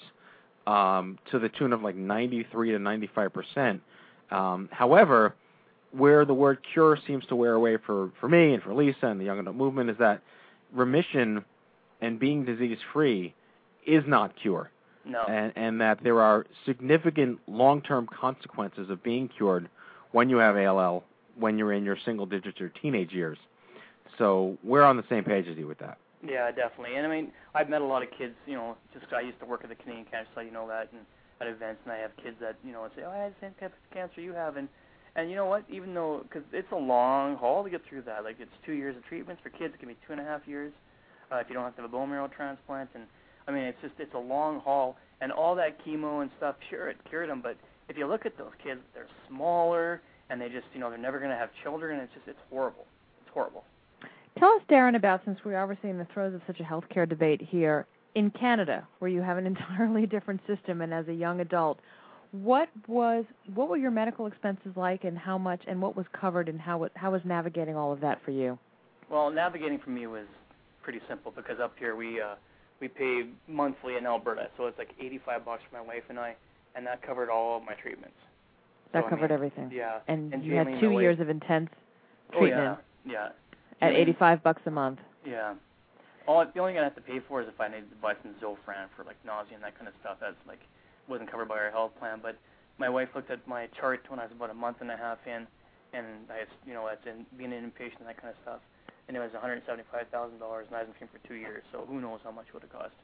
um, 0.71 1.19
to 1.31 1.39
the 1.39 1.49
tune 1.49 1.73
of 1.73 1.83
like 1.83 1.97
93 1.97 2.73
to 2.73 2.79
95 2.79 3.33
percent. 3.33 3.83
Um, 4.31 4.69
however, 4.73 5.35
where 5.93 6.25
the 6.25 6.35
word 6.35 6.59
cure 6.73 6.97
seems 7.07 7.27
to 7.27 7.37
wear 7.37 7.55
away 7.55 7.77
for 7.85 8.11
for 8.21 8.29
me 8.29 8.55
and 8.55 8.63
for 8.63 8.73
Lisa 8.75 9.07
and 9.07 9.21
the 9.21 9.25
young 9.25 9.39
adult 9.41 9.57
movement 9.57 9.91
is 9.91 9.97
that 9.99 10.23
remission 10.73 11.45
and 12.01 12.19
being 12.19 12.45
disease 12.45 12.79
free 12.93 13.35
is 13.87 14.05
not 14.07 14.35
cure 14.41 14.71
No. 15.05 15.25
and, 15.29 15.53
and 15.57 15.81
that 15.81 15.99
there 16.05 16.21
are 16.21 16.47
significant 16.65 17.41
long-term 17.49 18.07
consequences 18.07 18.89
of 18.89 19.03
being 19.03 19.29
cured 19.29 19.69
when 20.13 20.31
you 20.31 20.37
have 20.37 20.57
ALL 20.57 21.03
when 21.37 21.59
you're 21.59 21.73
in 21.73 21.85
your 21.85 21.97
single 22.05 22.27
digits 22.27 22.61
or 22.61 22.69
teenage 22.69 23.13
years. 23.13 23.39
So 24.19 24.59
we're 24.63 24.83
on 24.85 24.97
the 24.97 25.05
same 25.09 25.25
page 25.25 25.47
as 25.49 25.57
you 25.57 25.67
with 25.67 25.79
that. 25.79 25.99
Yeah, 26.27 26.51
definitely. 26.51 26.97
And 26.97 27.07
I 27.07 27.11
mean, 27.11 27.33
I've 27.55 27.69
met 27.69 27.83
a 27.83 27.85
lot 27.85 28.03
of 28.03 28.09
kids. 28.17 28.35
You 28.47 28.55
know, 28.55 28.77
just 28.93 29.07
I 29.13 29.21
used 29.21 29.41
to 29.41 29.47
work 29.47 29.63
at 29.65 29.71
the 29.71 29.77
Canadian 29.77 30.07
Cancer 30.11 30.29
Society, 30.31 30.49
you 30.49 30.55
know 30.55 30.69
that, 30.69 30.93
and 30.93 31.03
at 31.41 31.47
events, 31.49 31.81
and 31.85 31.93
I 31.93 31.99
have 31.99 32.13
kids 32.23 32.37
that 32.41 32.57
you 32.65 32.73
know 32.73 32.87
say, 32.97 33.03
"Oh, 33.07 33.11
I 33.11 33.25
had 33.25 33.33
the 33.33 33.41
same 33.41 33.55
type 33.61 33.73
of 33.73 33.95
cancer 33.95 34.21
you 34.21 34.33
have," 34.33 34.57
and 34.57 34.69
and 35.17 35.31
you 35.31 35.37
know 35.37 35.47
what? 35.47 35.65
Even 35.71 35.95
though, 35.95 36.21
because 36.25 36.45
it's 36.53 36.71
a 36.73 36.77
long 36.77 37.37
haul 37.37 37.65
to 37.65 37.71
get 37.71 37.83
through 37.89 38.03
that. 38.03 38.25
Like 38.25 38.37
it's 38.39 38.53
two 38.67 38.73
years 38.73 38.97
of 38.97 39.05
treatments 39.07 39.43
for 39.43 39.51
kids. 39.51 39.75
It 39.75 39.79
can 39.81 39.89
be 39.89 39.97
two 40.07 40.13
and 40.13 40.21
a 40.21 40.25
half 40.25 40.43
years 40.47 40.73
uh, 41.33 41.37
if 41.37 41.49
you 41.49 41.55
don't 41.55 41.65
have 41.65 41.77
to 41.77 41.83
have 41.83 41.91
a 41.91 41.93
bone 41.93 42.11
marrow 42.11 42.29
transplant. 42.29 42.91
And 42.95 43.05
I 43.49 43.53
mean, 43.53 43.65
it's 43.65 43.81
just 43.81 43.95
it's 43.99 44.15
a 44.15 44.19
long 44.19 44.61
haul, 44.61 44.97
and 45.21 45.33
all 45.33 45.55
that 45.57 45.85
chemo 45.85 46.23
and 46.23 46.31
stuff. 46.37 46.57
Sure, 46.69 46.89
it 46.91 46.99
cured 47.09 47.31
them, 47.31 47.41
but 47.43 47.57
if 47.89 47.97
you 47.99 48.07
look 48.07 48.27
at 48.27 48.39
those 48.39 48.53
kids, 48.63 48.81
they're 48.95 49.09
smaller 49.29 50.01
and 50.31 50.41
they 50.41 50.49
just, 50.49 50.67
you 50.73 50.81
know, 50.81 50.91
they're 50.91 50.99
never 50.99 51.19
going 51.19 51.31
to 51.33 51.37
have 51.37 51.51
children. 51.65 51.99
And 51.99 52.05
It's 52.05 52.15
just, 52.15 52.29
it's 52.29 52.39
horrible. 52.51 52.87
It's 53.21 53.31
horrible. 53.35 53.65
Tell 54.39 54.51
us, 54.55 54.63
Darren, 54.71 54.97
about 54.97 55.21
since 55.25 55.39
we're 55.45 55.59
obviously 55.61 55.91
in 55.91 55.99
the 55.99 56.07
throes 56.15 56.35
of 56.35 56.41
such 56.47 56.61
a 56.61 56.63
healthcare 56.63 57.09
debate 57.09 57.41
here 57.43 57.87
in 58.15 58.31
Canada, 58.31 58.87
where 58.99 59.11
you 59.11 59.21
have 59.23 59.37
an 59.39 59.47
entirely 59.53 60.07
different 60.07 60.41
system, 60.47 60.81
and 60.81 60.93
as 60.95 61.07
a 61.09 61.13
young 61.15 61.41
adult, 61.41 61.79
what 62.33 62.69
was 62.87 63.25
what 63.55 63.69
were 63.69 63.77
your 63.77 63.91
medical 63.91 64.27
expenses 64.27 64.73
like, 64.77 65.05
and 65.05 65.19
how 65.19 65.37
much, 65.37 65.63
and 65.67 65.83
what 65.83 65.97
was 65.97 66.07
covered, 66.19 66.49
and 66.49 66.61
how 66.61 66.85
it, 66.85 66.93
how 66.95 67.11
was 67.11 67.21
navigating 67.25 67.77
all 67.77 67.93
of 67.93 68.01
that 68.01 68.19
for 68.25 68.31
you? 68.31 68.57
Well, 69.11 69.31
navigating 69.31 69.81
for 69.81 69.91
me 69.91 70.07
was 70.07 70.27
pretty 70.83 71.01
simple 71.09 71.33
because 71.35 71.59
up 71.61 71.75
here 71.79 71.97
we 71.97 72.21
uh, 72.21 72.37
we 72.81 72.87
pay 72.89 73.25
monthly 73.49 73.97
in 73.97 74.07
Alberta, 74.07 74.49
so 74.57 74.67
it's 74.67 74.79
like 74.79 74.91
85 75.01 75.45
bucks 75.45 75.63
for 75.69 75.77
my 75.77 75.83
wife 75.83 76.05
and 76.09 76.19
I, 76.19 76.37
and 76.77 76.87
that 76.87 77.03
covered 77.03 77.29
all 77.31 77.57
of 77.59 77.65
my 77.65 77.75
treatments. 77.75 78.17
That 78.93 79.03
So, 79.03 79.07
I 79.07 79.11
covered 79.11 79.31
mean, 79.31 79.33
everything. 79.33 79.71
Yeah. 79.75 79.99
And, 80.09 80.33
and 80.33 80.45
you 80.45 80.55
had 80.55 80.67
two 80.81 80.91
wife- 80.91 81.03
years 81.03 81.21
of 81.21 81.29
intense 81.29 81.69
treatment. 82.39 82.55
Oh 82.55 82.79
yeah, 83.07 83.13
yeah, 83.13 83.29
at 83.81 83.93
85 83.93 84.43
bucks 84.43 84.63
a 84.67 84.71
month. 84.71 84.99
Yeah. 85.27 85.55
All 86.27 86.45
the 86.45 86.61
only 86.61 86.73
thing 86.75 86.81
I 86.81 86.85
have 86.85 86.95
to 86.95 87.01
pay 87.01 87.21
for 87.27 87.43
is 87.43 87.49
if 87.49 87.61
I 87.61 87.69
need 87.69 87.89
to 87.91 87.97
buy 88.01 88.15
some 88.23 88.35
Zofran 88.43 88.87
for 88.97 89.05
like 89.05 89.17
nausea 89.25 89.55
and 89.55 89.65
that 89.65 89.77
kind 89.77 89.89
of 89.89 89.95
stuff. 90.01 90.19
That's 90.21 90.37
like 90.47 90.61
wasn't 91.09 91.31
covered 91.31 91.49
by 91.49 91.59
our 91.59 91.71
health 91.71 91.93
plan. 91.99 92.21
But 92.23 92.37
my 92.79 92.89
wife 92.89 93.09
looked 93.15 93.31
at 93.31 93.47
my 93.49 93.67
chart 93.79 94.01
when 94.09 94.21
I 94.21 94.25
was 94.25 94.33
about 94.33 94.51
a 94.51 94.55
month 94.55 94.79
and 94.81 94.91
a 94.91 94.97
half 94.97 95.19
in, 95.27 95.47
and 95.93 96.07
I, 96.31 96.47
you 96.67 96.75
know, 96.75 96.87
that's 96.89 97.05
in 97.07 97.27
being 97.37 97.53
an 97.53 97.65
inpatient 97.65 97.99
and 97.99 98.09
that 98.09 98.21
kind 98.21 98.31
of 98.31 98.39
stuff. 98.43 98.61
And 99.09 99.17
it 99.17 99.21
was 99.21 99.33
one 99.33 99.43
hundred 99.43 99.63
seventy-five 99.67 100.07
thousand 100.13 100.39
dollars, 100.39 100.67
and 100.69 100.77
I 100.77 100.85
was 100.85 100.93
in 101.01 101.09
for 101.09 101.19
two 101.27 101.35
years. 101.35 101.65
So 101.73 101.85
who 101.89 102.01
knows 102.01 102.21
how 102.23 102.31
much 102.31 102.47
it 102.49 102.55
would 102.55 102.63
have 102.63 102.73
cost? 102.73 102.95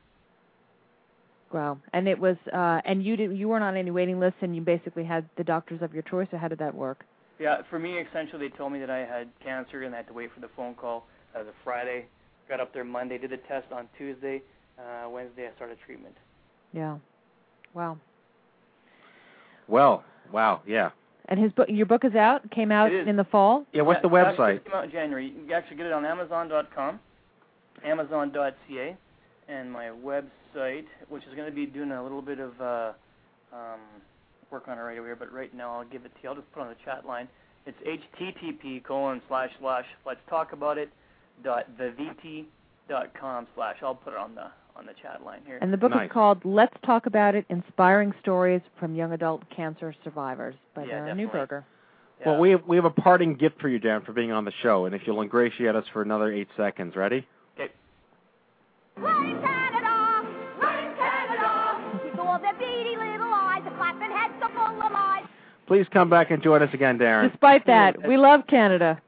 Wow. 1.52 1.78
And 1.92 2.08
it 2.08 2.18
was 2.18 2.36
uh 2.52 2.80
and 2.84 3.04
you 3.04 3.16
did 3.16 3.36
you 3.36 3.48
weren't 3.48 3.64
on 3.64 3.76
any 3.76 3.90
waiting 3.90 4.18
list 4.18 4.36
and 4.40 4.54
you 4.54 4.62
basically 4.62 5.04
had 5.04 5.28
the 5.36 5.44
doctors 5.44 5.80
of 5.82 5.94
your 5.94 6.02
choice 6.02 6.28
or 6.32 6.38
how 6.38 6.48
did 6.48 6.58
that 6.58 6.74
work? 6.74 7.04
Yeah, 7.38 7.58
for 7.68 7.78
me, 7.78 7.98
essentially, 7.98 8.48
they 8.48 8.56
told 8.56 8.72
me 8.72 8.78
that 8.80 8.90
I 8.90 8.98
had 8.98 9.28
cancer 9.44 9.82
and 9.82 9.94
I 9.94 9.98
had 9.98 10.06
to 10.08 10.14
wait 10.14 10.32
for 10.32 10.40
the 10.40 10.48
phone 10.56 10.74
call. 10.74 11.06
That 11.32 11.40
was 11.40 11.48
a 11.48 11.64
Friday. 11.64 12.06
Got 12.48 12.60
up 12.60 12.72
there 12.72 12.84
Monday, 12.84 13.18
did 13.18 13.30
the 13.30 13.36
test 13.36 13.70
on 13.72 13.88
Tuesday. 13.98 14.42
Uh, 14.78 15.08
Wednesday, 15.08 15.48
I 15.48 15.54
started 15.56 15.78
treatment. 15.84 16.14
Yeah. 16.72 16.96
Wow. 17.74 17.98
Well, 19.68 20.04
wow, 20.32 20.62
yeah. 20.66 20.90
And 21.28 21.40
his 21.40 21.50
book 21.52 21.66
your 21.68 21.86
book 21.86 22.04
is 22.04 22.14
out, 22.14 22.48
came 22.52 22.70
out 22.70 22.92
in 22.92 23.16
the 23.16 23.24
fall? 23.24 23.64
Yeah, 23.72 23.82
what's 23.82 24.00
the 24.00 24.08
it 24.08 24.12
website? 24.12 24.64
came 24.64 24.74
out 24.74 24.84
in 24.84 24.90
January. 24.92 25.26
You 25.26 25.44
can 25.44 25.52
actually 25.52 25.76
get 25.76 25.86
it 25.86 25.92
on 25.92 26.04
Amazon.com, 26.04 27.00
Amazon.ca, 27.84 28.96
and 29.48 29.72
my 29.72 29.86
website, 29.86 30.84
which 31.08 31.24
is 31.24 31.34
going 31.34 31.48
to 31.48 31.54
be 31.54 31.66
doing 31.66 31.90
a 31.90 32.02
little 32.02 32.22
bit 32.22 32.38
of 32.38 32.60
uh, 32.60 32.92
um, 33.52 33.80
work 34.50 34.68
on 34.68 34.78
it 34.78 34.82
right 34.82 34.98
over 34.98 35.06
here. 35.06 35.16
But 35.16 35.32
right 35.32 35.54
now, 35.54 35.78
I'll 35.78 35.84
give 35.84 36.04
it 36.04 36.14
to 36.14 36.22
you. 36.22 36.28
I'll 36.30 36.34
just 36.34 36.50
put 36.52 36.60
it 36.60 36.62
on 36.64 36.68
the 36.68 36.76
chat 36.84 37.06
line. 37.06 37.28
It's 37.66 38.04
http 38.20 38.84
colon 38.84 39.20
slash 39.28 39.50
slash 39.60 39.84
let's 40.06 40.20
talk 40.28 40.52
about 40.52 40.78
it 40.78 40.88
dot 41.42 41.66
viviti 41.78 42.44
dot 42.88 43.12
com 43.18 43.46
slash. 43.54 43.76
I'll 43.82 43.94
put 43.94 44.12
it 44.12 44.18
on 44.18 44.34
the 44.34 44.46
on 44.76 44.86
the 44.86 44.92
chat 45.02 45.24
line 45.24 45.40
here. 45.46 45.58
And 45.60 45.72
the 45.72 45.76
book 45.76 45.90
Nice. 45.90 46.06
is 46.06 46.12
called 46.12 46.44
Let's 46.44 46.76
Talk 46.84 47.06
About 47.06 47.34
It: 47.34 47.44
Inspiring 47.48 48.12
Stories 48.20 48.60
from 48.78 48.94
Young 48.94 49.12
Adult 49.12 49.42
Cancer 49.54 49.94
Survivors 50.04 50.54
by 50.74 50.84
Yeah, 50.84 51.00
Darren 51.00 51.06
definitely. 51.16 51.40
Neuberger. 51.40 51.64
Yeah. 52.20 52.30
Well, 52.30 52.40
we 52.40 52.50
have 52.50 52.62
we 52.66 52.76
have 52.76 52.84
a 52.84 52.90
parting 52.90 53.34
gift 53.34 53.60
for 53.60 53.68
you, 53.68 53.78
Dan, 53.78 54.02
for 54.02 54.12
being 54.12 54.32
on 54.32 54.44
the 54.44 54.52
show, 54.62 54.84
and 54.86 54.94
if 54.94 55.02
you'll 55.06 55.20
ingratiate 55.22 55.74
us 55.74 55.84
for 55.92 56.02
another 56.02 56.32
eight 56.32 56.48
seconds, 56.56 56.94
ready? 56.94 57.26
Okay. 57.58 57.72
Please 65.66 65.86
come 65.92 66.08
back 66.08 66.30
and 66.30 66.42
join 66.42 66.62
us 66.62 66.72
again, 66.72 66.98
Darren. 66.98 67.30
Despite 67.30 67.66
that, 67.66 68.06
we 68.06 68.16
love 68.16 68.42
Canada. 68.48 69.00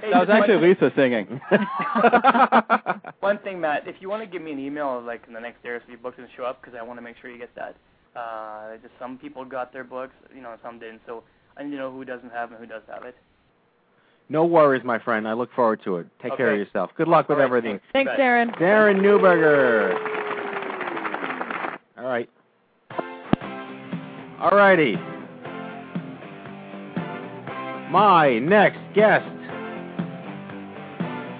Hey, 0.00 0.10
That 0.12 0.20
was 0.20 0.28
actually 0.30 0.68
Lisa 0.68 0.92
singing. 0.94 1.40
One 3.20 3.38
thing, 3.38 3.58
Matt, 3.60 3.88
if 3.88 3.96
you 4.00 4.10
want 4.10 4.22
to 4.22 4.26
give 4.26 4.42
me 4.42 4.52
an 4.52 4.58
email 4.58 5.00
like 5.00 5.22
in 5.26 5.32
the 5.32 5.40
next 5.40 5.62
day 5.62 5.70
or 5.70 5.80
so 5.80 5.88
your 5.88 5.96
book 5.98 6.16
doesn't 6.16 6.30
show 6.36 6.44
up 6.44 6.60
because 6.60 6.78
I 6.78 6.82
want 6.82 6.98
to 6.98 7.02
make 7.02 7.16
sure 7.20 7.30
you 7.30 7.38
get 7.38 7.54
that. 7.54 7.76
Uh, 8.14 8.76
just 8.82 8.92
some 8.98 9.16
people 9.16 9.44
got 9.46 9.72
their 9.72 9.84
books, 9.84 10.12
you 10.34 10.42
know, 10.42 10.54
some 10.62 10.78
didn't. 10.78 11.00
So 11.06 11.22
I 11.56 11.62
need 11.62 11.70
to 11.70 11.76
know 11.76 11.90
who 11.90 12.04
doesn't 12.04 12.30
have 12.30 12.50
and 12.50 12.60
who 12.60 12.66
does 12.66 12.82
have 12.92 13.04
it. 13.04 13.14
no 14.28 14.44
worries, 14.44 14.84
my 14.84 14.98
friend. 14.98 15.26
I 15.26 15.32
look 15.32 15.50
forward 15.54 15.80
to 15.84 15.96
it. 15.96 16.06
Take 16.22 16.36
care 16.36 16.52
of 16.52 16.58
yourself. 16.58 16.90
Good 16.96 17.08
luck 17.08 17.28
with 17.30 17.36
All 17.36 17.40
right, 17.40 17.46
everything. 17.46 17.80
Thanks, 17.94 18.10
Bet. 18.10 18.18
Darren. 18.20 18.54
Darren 18.58 18.96
Neuberger. 19.00 19.94
All 21.98 22.04
right. 22.04 22.28
All 24.40 24.50
righty. 24.50 24.96
My 27.96 28.38
next 28.40 28.78
guest. 28.94 29.24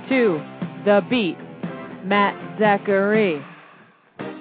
To 0.09 0.43
the 0.87 1.05
beat, 1.11 1.37
Matt 2.03 2.59
Zachary. 2.59 3.45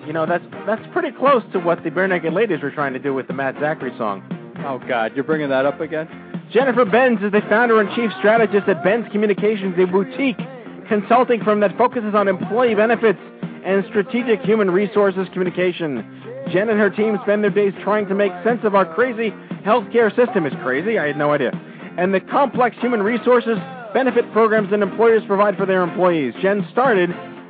You 0.07 0.13
know, 0.13 0.25
that's 0.25 0.45
that's 0.65 0.81
pretty 0.93 1.11
close 1.11 1.43
to 1.51 1.59
what 1.59 1.83
the 1.83 1.89
Barenaked 1.89 2.31
Ladies 2.31 2.61
were 2.63 2.71
trying 2.71 2.93
to 2.93 2.99
do 2.99 3.13
with 3.13 3.27
the 3.27 3.33
Matt 3.33 3.55
Zachary 3.59 3.91
song. 3.97 4.23
oh 4.59 4.79
God, 4.87 5.11
you're 5.13 5.25
bringing 5.25 5.49
that 5.49 5.65
up 5.65 5.81
again? 5.81 6.07
Jennifer 6.53 6.85
Benz 6.85 7.19
is 7.21 7.33
the 7.33 7.41
founder 7.49 7.81
and 7.81 7.93
chief 7.97 8.09
strategist 8.19 8.69
at 8.69 8.81
Benz 8.81 9.05
Communications, 9.11 9.75
a 9.77 9.85
boutique 9.85 10.39
consulting 10.87 11.43
firm 11.43 11.59
that 11.59 11.77
focuses 11.77 12.15
on 12.15 12.29
employee 12.29 12.75
benefits 12.75 13.19
and 13.65 13.83
strategic 13.89 14.39
human 14.39 14.71
resources 14.71 15.27
communication. 15.33 15.97
Jen 16.53 16.69
and 16.69 16.79
her 16.79 16.89
team 16.89 17.19
spend 17.23 17.43
their 17.43 17.51
days 17.51 17.73
trying 17.83 18.07
to 18.07 18.15
make 18.15 18.31
sense 18.45 18.61
of 18.63 18.73
our 18.73 18.85
crazy 18.95 19.31
healthcare 19.65 20.15
system. 20.15 20.45
It's 20.45 20.55
crazy, 20.63 20.97
I 20.97 21.07
had 21.07 21.17
no 21.17 21.33
idea. 21.33 21.51
And 21.97 22.13
the 22.13 22.19
complex 22.19 22.75
human 22.79 23.01
resources 23.01 23.57
benefit 23.93 24.29
programs 24.33 24.69
that 24.71 24.81
employers 24.81 25.23
provide 25.25 25.55
for 25.55 25.65
their 25.65 25.81
employees. 25.81 26.33
Jen 26.41 26.67
started 26.71 27.09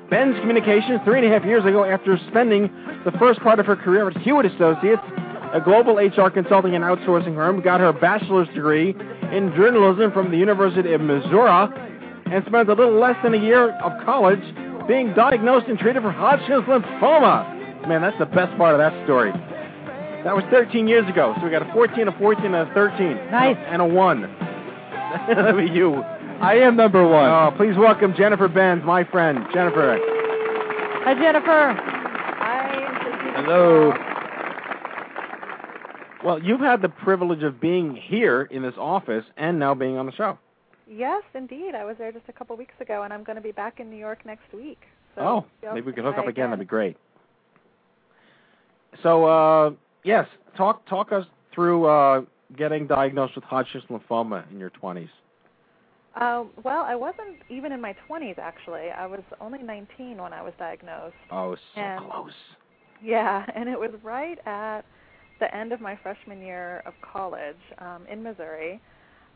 Benz 0.10 0.40
Communications 0.40 1.00
three 1.04 1.18
and 1.18 1.26
a 1.26 1.30
half 1.30 1.44
years 1.46 1.66
ago 1.66 1.84
after 1.84 2.20
spending 2.30 2.70
the 3.06 3.12
first 3.18 3.40
part 3.40 3.60
of 3.60 3.66
her 3.66 3.76
career 3.76 4.08
at 4.08 4.18
Hewitt 4.18 4.46
Associates, 4.46 5.02
a 5.54 5.60
global 5.60 5.96
HR 5.96 6.30
consulting 6.30 6.76
and 6.76 6.84
outsourcing 6.84 7.34
firm, 7.34 7.62
got 7.62 7.80
her 7.80 7.92
bachelor's 7.92 8.48
degree 8.50 8.92
in 9.32 9.52
journalism 9.56 10.12
from 10.12 10.30
the 10.30 10.38
University 10.38 10.94
of 10.94 11.02
Missouri, 11.02 11.70
and 12.32 12.46
spent 12.46 12.70
a 12.70 12.74
little 12.74 13.00
less 13.00 13.16
than 13.24 13.34
a 13.34 13.42
year 13.42 13.72
of 13.80 13.92
college 14.06 14.42
being 14.88 15.14
diagnosed 15.16 15.66
and 15.68 15.80
treated 15.80 16.04
for 16.04 16.12
Hodgkin's 16.12 16.66
lymphoma. 16.66 17.88
Man, 17.88 18.02
that's 18.02 18.18
the 18.20 18.26
best 18.26 18.56
part 18.58 18.74
of 18.74 18.80
that 18.80 18.94
story. 19.06 19.32
That 20.26 20.36
was 20.36 20.44
13 20.50 20.88
years 20.88 21.08
ago, 21.08 21.36
so 21.38 21.46
we 21.46 21.52
got 21.52 21.62
a 21.62 21.72
14, 21.72 22.08
a 22.08 22.12
14, 22.18 22.46
and 22.46 22.56
a 22.56 22.74
13. 22.74 23.16
Nice. 23.30 23.56
And 23.68 23.80
a 23.80 23.86
1. 23.86 24.22
That'll 25.28 25.54
be 25.58 25.72
you. 25.72 25.94
I 26.42 26.56
am 26.56 26.76
number 26.76 27.08
one. 27.08 27.30
Oh, 27.30 27.54
please 27.56 27.78
welcome 27.78 28.16
Jennifer 28.18 28.48
Benz, 28.48 28.84
my 28.84 29.04
friend. 29.04 29.46
Jennifer. 29.54 30.00
Hi, 31.04 31.14
Jennifer. 31.14 31.74
Hello. 33.36 33.94
Well, 36.24 36.42
you've 36.42 36.60
had 36.60 36.82
the 36.82 36.90
privilege 36.90 37.44
of 37.44 37.62
being 37.62 37.96
here 37.96 38.42
in 38.50 38.64
this 38.64 38.74
office 38.80 39.26
and 39.38 39.60
now 39.60 39.76
being 39.76 39.98
on 39.98 40.08
the 40.08 40.12
show. 40.14 40.40
Yes, 40.90 41.22
indeed. 41.36 41.76
I 41.76 41.86
was 41.86 41.98
there 42.00 42.12
just 42.12 42.26
a 42.30 42.34
couple 42.34 42.58
weeks 42.58 42.74
ago, 42.80 43.04
and 43.04 43.14
I'm 43.14 43.24
going 43.24 43.36
to 43.36 43.44
be 43.44 43.52
back 43.52 43.80
in 43.80 43.92
New 43.92 43.98
York 43.98 44.26
next 44.26 44.52
week. 44.52 44.80
So 45.14 45.22
oh, 45.22 45.46
maybe 45.62 45.82
we 45.82 45.84
free 45.84 45.94
can 45.94 46.04
hook 46.06 46.18
up 46.18 46.24
try 46.24 46.32
again. 46.32 46.50
That'd 46.50 46.66
be 46.66 46.66
great. 46.66 46.98
So, 49.04 49.26
uh, 49.26 49.72
yes, 50.06 50.28
talk 50.56 50.86
talk 50.88 51.12
us 51.12 51.26
through 51.54 51.86
uh, 51.86 52.22
getting 52.58 52.88
diagnosed 52.88 53.36
with 53.36 53.44
Hodgkin's 53.44 53.84
lymphoma 53.90 54.50
in 54.52 54.60
your 54.60 54.72
20s. 54.82 55.10
Uh, 56.16 56.46
well, 56.64 56.84
I 56.84 56.96
wasn't 56.96 57.38
even 57.50 57.74
in 57.74 57.82
my 57.82 57.94
20s 58.10 58.38
actually. 58.40 58.90
I 58.90 59.06
was 59.06 59.22
only 59.42 59.60
19 59.62 60.18
when 60.18 60.32
I 60.32 60.42
was 60.42 60.54
diagnosed. 60.58 61.16
Oh, 61.32 61.56
so 61.76 61.82
And- 61.82 62.10
close. 62.10 62.32
Yeah, 63.04 63.46
and 63.56 63.68
it 63.68 63.78
was 63.78 63.92
right 64.04 64.38
at 64.48 64.86
the 65.42 65.54
end 65.54 65.74
of 65.74 65.82
my 65.82 65.98
freshman 66.02 66.42
year 66.42 66.82
of 66.86 66.94
college 67.02 67.58
um, 67.80 68.06
in 68.10 68.24
Missouri. 68.24 68.80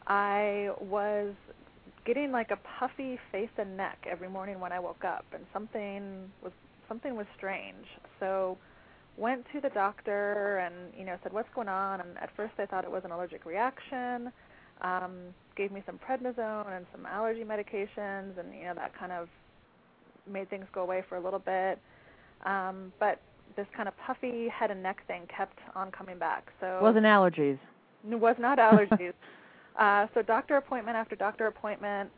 I 0.07 0.69
was 0.79 1.33
getting 2.05 2.31
like 2.31 2.51
a 2.51 2.57
puffy 2.79 3.19
face 3.31 3.49
and 3.57 3.75
neck 3.75 3.97
every 4.09 4.29
morning 4.29 4.61
when 4.61 4.71
I 4.71 4.79
woke 4.79 5.03
up, 5.03 5.25
and 5.33 5.43
something 5.51 6.31
was 6.41 6.53
something 6.87 7.15
was 7.17 7.27
strange. 7.37 7.85
So 8.19 8.57
went 9.17 9.45
to 9.53 9.59
the 9.61 9.69
doctor 9.69 10.57
and 10.59 10.73
you 10.97 11.05
know 11.05 11.17
said 11.23 11.33
what's 11.33 11.49
going 11.55 11.69
on. 11.69 12.01
And 12.01 12.17
at 12.19 12.29
first 12.35 12.53
I 12.59 12.65
thought 12.65 12.83
it 12.83 12.91
was 12.91 13.03
an 13.05 13.11
allergic 13.11 13.45
reaction. 13.45 14.31
Um, 14.81 15.11
gave 15.57 15.71
me 15.71 15.83
some 15.85 15.99
prednisone 15.99 16.75
and 16.75 16.85
some 16.93 17.05
allergy 17.05 17.43
medications, 17.43 18.37
and 18.39 18.53
you 18.57 18.63
know 18.63 18.73
that 18.75 18.97
kind 18.97 19.11
of 19.11 19.27
made 20.31 20.49
things 20.49 20.65
go 20.73 20.81
away 20.81 21.03
for 21.09 21.17
a 21.17 21.21
little 21.21 21.39
bit. 21.39 21.79
Um, 22.45 22.93
but 22.99 23.19
this 23.57 23.65
kind 23.75 23.89
of 23.89 23.97
puffy 23.97 24.47
head 24.47 24.71
and 24.71 24.81
neck 24.81 25.05
thing 25.07 25.23
kept 25.35 25.57
on 25.75 25.91
coming 25.91 26.17
back. 26.17 26.47
So 26.61 26.79
Wasn't 26.81 27.05
allergies. 27.05 27.57
it 28.09 28.15
was 28.19 28.35
not 28.39 28.57
allergies. 28.59 29.13
uh, 29.77 30.07
so 30.13 30.21
doctor 30.21 30.55
appointment 30.57 30.95
after 30.95 31.15
doctor 31.15 31.47
appointment. 31.47 32.09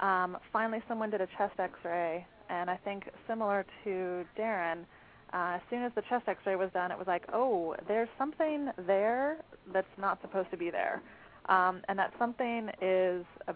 Um, 0.00 0.38
finally, 0.52 0.82
someone 0.88 1.10
did 1.10 1.20
a 1.20 1.28
chest 1.38 1.60
X-ray, 1.60 2.26
and 2.48 2.70
I 2.70 2.76
think 2.78 3.04
similar 3.28 3.66
to 3.84 4.24
Darren, 4.36 4.78
uh, 5.32 5.52
as 5.56 5.60
soon 5.70 5.82
as 5.82 5.92
the 5.94 6.02
chest 6.08 6.24
X-ray 6.26 6.56
was 6.56 6.70
done, 6.72 6.90
it 6.90 6.98
was 6.98 7.06
like, 7.06 7.24
oh, 7.32 7.74
there's 7.86 8.08
something 8.18 8.70
there 8.86 9.38
that's 9.72 9.86
not 9.98 10.20
supposed 10.22 10.50
to 10.50 10.56
be 10.56 10.70
there, 10.70 11.02
um, 11.48 11.82
and 11.88 11.98
that 11.98 12.12
something 12.18 12.70
is 12.80 13.24
a 13.48 13.54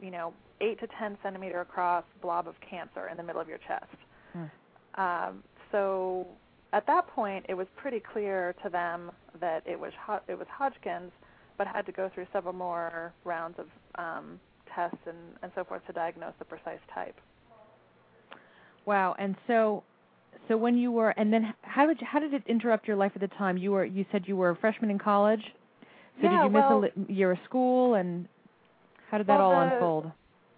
you 0.00 0.10
know 0.10 0.32
eight 0.60 0.78
to 0.80 0.86
ten 0.98 1.16
centimeter 1.22 1.60
across 1.60 2.04
blob 2.20 2.46
of 2.48 2.54
cancer 2.68 3.08
in 3.10 3.16
the 3.16 3.22
middle 3.22 3.40
of 3.40 3.48
your 3.48 3.58
chest. 3.58 3.86
Hmm. 4.32 5.00
Um, 5.00 5.42
so 5.72 6.26
at 6.72 6.86
that 6.86 7.06
point, 7.08 7.46
it 7.48 7.54
was 7.54 7.66
pretty 7.76 8.00
clear 8.00 8.54
to 8.64 8.68
them 8.68 9.10
that 9.40 9.62
it 9.66 9.78
was 9.78 9.92
Ho- 10.06 10.20
it 10.28 10.36
was 10.36 10.46
Hodgkin's, 10.50 11.12
but 11.56 11.66
had 11.66 11.86
to 11.86 11.92
go 11.92 12.10
through 12.12 12.26
several 12.32 12.54
more 12.54 13.12
rounds 13.24 13.58
of 13.58 13.66
um, 13.94 14.40
tests 14.74 14.98
and, 15.06 15.16
and 15.42 15.52
so 15.54 15.64
forth 15.64 15.86
to 15.86 15.92
diagnose 15.92 16.32
the 16.38 16.44
precise 16.44 16.80
type. 16.92 17.16
Wow. 18.86 19.14
And 19.18 19.36
so, 19.46 19.82
so 20.48 20.56
when 20.56 20.76
you 20.76 20.92
were, 20.92 21.10
and 21.10 21.32
then 21.32 21.54
how 21.62 21.86
did 21.86 22.00
you, 22.00 22.06
how 22.10 22.18
did 22.20 22.34
it 22.34 22.42
interrupt 22.46 22.86
your 22.86 22.96
life 22.96 23.12
at 23.14 23.20
the 23.20 23.28
time? 23.28 23.56
You 23.56 23.72
were 23.72 23.84
you 23.84 24.04
said 24.12 24.24
you 24.26 24.36
were 24.36 24.50
a 24.50 24.56
freshman 24.56 24.90
in 24.90 24.98
college. 24.98 25.42
So 26.20 26.28
Yeah, 26.28 26.30
did 26.30 26.44
you 26.44 26.50
miss 26.50 26.62
well- 26.68 26.84
a 27.08 27.12
year 27.12 27.32
of 27.32 27.38
school, 27.44 27.94
and 27.94 28.28
how 29.10 29.18
did 29.18 29.26
that 29.26 29.38
Well, 29.38 29.50
all 29.52 29.66
the- 29.68 29.74
unfold? 29.74 30.12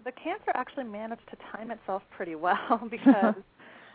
The 0.05 0.13
cancer 0.13 0.53
actually 0.55 0.85
managed 0.85 1.29
to 1.31 1.37
time 1.53 1.71
itself 1.73 2.03
pretty 2.17 2.37
well 2.37 2.81
because 2.91 3.35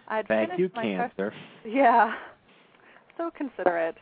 I'd 0.10 0.28
Thank 0.28 0.50
finished 0.52 0.60
you, 0.60 0.70
my 0.76 0.82
fresh- 0.96 1.12
cancer. 1.16 1.34
Yeah, 1.66 2.16
so 3.18 3.32
considerate. 3.32 3.96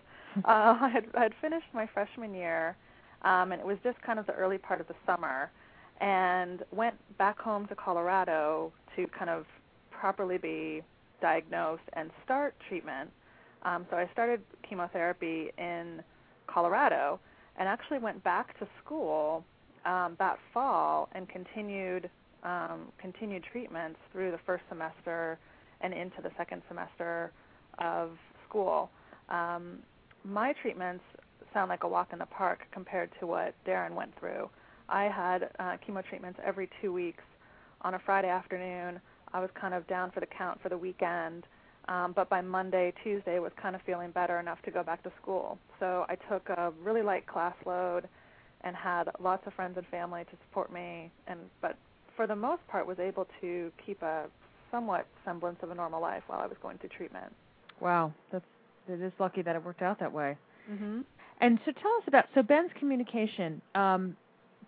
uh, 0.45 0.77
I 0.81 0.89
had 0.89 1.05
I 1.15 1.23
had 1.23 1.33
finished 1.41 1.67
my 1.73 1.85
freshman 1.87 2.33
year, 2.33 2.75
um, 3.23 3.51
and 3.51 3.59
it 3.61 3.65
was 3.67 3.77
just 3.83 4.01
kind 4.01 4.17
of 4.19 4.25
the 4.25 4.33
early 4.33 4.57
part 4.57 4.79
of 4.81 4.87
the 4.87 4.95
summer, 5.05 5.51
and 6.01 6.63
went 6.71 6.95
back 7.17 7.37
home 7.39 7.67
to 7.67 7.75
Colorado 7.75 8.71
to 8.95 9.05
kind 9.07 9.29
of 9.29 9.45
properly 9.91 10.37
be 10.37 10.81
diagnosed 11.21 11.83
and 11.93 12.11
start 12.23 12.55
treatment. 12.67 13.09
Um, 13.63 13.85
so 13.89 13.97
I 13.97 14.09
started 14.13 14.41
chemotherapy 14.67 15.51
in 15.57 16.01
Colorado, 16.47 17.19
and 17.57 17.67
actually 17.67 17.99
went 17.99 18.23
back 18.23 18.57
to 18.59 18.67
school 18.83 19.43
um, 19.85 20.15
that 20.19 20.37
fall 20.53 21.09
and 21.13 21.27
continued 21.29 22.09
um, 22.43 22.87
continued 23.01 23.43
treatments 23.51 23.99
through 24.13 24.31
the 24.31 24.39
first 24.45 24.63
semester 24.69 25.37
and 25.81 25.93
into 25.93 26.21
the 26.21 26.31
second 26.37 26.61
semester 26.69 27.31
of 27.79 28.11
school. 28.47 28.89
Um, 29.27 29.79
my 30.23 30.53
treatments 30.61 31.03
sound 31.53 31.67
like 31.69 31.83
a 31.83 31.87
walk 31.87 32.09
in 32.13 32.19
the 32.19 32.25
park 32.25 32.61
compared 32.71 33.09
to 33.19 33.27
what 33.27 33.55
Darren 33.67 33.93
went 33.93 34.17
through. 34.19 34.49
I 34.87 35.03
had 35.03 35.49
uh, 35.59 35.77
chemo 35.85 36.03
treatments 36.07 36.39
every 36.45 36.69
two 36.81 36.93
weeks 36.93 37.23
on 37.81 37.95
a 37.95 37.99
Friday 37.99 38.29
afternoon. 38.29 39.01
I 39.33 39.39
was 39.39 39.49
kind 39.59 39.73
of 39.73 39.87
down 39.87 40.11
for 40.11 40.19
the 40.19 40.25
count 40.25 40.61
for 40.61 40.69
the 40.69 40.77
weekend, 40.77 41.45
um, 41.87 42.13
but 42.15 42.29
by 42.29 42.41
Monday, 42.41 42.93
Tuesday 43.03 43.39
was 43.39 43.51
kind 43.61 43.75
of 43.75 43.81
feeling 43.81 44.11
better 44.11 44.39
enough 44.39 44.61
to 44.63 44.71
go 44.71 44.83
back 44.83 45.03
to 45.03 45.11
school. 45.21 45.57
So 45.79 46.05
I 46.07 46.15
took 46.15 46.49
a 46.49 46.71
really 46.83 47.01
light 47.01 47.25
class 47.27 47.55
load 47.65 48.07
and 48.61 48.75
had 48.75 49.09
lots 49.19 49.47
of 49.47 49.53
friends 49.53 49.77
and 49.77 49.87
family 49.87 50.23
to 50.25 50.31
support 50.47 50.71
me, 50.71 51.11
and 51.27 51.39
but 51.61 51.77
for 52.15 52.27
the 52.27 52.35
most 52.35 52.65
part 52.67 52.85
was 52.85 52.99
able 52.99 53.27
to 53.41 53.71
keep 53.85 54.01
a 54.01 54.25
somewhat 54.71 55.07
semblance 55.25 55.57
of 55.63 55.71
a 55.71 55.75
normal 55.75 56.01
life 56.01 56.23
while 56.27 56.39
I 56.39 56.47
was 56.47 56.57
going 56.61 56.77
through 56.77 56.89
treatment. 56.89 57.33
Wow, 57.79 58.13
that's 58.31 58.45
it 58.87 59.01
is 59.01 59.13
lucky 59.19 59.41
that 59.43 59.55
it 59.55 59.63
worked 59.63 59.81
out 59.81 59.99
that 59.99 60.11
way. 60.11 60.35
Mm-hmm. 60.69 61.01
And 61.41 61.59
so 61.65 61.71
tell 61.71 61.91
us 61.97 62.03
about 62.07 62.25
so 62.35 62.41
Benz 62.41 62.71
communication. 62.77 63.61
Um, 63.75 64.17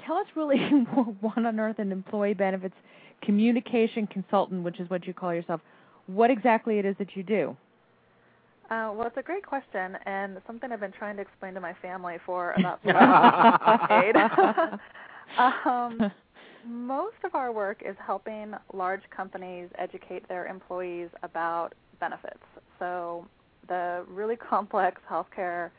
tell 0.06 0.16
us 0.16 0.28
really 0.36 0.58
one 1.22 1.46
on 1.46 1.60
earth 1.60 1.80
an 1.80 1.92
employee 1.92 2.34
benefits 2.34 2.76
communication 3.22 4.08
consultant, 4.08 4.64
which 4.64 4.80
is 4.80 4.90
what 4.90 5.06
you 5.06 5.14
call 5.14 5.34
yourself. 5.34 5.62
What 6.08 6.32
exactly 6.32 6.80
it 6.80 6.86
is 6.86 6.96
that 7.00 7.16
you 7.16 7.24
do? 7.24 7.56
Uh, 8.70 8.92
well, 8.96 9.06
it's 9.06 9.18
a 9.18 9.22
great 9.22 9.46
question, 9.46 9.98
and 10.06 10.38
something 10.48 10.72
I've 10.72 10.80
been 10.80 10.94
trying 10.94 11.18
to 11.18 11.22
explain 11.22 11.54
to 11.56 11.60
my 11.60 11.74
family 11.82 12.18
for 12.26 12.54
about 12.58 12.82
the 12.86 12.94
last 12.94 13.90
decade. 13.90 14.80
um, 15.66 16.12
most 16.66 17.18
of 17.26 17.36
our 17.36 17.52
work 17.52 17.84
is 17.86 17.96
helping 18.06 18.54
large 18.74 19.02
companies 19.16 19.68
educate 19.78 20.28
their 20.30 20.48
employees 20.48 21.10
about 21.22 21.74
benefits. 22.00 22.44
So, 22.80 23.28
the 23.68 24.06
really 24.08 24.38
complex 24.38 25.02
healthcare 25.10 25.72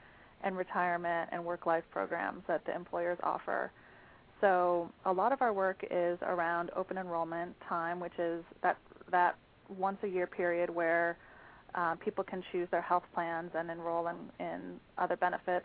and 0.45 0.57
retirement 0.57 1.31
and 1.33 1.45
work-life 1.45 1.85
programs 1.91 2.43
that 2.47 2.65
the 2.67 2.75
employers 2.75 3.19
offer. 3.23 3.71
So, 4.43 4.91
a 5.07 5.13
lot 5.13 5.33
of 5.33 5.41
our 5.41 5.53
work 5.53 5.85
is 5.89 6.19
around 6.23 6.71
open 6.77 6.99
enrollment 6.99 7.55
time, 7.67 8.01
which 8.01 8.19
is 8.19 8.45
that 8.63 8.77
that 9.11 9.37
once 9.79 9.99
a 10.03 10.09
year 10.09 10.27
period 10.27 10.69
where 10.69 11.17
uh, 11.77 11.95
people 12.05 12.25
can 12.25 12.43
choose 12.51 12.69
their 12.71 12.83
health 12.83 13.05
plans 13.15 13.51
and 13.55 13.71
enroll 13.71 14.09
in, 14.09 14.17
in 14.45 14.81
other 14.99 15.17
benefits. 15.17 15.65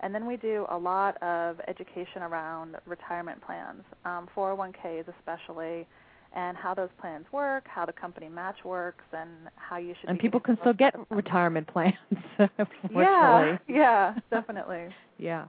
And 0.00 0.14
then 0.14 0.26
we 0.26 0.36
do 0.36 0.66
a 0.70 0.78
lot 0.78 1.20
of 1.22 1.60
education 1.68 2.22
around 2.22 2.76
retirement 2.86 3.40
plans, 3.44 3.82
um, 4.04 4.28
401ks 4.36 5.04
especially, 5.18 5.86
and 6.34 6.56
how 6.56 6.74
those 6.74 6.88
plans 7.00 7.26
work, 7.32 7.64
how 7.66 7.84
the 7.84 7.92
company 7.92 8.28
match 8.28 8.64
works, 8.64 9.04
and 9.12 9.30
how 9.56 9.76
you 9.76 9.94
should. 10.00 10.10
And 10.10 10.18
people 10.18 10.40
can 10.40 10.56
still 10.60 10.72
get 10.72 10.94
out 10.94 11.02
of 11.02 11.08
them. 11.08 11.16
retirement 11.16 11.66
plans. 11.72 11.94
Yeah, 12.90 13.58
yeah, 13.68 14.14
definitely. 14.30 14.88
Yeah. 15.18 15.46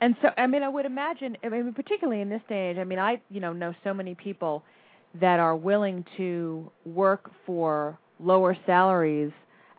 And 0.00 0.16
so, 0.22 0.28
I 0.36 0.46
mean, 0.46 0.62
I 0.62 0.68
would 0.68 0.86
imagine, 0.86 1.36
I 1.44 1.48
mean, 1.50 1.72
particularly 1.74 2.22
in 2.22 2.30
this 2.30 2.40
day 2.48 2.70
and 2.70 2.78
age, 2.78 2.80
I 2.80 2.84
mean, 2.84 2.98
I, 2.98 3.20
you 3.30 3.40
know, 3.40 3.52
know 3.52 3.74
so 3.84 3.92
many 3.92 4.14
people 4.14 4.62
that 5.20 5.40
are 5.40 5.56
willing 5.56 6.04
to 6.16 6.70
work 6.86 7.30
for 7.44 7.98
lower 8.18 8.56
salaries 8.64 9.32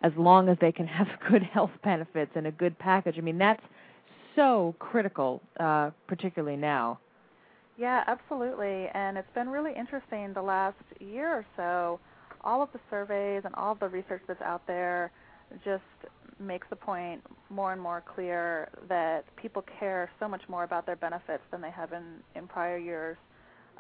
as 0.03 0.11
long 0.17 0.49
as 0.49 0.57
they 0.61 0.72
can 0.72 0.88
have 0.88 1.07
good 1.30 1.43
health 1.43 1.72
benefits 1.84 2.32
and 2.36 2.47
a 2.47 2.51
good 2.51 2.78
package. 2.78 3.15
I 3.17 3.22
mean, 3.22 3.38
that's 3.38 3.63
so 4.36 4.76
critical, 4.80 5.41
uh, 5.59 5.91
particularly 6.07 6.57
now. 6.57 6.99
Yeah, 7.78 8.03
absolutely. 8.07 8.88
And 8.93 9.17
it's 9.17 9.34
been 9.34 9.49
really 9.49 9.72
interesting 9.76 10.34
the 10.34 10.41
last 10.41 10.78
year 10.99 11.30
or 11.30 11.45
so. 11.57 11.99
All 12.43 12.61
of 12.61 12.69
the 12.74 12.80
surveys 12.89 13.41
and 13.45 13.55
all 13.55 13.72
of 13.72 13.80
the 13.80 13.88
research 13.88 14.22
that's 14.28 14.41
out 14.41 14.65
there 14.67 15.11
just 15.63 15.84
makes 16.41 16.67
the 16.69 16.75
point 16.75 17.21
more 17.49 17.71
and 17.73 17.81
more 17.81 18.03
clear 18.15 18.69
that 18.89 19.23
people 19.35 19.63
care 19.79 20.09
so 20.19 20.27
much 20.27 20.41
more 20.49 20.63
about 20.63 20.85
their 20.85 20.95
benefits 20.95 21.43
than 21.51 21.61
they 21.61 21.71
have 21.71 21.93
in, 21.93 22.03
in 22.35 22.47
prior 22.47 22.77
years. 22.77 23.17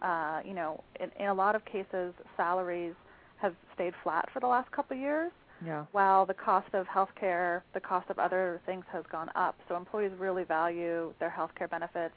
Uh, 0.01 0.41
you 0.45 0.53
know, 0.53 0.83
in, 0.99 1.09
in 1.19 1.27
a 1.29 1.33
lot 1.33 1.55
of 1.55 1.63
cases, 1.65 2.13
salaries 2.37 2.93
have 3.37 3.55
stayed 3.75 3.93
flat 4.03 4.27
for 4.33 4.39
the 4.39 4.47
last 4.47 4.71
couple 4.71 4.95
of 4.95 5.01
years, 5.01 5.31
Yeah. 5.65 5.85
while 5.91 6.25
the 6.25 6.33
cost 6.33 6.73
of 6.73 6.87
healthcare, 6.87 7.61
the 7.73 7.79
cost 7.79 8.09
of 8.09 8.17
other 8.19 8.61
things 8.65 8.85
has 8.91 9.03
gone 9.11 9.29
up. 9.35 9.55
So 9.67 9.75
employees 9.75 10.11
really 10.17 10.43
value 10.43 11.13
their 11.19 11.29
healthcare 11.29 11.69
benefits, 11.69 12.15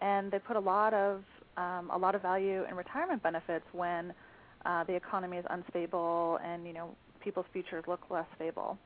and 0.00 0.30
they 0.30 0.38
put 0.38 0.56
a 0.56 0.60
lot 0.60 0.92
of 0.94 1.22
um, 1.56 1.88
a 1.90 1.96
lot 1.96 2.14
of 2.16 2.22
value 2.22 2.64
in 2.68 2.74
retirement 2.74 3.22
benefits 3.22 3.64
when 3.72 4.12
uh, 4.66 4.82
the 4.84 4.94
economy 4.94 5.36
is 5.36 5.44
unstable 5.50 6.40
and 6.44 6.66
you 6.66 6.72
know 6.72 6.96
people's 7.20 7.46
futures 7.52 7.84
look 7.86 8.00
less 8.10 8.26
stable. 8.36 8.76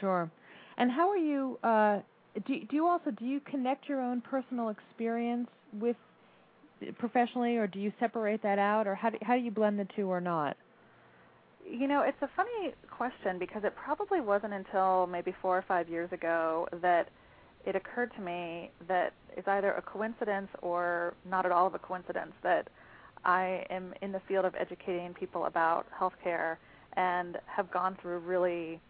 Sure. 0.00 0.30
And 0.76 0.90
how 0.90 1.08
are 1.10 1.16
you? 1.16 1.58
Uh, 1.62 2.00
do 2.46 2.60
do 2.60 2.76
you 2.76 2.86
also 2.86 3.10
do 3.10 3.24
you 3.24 3.40
connect 3.40 3.88
your 3.88 4.00
own 4.00 4.20
personal 4.20 4.70
experience 4.70 5.48
with 5.78 5.96
professionally, 6.98 7.56
or 7.56 7.66
do 7.66 7.78
you 7.78 7.92
separate 8.00 8.42
that 8.42 8.58
out, 8.58 8.86
or 8.86 8.94
how 8.94 9.10
do 9.10 9.18
how 9.22 9.34
do 9.34 9.40
you 9.42 9.50
blend 9.50 9.78
the 9.78 9.86
two, 9.96 10.08
or 10.08 10.20
not? 10.20 10.56
You 11.68 11.86
know, 11.86 12.02
it's 12.02 12.20
a 12.22 12.28
funny 12.36 12.74
question 12.90 13.38
because 13.38 13.62
it 13.64 13.74
probably 13.76 14.20
wasn't 14.20 14.52
until 14.52 15.06
maybe 15.06 15.34
four 15.40 15.56
or 15.56 15.64
five 15.68 15.88
years 15.88 16.10
ago 16.12 16.66
that 16.80 17.08
it 17.64 17.76
occurred 17.76 18.10
to 18.16 18.20
me 18.20 18.70
that 18.88 19.12
it's 19.36 19.46
either 19.46 19.72
a 19.72 19.82
coincidence 19.82 20.48
or 20.60 21.14
not 21.28 21.46
at 21.46 21.52
all 21.52 21.66
of 21.66 21.74
a 21.74 21.78
coincidence 21.78 22.32
that 22.42 22.68
I 23.24 23.64
am 23.70 23.94
in 24.02 24.12
the 24.12 24.20
field 24.26 24.44
of 24.44 24.54
educating 24.58 25.14
people 25.14 25.46
about 25.46 25.86
healthcare 25.98 26.56
and 26.94 27.38
have 27.46 27.70
gone 27.70 27.96
through 28.02 28.18
really, 28.18 28.80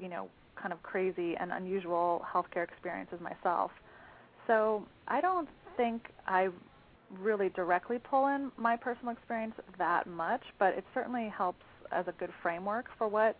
you 0.00 0.08
know, 0.08 0.28
kind 0.60 0.72
of 0.72 0.82
crazy 0.82 1.34
and 1.38 1.52
unusual 1.52 2.24
healthcare 2.32 2.64
experiences 2.64 3.18
myself. 3.20 3.70
So 4.46 4.84
I 5.08 5.20
don't 5.20 5.48
think 5.76 6.10
I 6.26 6.48
really 7.18 7.50
directly 7.50 7.98
pull 7.98 8.26
in 8.28 8.50
my 8.56 8.76
personal 8.76 9.12
experience 9.12 9.54
that 9.78 10.06
much, 10.06 10.42
but 10.58 10.74
it 10.74 10.84
certainly 10.94 11.32
helps 11.36 11.64
as 11.92 12.06
a 12.08 12.12
good 12.12 12.30
framework 12.42 12.86
for 12.98 13.08
what 13.08 13.36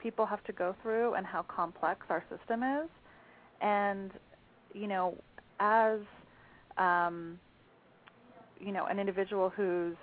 people 0.00 0.24
have 0.24 0.42
to 0.44 0.52
go 0.52 0.74
through 0.82 1.14
and 1.14 1.26
how 1.26 1.42
complex 1.42 2.06
our 2.08 2.24
system 2.30 2.62
is. 2.62 2.88
And, 3.60 4.10
you 4.72 4.86
know, 4.86 5.16
as 5.58 6.00
um, 6.78 7.38
you 8.60 8.72
know, 8.72 8.86
an 8.86 8.98
individual 8.98 9.50
who's 9.50 9.96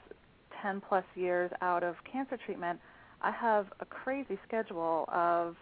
10 0.62 0.82
plus 0.88 1.06
years 1.16 1.52
out 1.62 1.84
of 1.84 1.95
cancer 2.12 2.38
treatment, 2.45 2.80
I 3.22 3.32
have 3.32 3.68
a 3.80 3.86
crazy 3.86 4.38
schedule 4.48 5.06
of 5.12 5.56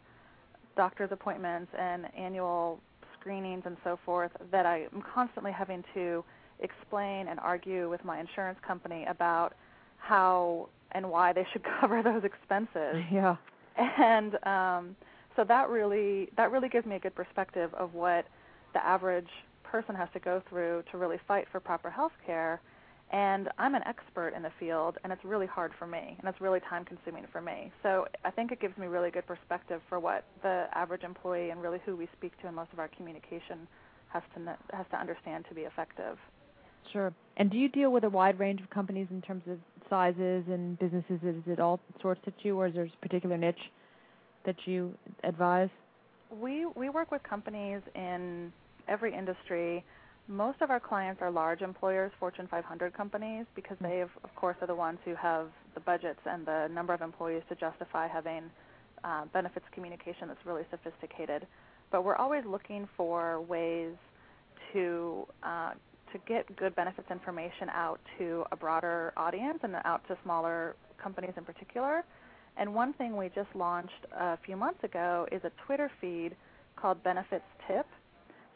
doctor's 0.75 1.11
appointments 1.11 1.71
and 1.77 2.05
annual 2.17 2.79
screenings 3.19 3.63
and 3.65 3.77
so 3.83 3.97
forth 4.05 4.31
that 4.51 4.65
I 4.65 4.87
am 4.93 5.03
constantly 5.13 5.51
having 5.51 5.83
to 5.93 6.23
explain 6.59 7.27
and 7.27 7.39
argue 7.39 7.89
with 7.89 8.03
my 8.05 8.19
insurance 8.19 8.59
company 8.65 9.05
about 9.09 9.53
how 9.97 10.69
and 10.91 11.09
why 11.09 11.33
they 11.33 11.45
should 11.51 11.63
cover 11.79 12.01
those 12.03 12.23
expenses. 12.23 13.03
Yeah. 13.11 13.35
And 13.77 14.37
um, 14.45 14.95
so 15.35 15.43
that 15.43 15.67
really 15.67 16.29
that 16.37 16.49
really 16.49 16.69
gives 16.69 16.85
me 16.85 16.95
a 16.95 16.99
good 16.99 17.13
perspective 17.13 17.73
of 17.73 17.93
what 17.93 18.25
the 18.73 18.85
average 18.85 19.27
person 19.63 19.95
has 19.95 20.07
to 20.13 20.19
go 20.19 20.41
through 20.49 20.83
to 20.91 20.97
really 20.97 21.17
fight 21.27 21.45
for 21.51 21.59
proper 21.59 21.89
health 21.89 22.13
care. 22.25 22.61
And 23.11 23.49
I'm 23.59 23.75
an 23.75 23.83
expert 23.85 24.33
in 24.35 24.41
the 24.41 24.51
field, 24.59 24.97
and 25.03 25.13
it's 25.13 25.23
really 25.23 25.45
hard 25.45 25.71
for 25.77 25.85
me, 25.85 26.15
and 26.19 26.27
it's 26.27 26.41
really 26.41 26.59
time 26.67 26.83
consuming 26.85 27.25
for 27.31 27.39
me. 27.39 27.71
So 27.83 28.07
I 28.23 28.31
think 28.31 28.51
it 28.51 28.59
gives 28.59 28.77
me 28.77 28.87
really 28.87 29.11
good 29.11 29.27
perspective 29.27 29.81
for 29.87 29.99
what 29.99 30.25
the 30.41 30.65
average 30.73 31.03
employee 31.03 31.51
and 31.51 31.61
really 31.61 31.79
who 31.85 31.95
we 31.95 32.07
speak 32.17 32.31
to 32.41 32.47
in 32.47 32.55
most 32.55 32.73
of 32.73 32.79
our 32.79 32.89
communication 32.89 33.67
has 34.09 34.23
to 34.33 34.57
has 34.75 34.85
to 34.91 34.97
understand 34.97 35.45
to 35.49 35.55
be 35.55 35.61
effective. 35.61 36.17
Sure. 36.91 37.13
And 37.37 37.51
do 37.51 37.57
you 37.57 37.69
deal 37.69 37.91
with 37.91 38.03
a 38.03 38.09
wide 38.09 38.39
range 38.39 38.61
of 38.61 38.69
companies 38.69 39.07
in 39.11 39.21
terms 39.21 39.43
of 39.49 39.59
sizes 39.89 40.45
and 40.47 40.77
businesses? 40.79 41.19
Is 41.23 41.35
it 41.47 41.59
all 41.59 41.79
sorts 42.01 42.21
at 42.25 42.33
you, 42.43 42.57
or 42.59 42.67
is 42.67 42.73
there 42.73 42.85
a 42.85 42.97
particular 43.01 43.37
niche 43.37 43.71
that 44.45 44.55
you 44.65 44.93
advise? 45.23 45.69
We 46.31 46.65
we 46.75 46.89
work 46.89 47.11
with 47.11 47.21
companies 47.23 47.81
in 47.93 48.51
every 48.87 49.13
industry. 49.13 49.83
Most 50.27 50.61
of 50.61 50.71
our 50.71 50.79
clients 50.79 51.21
are 51.21 51.29
large 51.29 51.61
employers, 51.61 52.11
Fortune 52.19 52.47
500 52.49 52.93
companies, 52.93 53.45
because 53.55 53.77
they, 53.79 54.01
of, 54.01 54.09
of 54.23 54.33
course, 54.35 54.55
are 54.61 54.67
the 54.67 54.75
ones 54.75 54.97
who 55.05 55.13
have 55.13 55.49
the 55.75 55.79
budgets 55.79 56.19
and 56.25 56.45
the 56.45 56.67
number 56.73 56.93
of 56.93 57.01
employees 57.01 57.43
to 57.49 57.55
justify 57.55 58.07
having 58.07 58.49
uh, 59.03 59.25
benefits 59.33 59.65
communication 59.71 60.27
that's 60.27 60.43
really 60.43 60.63
sophisticated. 60.71 61.45
But 61.91 62.03
we're 62.03 62.15
always 62.15 62.43
looking 62.43 62.87
for 62.97 63.41
ways 63.41 63.93
to 64.73 65.27
uh, 65.43 65.71
to 66.11 66.19
get 66.27 66.55
good 66.55 66.75
benefits 66.75 67.09
information 67.11 67.69
out 67.69 67.99
to 68.17 68.45
a 68.51 68.55
broader 68.55 69.13
audience 69.17 69.59
and 69.63 69.75
out 69.83 70.07
to 70.07 70.17
smaller 70.23 70.75
companies 71.01 71.33
in 71.37 71.43
particular. 71.43 72.03
And 72.57 72.73
one 72.73 72.93
thing 72.93 73.17
we 73.17 73.29
just 73.35 73.49
launched 73.53 74.05
a 74.17 74.37
few 74.45 74.55
months 74.55 74.83
ago 74.83 75.27
is 75.31 75.41
a 75.43 75.51
Twitter 75.65 75.91
feed 75.99 76.35
called 76.75 77.03
Benefits 77.03 77.45
Tip. 77.67 77.85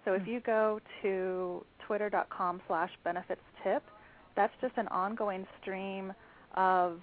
So 0.10 0.16
if 0.16 0.26
you 0.26 0.40
go 0.40 0.80
to 1.04 1.64
twitter.com 1.86 2.62
slash 2.68 2.90
benefits 3.04 3.44
tip, 3.64 3.84
that's 4.36 4.54
just 4.60 4.74
an 4.78 4.88
ongoing 4.88 5.46
stream 5.62 6.14
of 6.56 7.00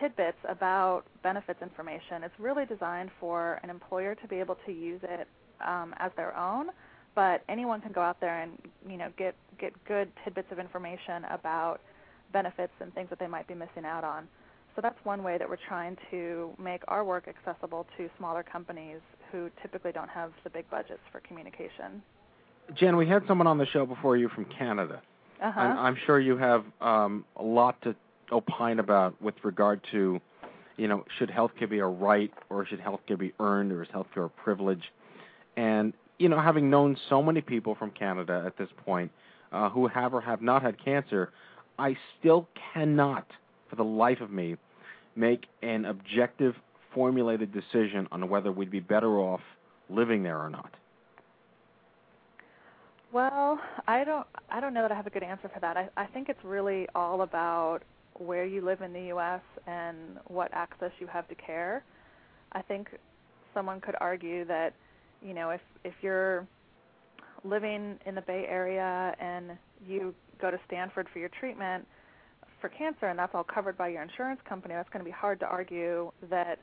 tidbits 0.00 0.38
about 0.48 1.02
benefits 1.22 1.60
information. 1.60 2.24
It's 2.24 2.34
really 2.38 2.64
designed 2.64 3.10
for 3.20 3.60
an 3.62 3.68
employer 3.68 4.14
to 4.14 4.28
be 4.28 4.36
able 4.36 4.56
to 4.64 4.72
use 4.72 5.00
it 5.02 5.28
um, 5.60 5.94
as 5.98 6.10
their 6.16 6.34
own, 6.38 6.68
but 7.14 7.42
anyone 7.50 7.82
can 7.82 7.92
go 7.92 8.00
out 8.00 8.18
there 8.18 8.40
and 8.40 8.52
you 8.88 8.96
know 8.96 9.10
get 9.18 9.34
get 9.60 9.74
good 9.84 10.10
tidbits 10.24 10.48
of 10.50 10.58
information 10.58 11.24
about 11.30 11.80
benefits 12.32 12.72
and 12.80 12.94
things 12.94 13.10
that 13.10 13.18
they 13.18 13.26
might 13.26 13.46
be 13.46 13.54
missing 13.54 13.84
out 13.84 14.04
on. 14.04 14.26
So 14.74 14.80
that's 14.80 14.98
one 15.04 15.22
way 15.22 15.36
that 15.36 15.46
we're 15.46 15.58
trying 15.68 15.98
to 16.10 16.56
make 16.58 16.80
our 16.88 17.04
work 17.04 17.28
accessible 17.28 17.86
to 17.98 18.08
smaller 18.16 18.42
companies 18.42 19.00
who 19.30 19.50
typically 19.60 19.92
don't 19.92 20.08
have 20.08 20.32
the 20.44 20.50
big 20.50 20.70
budgets 20.70 21.02
for 21.12 21.20
communication. 21.20 22.00
Jen, 22.74 22.96
we 22.96 23.06
had 23.06 23.22
someone 23.26 23.46
on 23.46 23.58
the 23.58 23.66
show 23.66 23.86
before 23.86 24.16
you 24.16 24.28
from 24.28 24.44
Canada. 24.44 25.00
Uh-huh. 25.42 25.60
I'm, 25.60 25.78
I'm 25.78 25.96
sure 26.06 26.20
you 26.20 26.36
have 26.36 26.64
um, 26.80 27.24
a 27.36 27.42
lot 27.42 27.80
to 27.82 27.94
opine 28.30 28.78
about 28.78 29.20
with 29.22 29.34
regard 29.42 29.80
to, 29.92 30.20
you 30.76 30.88
know, 30.88 31.04
should 31.18 31.30
healthcare 31.30 31.70
be 31.70 31.78
a 31.78 31.86
right 31.86 32.32
or 32.50 32.66
should 32.66 32.80
healthcare 32.80 33.18
be 33.18 33.32
earned 33.40 33.72
or 33.72 33.82
is 33.82 33.88
healthcare 33.88 34.26
a 34.26 34.28
privilege? 34.28 34.82
And 35.56 35.92
you 36.18 36.28
know, 36.28 36.40
having 36.40 36.68
known 36.68 36.96
so 37.08 37.22
many 37.22 37.40
people 37.40 37.74
from 37.74 37.90
Canada 37.90 38.42
at 38.44 38.56
this 38.58 38.68
point 38.84 39.10
uh, 39.52 39.70
who 39.70 39.86
have 39.86 40.12
or 40.12 40.20
have 40.20 40.42
not 40.42 40.62
had 40.62 40.82
cancer, 40.84 41.30
I 41.78 41.96
still 42.18 42.48
cannot, 42.74 43.26
for 43.70 43.76
the 43.76 43.84
life 43.84 44.20
of 44.20 44.30
me, 44.30 44.56
make 45.14 45.46
an 45.62 45.84
objective, 45.84 46.54
formulated 46.92 47.52
decision 47.52 48.08
on 48.10 48.28
whether 48.28 48.50
we'd 48.50 48.70
be 48.70 48.80
better 48.80 49.18
off 49.18 49.40
living 49.88 50.22
there 50.22 50.38
or 50.38 50.50
not. 50.50 50.74
Well, 53.12 53.58
I 53.86 54.04
don't 54.04 54.26
I 54.50 54.60
don't 54.60 54.74
know 54.74 54.82
that 54.82 54.92
I 54.92 54.94
have 54.94 55.06
a 55.06 55.10
good 55.10 55.22
answer 55.22 55.50
for 55.52 55.60
that. 55.60 55.76
I, 55.76 55.88
I 55.96 56.06
think 56.06 56.28
it's 56.28 56.42
really 56.44 56.86
all 56.94 57.22
about 57.22 57.80
where 58.18 58.44
you 58.44 58.64
live 58.64 58.82
in 58.82 58.92
the 58.92 59.14
US 59.14 59.40
and 59.66 60.18
what 60.26 60.50
access 60.52 60.90
you 60.98 61.06
have 61.06 61.26
to 61.28 61.34
care. 61.34 61.84
I 62.52 62.62
think 62.62 62.88
someone 63.54 63.80
could 63.80 63.94
argue 64.00 64.44
that, 64.46 64.74
you 65.22 65.34
know, 65.34 65.50
if 65.50 65.60
if 65.84 65.94
you're 66.02 66.46
living 67.44 67.98
in 68.04 68.14
the 68.14 68.22
Bay 68.22 68.44
Area 68.48 69.14
and 69.20 69.56
you 69.86 70.14
go 70.40 70.50
to 70.50 70.58
Stanford 70.66 71.06
for 71.12 71.18
your 71.18 71.30
treatment 71.40 71.86
for 72.60 72.68
cancer 72.68 73.06
and 73.06 73.18
that's 73.18 73.34
all 73.34 73.44
covered 73.44 73.78
by 73.78 73.88
your 73.88 74.02
insurance 74.02 74.40
company, 74.48 74.74
that's 74.74 74.88
going 74.90 75.04
to 75.04 75.08
be 75.08 75.14
hard 75.16 75.40
to 75.40 75.46
argue 75.46 76.10
that 76.28 76.58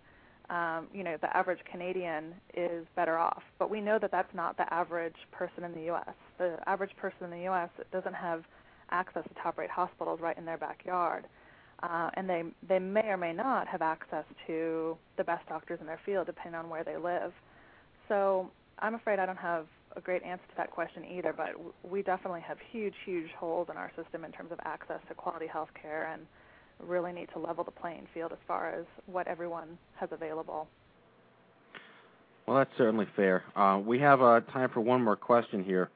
um, 0.49 0.87
you 0.93 1.03
know, 1.03 1.17
the 1.21 1.35
average 1.35 1.59
Canadian 1.69 2.33
is 2.53 2.85
better 2.95 3.17
off. 3.17 3.43
But 3.57 3.69
we 3.69 3.81
know 3.81 3.97
that 3.99 4.11
that's 4.11 4.33
not 4.33 4.57
the 4.57 4.71
average 4.73 5.15
person 5.31 5.63
in 5.63 5.73
the 5.73 5.81
U.S. 5.85 6.13
The 6.37 6.57
average 6.67 6.95
person 6.97 7.25
in 7.25 7.31
the 7.31 7.43
U.S. 7.45 7.69
doesn't 7.91 8.13
have 8.13 8.43
access 8.91 9.23
to 9.23 9.33
top-rate 9.41 9.69
hospitals 9.69 10.19
right 10.21 10.37
in 10.37 10.45
their 10.45 10.57
backyard, 10.57 11.25
uh, 11.81 12.09
and 12.13 12.29
they 12.29 12.43
they 12.67 12.79
may 12.79 13.07
or 13.07 13.17
may 13.17 13.33
not 13.33 13.67
have 13.67 13.81
access 13.81 14.25
to 14.47 14.97
the 15.17 15.23
best 15.23 15.47
doctors 15.47 15.79
in 15.81 15.87
their 15.87 15.99
field, 16.05 16.27
depending 16.27 16.59
on 16.59 16.69
where 16.69 16.83
they 16.83 16.97
live. 16.97 17.33
So 18.07 18.49
I'm 18.79 18.95
afraid 18.95 19.19
I 19.19 19.25
don't 19.25 19.37
have 19.37 19.65
a 19.95 20.01
great 20.01 20.23
answer 20.23 20.43
to 20.49 20.57
that 20.57 20.71
question 20.71 21.03
either. 21.05 21.33
But 21.35 21.49
we 21.89 22.01
definitely 22.03 22.41
have 22.41 22.57
huge, 22.71 22.93
huge 23.05 23.31
holes 23.31 23.67
in 23.71 23.77
our 23.77 23.91
system 23.95 24.23
in 24.25 24.31
terms 24.31 24.51
of 24.51 24.59
access 24.63 24.99
to 25.07 25.15
quality 25.15 25.47
health 25.47 25.69
care 25.81 26.11
and 26.13 26.21
really 26.79 27.11
need 27.11 27.29
to 27.33 27.39
level 27.39 27.63
the 27.63 27.71
playing 27.71 28.07
field 28.13 28.31
as 28.31 28.37
far 28.47 28.69
as 28.69 28.85
what 29.05 29.27
everyone 29.27 29.77
has 29.95 30.09
available. 30.11 30.67
Well, 32.47 32.57
that's 32.57 32.71
certainly 32.77 33.07
fair. 33.15 33.43
Uh, 33.55 33.81
we 33.83 33.99
have 33.99 34.21
uh, 34.21 34.41
time 34.53 34.69
for 34.71 34.81
one 34.81 35.03
more 35.03 35.15
question 35.15 35.63
here. 35.63 35.89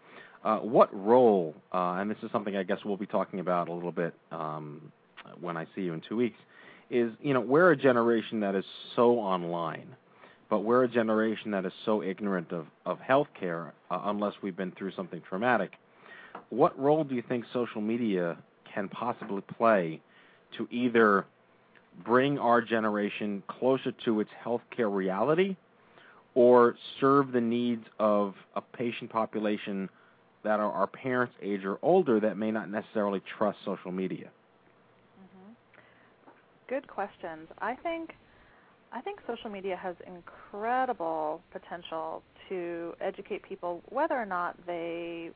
Uh, 0.43 0.57
what 0.59 0.89
role, 0.95 1.53
uh, 1.73 1.97
and 1.99 2.09
this 2.09 2.17
is 2.23 2.32
something 2.32 2.55
I 2.55 2.63
guess 2.63 2.80
we'll 2.86 2.97
be 2.97 3.05
talking 3.05 3.39
about 3.39 3.67
a 3.67 3.73
little 3.73 3.91
bit 3.91 4.13
um, 4.32 4.91
when 5.39 5.57
I 5.57 5.67
see 5.75 5.82
you 5.82 5.93
in 5.93 6.01
two 6.07 6.15
weeks, 6.15 6.38
is 6.89 7.11
you 7.21 7.34
know 7.34 7.41
we're 7.41 7.71
a 7.71 7.77
generation 7.77 8.39
that 8.39 8.55
is 8.55 8.65
so 8.95 9.19
online, 9.19 9.95
but 10.49 10.61
we're 10.61 10.86
a 10.86 10.88
generation 10.88 11.51
that 11.51 11.65
is 11.65 11.73
so 11.86 12.01
ignorant 12.01 12.51
of 12.51 12.65
of 12.86 12.99
healthcare 12.99 13.71
uh, 13.91 14.01
unless 14.05 14.34
we've 14.41 14.55
been 14.55 14.71
through 14.71 14.93
something 14.93 15.21
traumatic. 15.27 15.73
What 16.49 16.80
role 16.80 17.03
do 17.03 17.15
you 17.15 17.23
think 17.27 17.45
social 17.53 17.82
media 17.82 18.38
can 18.73 18.88
possibly 18.88 19.41
play 19.41 20.01
to 20.58 20.68
either 20.72 21.26
bring 22.06 22.38
our 22.39 22.62
generation 22.62 23.43
closer 23.47 23.91
to 24.06 24.20
its 24.20 24.30
healthcare 24.43 24.93
reality 24.93 25.56
or 26.36 26.76
serve 27.00 27.32
the 27.32 27.41
needs 27.41 27.86
of 28.00 28.36
a 28.56 28.62
patient 28.62 29.10
population 29.10 29.89
that 30.43 30.60
are 30.60 30.72
our 30.72 30.88
parents' 30.88 31.34
age 31.41 31.66
or 31.66 31.78
older 31.82 32.20
that 32.20 32.38
may 32.38 32.52
not 32.52 32.70
necessarily 32.70 33.22
trust 33.38 33.58
social 33.66 33.91
media? 33.91 34.30
Mm-hmm. 35.20 35.54
Good 36.68 36.88
questions. 36.88 37.47
I 37.60 37.76
think 37.76 38.12
I 38.91 39.02
think 39.02 39.20
social 39.28 39.50
media 39.50 39.76
has 39.76 39.95
incredible 40.08 41.41
potential 41.52 42.24
to 42.47 42.93
educate 43.02 43.43
people 43.43 43.82
whether 43.89 44.16
or 44.16 44.26
not 44.26 44.56
they 44.66 45.32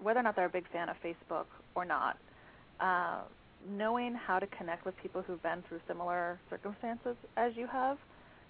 whether 0.00 0.20
or 0.20 0.22
not 0.22 0.36
they're 0.36 0.46
a 0.46 0.50
big 0.50 0.70
fan 0.70 0.88
of 0.88 0.96
Facebook 1.04 1.46
or 1.74 1.84
not. 1.84 2.18
Uh, 2.78 3.22
knowing 3.66 4.14
how 4.14 4.38
to 4.38 4.46
connect 4.48 4.84
with 4.84 4.96
people 5.02 5.22
who've 5.22 5.42
been 5.42 5.62
through 5.68 5.80
similar 5.88 6.38
circumstances 6.50 7.16
as 7.36 7.52
you 7.56 7.66
have, 7.66 7.98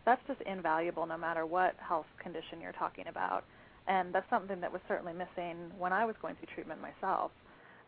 that's 0.05 0.21
just 0.27 0.41
invaluable 0.43 1.07
no 1.07 1.19
matter 1.19 1.47
what 1.47 1.75
health 1.79 2.07
condition 2.23 2.61
you're 2.61 2.73
talking 2.73 3.07
about. 3.09 3.45
And 3.87 4.15
that's 4.15 4.29
something 4.31 4.61
that 4.61 4.73
was 4.73 4.83
certainly 4.87 5.13
missing 5.13 5.71
when 5.79 5.93
I 5.93 6.05
was 6.05 6.15
going 6.21 6.37
through 6.37 6.55
treatment 6.55 6.81
myself. 6.81 7.31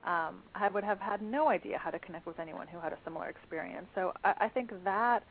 Um, 0.05 0.43
I 0.55 0.69
would 0.73 0.85
have 0.85 0.99
had 0.99 1.21
no 1.21 1.49
idea 1.49 1.77
how 1.79 1.91
to 1.91 1.99
connect 1.99 2.27
with 2.27 2.39
anyone 2.41 2.67
who 2.67 2.79
had 2.81 2.93
a 2.93 2.99
similar 3.05 3.29
experience. 3.29 3.87
So 3.95 4.13
I, 4.25 4.35
I 4.41 4.49
think 4.49 4.73
that 4.85 5.25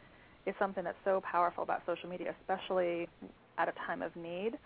is 0.46 0.54
something 0.60 0.84
that's 0.84 0.98
so 1.04 1.22
powerful 1.22 1.64
about 1.64 1.82
social 1.88 2.08
media, 2.08 2.36
especially 2.40 3.08
at 3.58 3.68
a 3.68 3.74
time 3.88 4.04
of 4.04 4.16
need. 4.16 4.58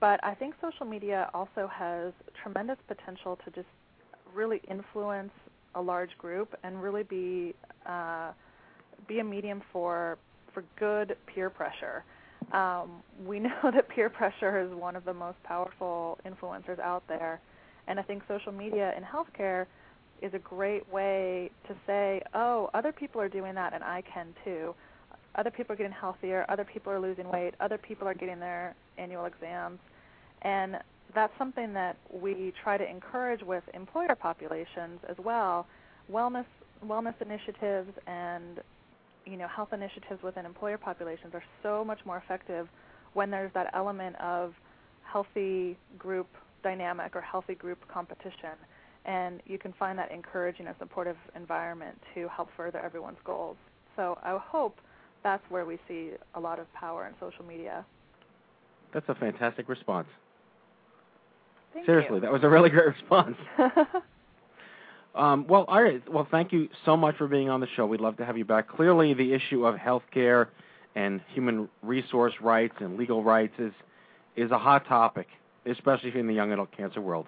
But 0.00 0.22
I 0.24 0.34
think 0.34 0.54
social 0.60 0.84
media 0.84 1.30
also 1.32 1.70
has 1.72 2.12
tremendous 2.42 2.76
potential 2.88 3.38
to 3.44 3.50
just 3.50 3.68
really 4.34 4.60
influence 4.68 5.32
a 5.76 5.80
large 5.80 6.16
group 6.18 6.54
and 6.64 6.82
really 6.82 7.04
be 7.04 7.54
uh, 7.86 8.32
be 9.06 9.20
a 9.20 9.24
medium 9.24 9.62
for 9.72 10.18
for 10.52 10.64
good 10.78 11.16
peer 11.26 11.50
pressure. 11.50 12.04
Um, 12.52 13.02
we 13.24 13.38
know 13.40 13.60
that 13.62 13.88
peer 13.88 14.10
pressure 14.10 14.60
is 14.60 14.74
one 14.74 14.96
of 14.96 15.04
the 15.04 15.14
most 15.14 15.40
powerful 15.44 16.18
influencers 16.26 16.80
out 16.80 17.04
there, 17.08 17.40
and 17.86 18.00
I 18.00 18.02
think 18.02 18.22
social 18.26 18.52
media 18.52 18.92
in 18.96 19.04
healthcare 19.04 19.66
is 20.22 20.32
a 20.34 20.38
great 20.38 20.90
way 20.92 21.50
to 21.68 21.74
say, 21.86 22.22
oh, 22.34 22.70
other 22.74 22.92
people 22.92 23.20
are 23.20 23.28
doing 23.28 23.54
that 23.54 23.74
and 23.74 23.84
I 23.84 24.02
can 24.12 24.28
too. 24.44 24.74
Other 25.34 25.50
people 25.50 25.74
are 25.74 25.76
getting 25.76 25.92
healthier, 25.92 26.46
other 26.48 26.64
people 26.64 26.90
are 26.92 27.00
losing 27.00 27.30
weight, 27.30 27.54
other 27.60 27.76
people 27.76 28.08
are 28.08 28.14
getting 28.14 28.40
their 28.40 28.74
annual 28.96 29.26
exams. 29.26 29.78
And 30.42 30.76
that's 31.14 31.32
something 31.38 31.72
that 31.74 31.96
we 32.12 32.52
try 32.62 32.76
to 32.76 32.88
encourage 32.88 33.42
with 33.42 33.62
employer 33.74 34.14
populations 34.14 35.00
as 35.08 35.16
well. 35.18 35.66
Wellness 36.10 36.46
wellness 36.84 37.14
initiatives 37.22 37.90
and 38.06 38.60
you 39.24 39.36
know 39.36 39.48
health 39.48 39.72
initiatives 39.72 40.22
within 40.22 40.44
employer 40.44 40.76
populations 40.76 41.32
are 41.34 41.42
so 41.62 41.84
much 41.84 41.98
more 42.04 42.18
effective 42.18 42.68
when 43.14 43.30
there's 43.30 43.50
that 43.54 43.70
element 43.74 44.14
of 44.20 44.52
healthy 45.02 45.76
group 45.98 46.28
dynamic 46.62 47.14
or 47.14 47.20
healthy 47.20 47.54
group 47.54 47.78
competition. 47.88 48.56
And 49.04 49.40
you 49.46 49.56
can 49.58 49.72
find 49.78 49.98
that 49.98 50.10
encouraging 50.10 50.66
and 50.66 50.74
supportive 50.78 51.16
environment 51.36 51.96
to 52.14 52.28
help 52.28 52.48
further 52.56 52.80
everyone's 52.80 53.18
goals. 53.24 53.56
So 53.94 54.18
I 54.22 54.36
hope 54.42 54.78
that's 55.22 55.44
where 55.48 55.64
we 55.64 55.78
see 55.88 56.10
a 56.34 56.40
lot 56.40 56.58
of 56.58 56.72
power 56.74 57.06
in 57.06 57.14
social 57.20 57.44
media. 57.44 57.86
That's 58.92 59.08
a 59.08 59.14
fantastic 59.14 59.68
response. 59.68 60.08
Thank 61.76 61.86
Seriously, 61.86 62.16
you. 62.16 62.20
that 62.22 62.32
was 62.32 62.42
a 62.42 62.48
really 62.48 62.70
great 62.70 62.86
response. 62.86 63.36
Um, 65.16 65.46
well, 65.48 65.64
all 65.66 65.82
right. 65.82 66.02
Well, 66.12 66.28
thank 66.30 66.52
you 66.52 66.68
so 66.84 66.94
much 66.94 67.16
for 67.16 67.26
being 67.26 67.48
on 67.48 67.60
the 67.60 67.66
show. 67.74 67.86
We'd 67.86 68.02
love 68.02 68.18
to 68.18 68.26
have 68.26 68.36
you 68.36 68.44
back. 68.44 68.68
Clearly, 68.68 69.14
the 69.14 69.32
issue 69.32 69.64
of 69.64 69.76
health 69.78 70.02
care 70.12 70.50
and 70.94 71.22
human 71.32 71.70
resource 71.82 72.34
rights 72.42 72.74
and 72.80 72.98
legal 72.98 73.24
rights 73.24 73.54
is 73.58 73.72
is 74.36 74.50
a 74.50 74.58
hot 74.58 74.86
topic, 74.86 75.26
especially 75.64 76.12
in 76.18 76.26
the 76.26 76.34
young 76.34 76.52
adult 76.52 76.70
cancer 76.76 77.00
world. 77.00 77.26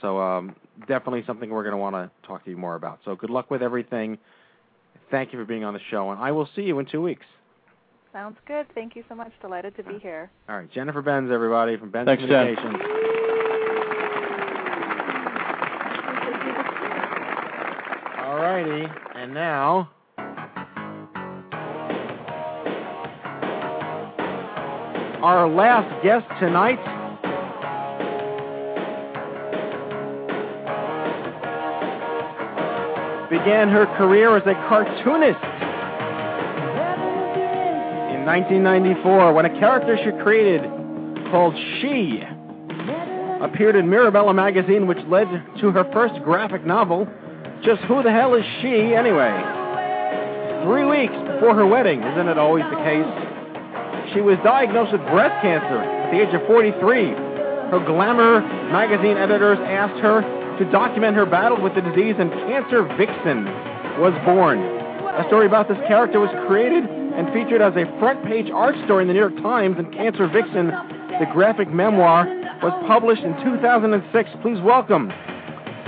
So 0.00 0.20
um, 0.20 0.56
definitely 0.88 1.22
something 1.28 1.48
we're 1.48 1.62
going 1.62 1.74
to 1.74 1.78
want 1.78 1.94
to 1.94 2.10
talk 2.26 2.44
to 2.44 2.50
you 2.50 2.56
more 2.56 2.74
about. 2.74 2.98
So 3.04 3.14
good 3.14 3.30
luck 3.30 3.52
with 3.52 3.62
everything. 3.62 4.18
Thank 5.08 5.32
you 5.32 5.38
for 5.38 5.44
being 5.44 5.62
on 5.62 5.74
the 5.74 5.80
show, 5.92 6.10
and 6.10 6.20
I 6.20 6.32
will 6.32 6.48
see 6.56 6.62
you 6.62 6.80
in 6.80 6.86
two 6.86 7.00
weeks. 7.00 7.24
Sounds 8.12 8.36
good. 8.48 8.66
Thank 8.74 8.96
you 8.96 9.04
so 9.08 9.14
much. 9.14 9.30
Delighted 9.40 9.76
to 9.76 9.84
be 9.84 9.98
here. 10.00 10.28
All 10.48 10.56
right, 10.56 10.72
Jennifer 10.72 11.02
Benz, 11.02 11.30
everybody 11.30 11.76
from 11.76 11.90
Benz 11.90 12.06
Thanks, 12.06 12.22
Communications. 12.24 12.74
All 12.82 12.97
righty, 18.62 18.86
and 19.14 19.32
now 19.32 19.88
our 25.22 25.48
last 25.48 26.02
guest 26.02 26.26
tonight. 26.40 26.78
Began 33.30 33.68
her 33.68 33.86
career 33.98 34.36
as 34.36 34.42
a 34.46 34.54
cartoonist 34.68 35.44
in 38.14 38.24
1994 38.24 39.34
when 39.34 39.44
a 39.44 39.60
character 39.60 39.98
she 40.02 40.10
created 40.22 40.62
called 41.30 41.54
She 41.80 42.22
appeared 43.42 43.76
in 43.76 43.88
Mirabella 43.88 44.32
magazine, 44.32 44.86
which 44.86 44.98
led 45.08 45.28
to 45.60 45.70
her 45.70 45.84
first 45.92 46.14
graphic 46.24 46.64
novel. 46.64 47.06
Just 47.64 47.82
who 47.90 48.02
the 48.02 48.12
hell 48.12 48.34
is 48.34 48.44
she, 48.62 48.94
anyway? 48.94 49.34
Three 50.62 50.86
weeks 50.86 51.14
before 51.34 51.54
her 51.58 51.66
wedding, 51.66 52.02
isn't 52.02 52.28
it 52.28 52.38
always 52.38 52.64
the 52.70 52.78
case? 52.86 53.08
She 54.14 54.20
was 54.20 54.38
diagnosed 54.44 54.92
with 54.92 55.02
breast 55.10 55.34
cancer 55.42 55.82
at 55.82 56.10
the 56.14 56.22
age 56.22 56.32
of 56.34 56.46
43. 56.46 56.78
Her 57.74 57.82
Glamour 57.84 58.40
magazine 58.70 59.18
editors 59.18 59.58
asked 59.66 59.98
her 60.00 60.22
to 60.58 60.70
document 60.70 61.16
her 61.16 61.26
battle 61.26 61.60
with 61.60 61.74
the 61.74 61.82
disease, 61.82 62.14
and 62.18 62.30
Cancer 62.46 62.86
Vixen 62.94 63.44
was 63.98 64.14
born. 64.24 64.62
A 65.18 65.24
story 65.26 65.46
about 65.46 65.66
this 65.66 65.78
character 65.88 66.20
was 66.20 66.30
created 66.46 66.84
and 66.86 67.26
featured 67.34 67.60
as 67.60 67.74
a 67.74 67.90
front 67.98 68.22
page 68.24 68.50
art 68.54 68.76
story 68.84 69.02
in 69.02 69.08
the 69.08 69.14
New 69.14 69.20
York 69.20 69.36
Times, 69.42 69.74
and 69.78 69.92
Cancer 69.92 70.28
Vixen, 70.28 70.70
the 71.18 71.26
graphic 71.32 71.68
memoir, 71.70 72.24
was 72.62 72.72
published 72.86 73.22
in 73.22 73.34
2006. 73.42 74.30
Please 74.42 74.60
welcome 74.62 75.10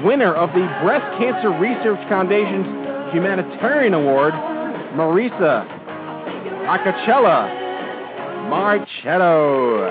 winner 0.05 0.35
of 0.35 0.51
the 0.51 0.67
Breast 0.83 1.05
Cancer 1.19 1.51
Research 1.51 2.01
Foundation's 2.09 2.67
Humanitarian 3.13 3.95
Award, 3.95 4.33
Marisa 4.95 5.67
Acocella 6.67 7.61
Marchetto. 8.49 9.91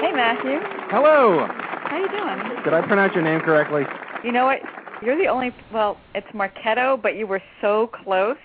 Hey, 0.00 0.12
Matthew. 0.12 0.58
Hello. 0.90 1.46
How 1.48 1.98
you 1.98 2.08
doing? 2.08 2.64
Did 2.64 2.74
I 2.74 2.82
pronounce 2.86 3.14
your 3.14 3.24
name 3.24 3.40
correctly? 3.40 3.82
You 4.24 4.32
know 4.32 4.44
what? 4.46 4.58
You're 5.02 5.18
the 5.18 5.26
only. 5.26 5.54
Well, 5.72 5.98
it's 6.14 6.26
Marchetto, 6.34 6.98
but 7.02 7.16
you 7.16 7.26
were 7.26 7.42
so 7.60 7.90
close. 8.04 8.36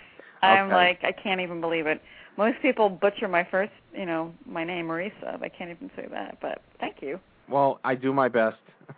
Okay. 0.44 0.48
I'm 0.48 0.70
like, 0.70 1.00
I 1.04 1.12
can't 1.12 1.42
even 1.42 1.62
believe 1.62 1.88
it. 1.88 2.02
Most 2.38 2.62
people 2.62 2.90
butcher 2.90 3.28
my 3.28 3.48
first, 3.50 3.72
you 3.94 4.06
know, 4.06 4.34
my 4.46 4.64
name, 4.64 4.88
Marisa. 4.88 5.42
I 5.42 5.50
can't 5.50 5.70
even 5.70 5.90
say 5.96 6.08
that. 6.12 6.38
But 6.42 6.62
thank 6.80 6.98
you. 7.02 7.20
Well, 7.50 7.80
I 7.84 7.96
do 7.96 8.12
my 8.12 8.28
best 8.28 8.58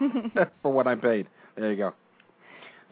for 0.62 0.72
what 0.72 0.86
I'm 0.86 1.00
paid. 1.00 1.26
There 1.56 1.70
you 1.70 1.76
go. 1.76 1.94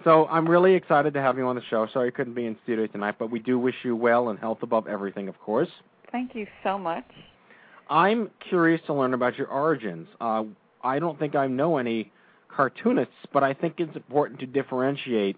So 0.05 0.27
I'm 0.29 0.49
really 0.49 0.75
excited 0.75 1.13
to 1.15 1.21
have 1.21 1.37
you 1.37 1.47
on 1.47 1.57
the 1.57 1.63
show. 1.69 1.87
Sorry 1.93 2.07
you 2.07 2.13
couldn't 2.13 2.35
be 2.35 2.47
in 2.47 2.57
studio 2.65 2.87
tonight, 2.87 3.17
but 3.19 3.31
we 3.31 3.39
do 3.39 3.59
wish 3.59 3.75
you 3.83 3.95
well 3.95 4.31
and 4.31 4.39
health 4.39 4.59
above 4.63 4.87
everything, 4.87 5.29
of 5.29 5.39
course. 5.41 5.69
Thank 6.11 6.35
you 6.35 6.47
so 6.65 6.79
much. 6.79 7.05
I'm 7.91 8.31
curious 8.49 8.81
to 8.87 8.95
learn 8.95 9.15
about 9.15 9.37
your 9.37 9.49
origins. 9.49 10.09
Uh, 10.21 10.45
I 10.83 10.99
don't 10.99 11.19
think 11.19 11.35
I 11.35 11.49
know 11.49 11.77
any 11.77 12.11
cartoonists, 12.49 13.13
but 13.33 13.43
I 13.43 13.53
think 13.53 13.75
it's 13.79 13.95
important 13.97 14.41
to 14.41 14.47
differentiate 14.47 15.37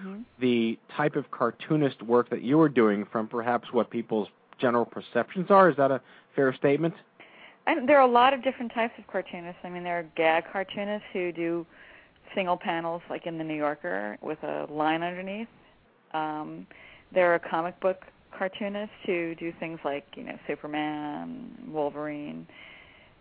hmm 0.00 0.22
the 0.40 0.76
type 0.96 1.14
of 1.14 1.30
cartoonist 1.30 2.02
work 2.02 2.28
that 2.28 2.42
you 2.42 2.60
are 2.60 2.68
doing 2.68 3.06
from 3.12 3.28
perhaps 3.28 3.68
what 3.72 3.90
people's 3.90 4.26
general 4.58 4.84
perceptions 4.84 5.46
are. 5.50 5.70
Is 5.70 5.76
that 5.76 5.92
a 5.92 6.00
fair 6.34 6.52
statement? 6.54 6.94
And 7.66 7.88
there 7.88 7.98
are 7.98 8.06
a 8.06 8.10
lot 8.10 8.34
of 8.34 8.42
different 8.42 8.72
types 8.74 8.92
of 8.98 9.06
cartoonists. 9.06 9.60
I 9.62 9.70
mean, 9.70 9.84
there 9.84 9.98
are 9.98 10.06
gag 10.16 10.44
cartoonists 10.52 11.06
who 11.12 11.30
do 11.32 11.64
single 12.34 12.56
panels, 12.56 13.02
like 13.10 13.26
in 13.26 13.38
the 13.38 13.44
New 13.44 13.56
Yorker, 13.56 14.18
with 14.20 14.42
a 14.42 14.66
line 14.70 15.02
underneath. 15.02 15.48
Um, 16.12 16.66
there 17.12 17.34
are 17.34 17.38
comic 17.38 17.78
book 17.80 18.04
cartoonists 18.36 18.94
who 19.06 19.34
do 19.34 19.52
things 19.60 19.78
like, 19.84 20.04
you 20.16 20.24
know, 20.24 20.38
Superman, 20.46 21.50
Wolverine. 21.68 22.46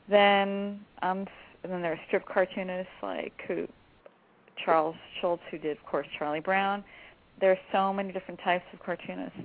Then, 0.09 0.79
um, 1.01 1.25
then 1.61 1.81
there 1.81 1.93
are 1.93 1.99
strip 2.07 2.27
cartoonists 2.27 2.91
like 3.01 3.33
who 3.47 3.67
Charles 4.63 4.95
Schulz, 5.19 5.41
who 5.49 5.57
did, 5.57 5.77
of 5.77 5.85
course, 5.85 6.07
Charlie 6.17 6.39
Brown. 6.39 6.83
There 7.39 7.51
are 7.51 7.59
so 7.71 7.93
many 7.93 8.11
different 8.11 8.39
types 8.43 8.65
of 8.73 8.79
cartoonists, 8.79 9.39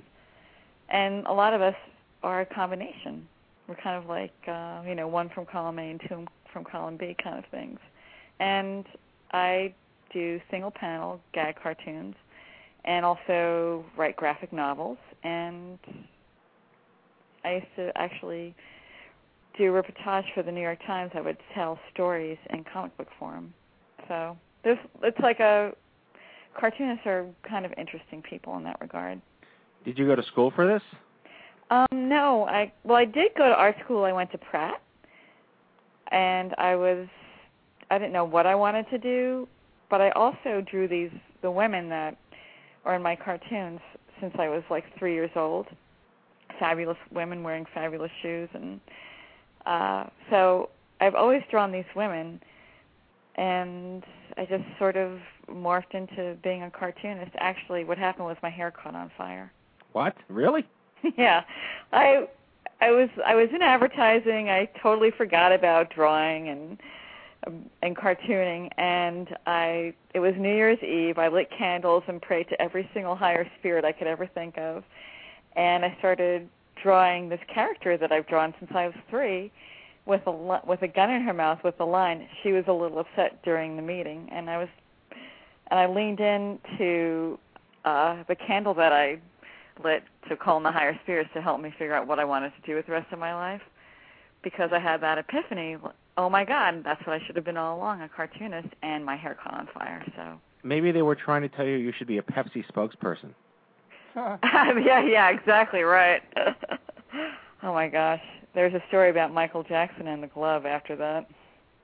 and 0.89 1.25
a 1.27 1.33
lot 1.33 1.53
of 1.53 1.61
us 1.61 1.75
are 2.23 2.41
a 2.41 2.45
combination. 2.45 3.27
We're 3.67 3.75
kind 3.75 3.97
of 3.97 4.09
like, 4.09 4.33
uh, 4.47 4.81
you 4.87 4.95
know, 4.95 5.07
one 5.07 5.29
from 5.29 5.45
column 5.45 5.79
A 5.79 5.83
and 5.83 6.01
two 6.07 6.25
from 6.51 6.63
column 6.63 6.97
B 6.97 7.15
kind 7.23 7.37
of 7.37 7.45
things. 7.51 7.79
And 8.39 8.85
I 9.31 9.73
do 10.13 10.39
single 10.49 10.71
panel 10.71 11.19
gag 11.33 11.55
cartoons, 11.61 12.15
and 12.85 13.05
also 13.05 13.85
write 13.97 14.15
graphic 14.15 14.51
novels. 14.51 14.97
And 15.23 15.77
I 17.43 17.55
used 17.55 17.67
to 17.75 17.91
actually 17.95 18.55
do 19.57 19.71
reportage 19.71 20.23
for 20.33 20.43
the 20.43 20.51
New 20.51 20.61
York 20.61 20.79
Times. 20.85 21.11
I 21.13 21.21
would 21.21 21.37
tell 21.53 21.79
stories 21.93 22.37
in 22.51 22.63
comic 22.71 22.95
book 22.97 23.09
form. 23.19 23.53
So 24.07 24.37
there's 24.63 24.79
it's 25.03 25.19
like 25.19 25.39
a 25.39 25.71
cartoonists 26.59 27.05
are 27.05 27.27
kind 27.47 27.65
of 27.65 27.73
interesting 27.77 28.21
people 28.21 28.57
in 28.57 28.63
that 28.63 28.77
regard. 28.81 29.21
Did 29.85 29.97
you 29.97 30.07
go 30.07 30.15
to 30.15 30.23
school 30.23 30.51
for 30.55 30.67
this? 30.67 30.81
Um, 31.69 32.09
no, 32.09 32.45
I 32.45 32.71
well, 32.83 32.97
I 32.97 33.05
did 33.05 33.31
go 33.37 33.47
to 33.47 33.53
art 33.53 33.75
school. 33.83 34.03
I 34.03 34.11
went 34.11 34.31
to 34.31 34.37
Pratt, 34.37 34.81
and 36.11 36.55
I 36.57 36.75
was 36.75 37.07
I 37.89 37.97
didn't 37.97 38.13
know 38.13 38.25
what 38.25 38.45
I 38.45 38.55
wanted 38.55 38.89
to 38.89 38.97
do, 38.97 39.47
but 39.89 40.01
I 40.01 40.11
also 40.11 40.61
drew 40.69 40.87
these 40.87 41.11
the 41.41 41.51
women 41.51 41.89
that 41.89 42.17
are 42.85 42.95
in 42.95 43.01
my 43.01 43.15
cartoons 43.15 43.79
since 44.19 44.33
I 44.37 44.49
was 44.49 44.63
like 44.69 44.83
three 44.97 45.13
years 45.13 45.31
old. 45.35 45.67
Fabulous 46.59 46.97
women 47.11 47.43
wearing 47.43 47.65
fabulous 47.73 48.11
shoes, 48.21 48.49
and 48.53 48.79
uh, 49.65 50.05
so 50.29 50.69
I've 50.99 51.15
always 51.15 51.41
drawn 51.49 51.71
these 51.71 51.85
women, 51.95 52.41
and 53.35 54.03
I 54.37 54.45
just 54.45 54.63
sort 54.77 54.97
of 54.97 55.19
morphed 55.49 55.93
into 55.93 56.35
being 56.43 56.63
a 56.63 56.71
cartoonist. 56.71 57.31
Actually, 57.37 57.85
what 57.85 57.97
happened 57.97 58.25
was 58.25 58.37
my 58.43 58.49
hair 58.49 58.71
caught 58.71 58.95
on 58.95 59.09
fire. 59.17 59.51
What? 59.93 60.15
Really? 60.27 60.67
yeah, 61.17 61.43
I 61.93 62.27
I 62.81 62.91
was 62.91 63.09
I 63.25 63.35
was 63.35 63.49
in 63.53 63.61
advertising. 63.61 64.49
I 64.49 64.69
totally 64.81 65.11
forgot 65.11 65.51
about 65.51 65.93
drawing 65.93 66.49
and 66.49 66.79
and 67.81 67.95
cartooning, 67.95 68.69
and 68.77 69.29
I 69.45 69.93
it 70.13 70.19
was 70.19 70.33
New 70.37 70.53
Year's 70.53 70.81
Eve. 70.83 71.17
I 71.17 71.27
lit 71.29 71.49
candles 71.57 72.03
and 72.07 72.21
prayed 72.21 72.49
to 72.49 72.61
every 72.61 72.89
single 72.93 73.15
higher 73.15 73.49
spirit 73.59 73.85
I 73.85 73.91
could 73.91 74.07
ever 74.07 74.27
think 74.27 74.57
of, 74.57 74.83
and 75.55 75.85
I 75.85 75.95
started 75.99 76.49
drawing 76.81 77.29
this 77.29 77.39
character 77.53 77.97
that 77.97 78.11
I've 78.11 78.27
drawn 78.27 78.53
since 78.59 78.71
I 78.73 78.85
was 78.87 78.95
three, 79.09 79.51
with 80.05 80.21
a 80.27 80.59
with 80.65 80.81
a 80.81 80.87
gun 80.87 81.11
in 81.11 81.21
her 81.21 81.33
mouth 81.33 81.59
with 81.63 81.79
a 81.79 81.85
line. 81.85 82.27
She 82.43 82.51
was 82.51 82.65
a 82.67 82.73
little 82.73 82.99
upset 82.99 83.41
during 83.43 83.75
the 83.75 83.81
meeting, 83.81 84.27
and 84.31 84.49
I 84.49 84.57
was 84.57 84.69
and 85.71 85.79
I 85.79 85.87
leaned 85.87 86.19
into 86.19 87.39
uh 87.85 88.23
the 88.27 88.35
candle 88.35 88.73
that 88.73 88.91
I 88.91 89.19
lit 89.83 90.03
to 90.27 90.35
call 90.35 90.57
in 90.57 90.63
the 90.63 90.71
higher 90.71 90.99
spirits 91.03 91.29
to 91.33 91.41
help 91.41 91.61
me 91.61 91.71
figure 91.71 91.93
out 91.93 92.05
what 92.05 92.19
I 92.19 92.25
wanted 92.25 92.51
to 92.59 92.67
do 92.67 92.75
with 92.75 92.85
the 92.85 92.91
rest 92.91 93.11
of 93.13 93.19
my 93.19 93.33
life 93.33 93.61
because 94.43 94.71
I 94.73 94.79
had 94.79 95.01
that 95.01 95.17
epiphany. 95.17 95.77
Oh 96.19 96.29
my 96.29 96.43
God, 96.43 96.81
that's 96.83 96.99
what 97.07 97.13
I 97.13 97.25
should 97.25 97.37
have 97.37 97.45
been 97.45 97.55
all 97.55 97.77
along, 97.77 98.01
a 98.01 98.09
cartoonist, 98.09 98.67
and 98.83 99.05
my 99.05 99.15
hair 99.15 99.37
caught 99.41 99.53
on 99.53 99.69
fire. 99.73 100.03
So 100.17 100.37
Maybe 100.63 100.91
they 100.91 101.01
were 101.01 101.15
trying 101.15 101.43
to 101.43 101.47
tell 101.47 101.63
you 101.63 101.77
you 101.77 101.93
should 101.97 102.07
be 102.07 102.17
a 102.17 102.21
Pepsi 102.21 102.65
spokesperson. 102.69 103.33
yeah, 104.17 105.01
yeah, 105.01 105.29
exactly 105.29 105.81
right. 105.81 106.21
oh 107.63 107.73
my 107.73 107.87
gosh, 107.87 108.19
there's 108.53 108.73
a 108.73 108.83
story 108.89 109.09
about 109.09 109.33
Michael 109.33 109.63
Jackson 109.63 110.07
and 110.07 110.21
the 110.21 110.27
glove 110.27 110.65
after 110.65 110.97
that. 110.97 111.29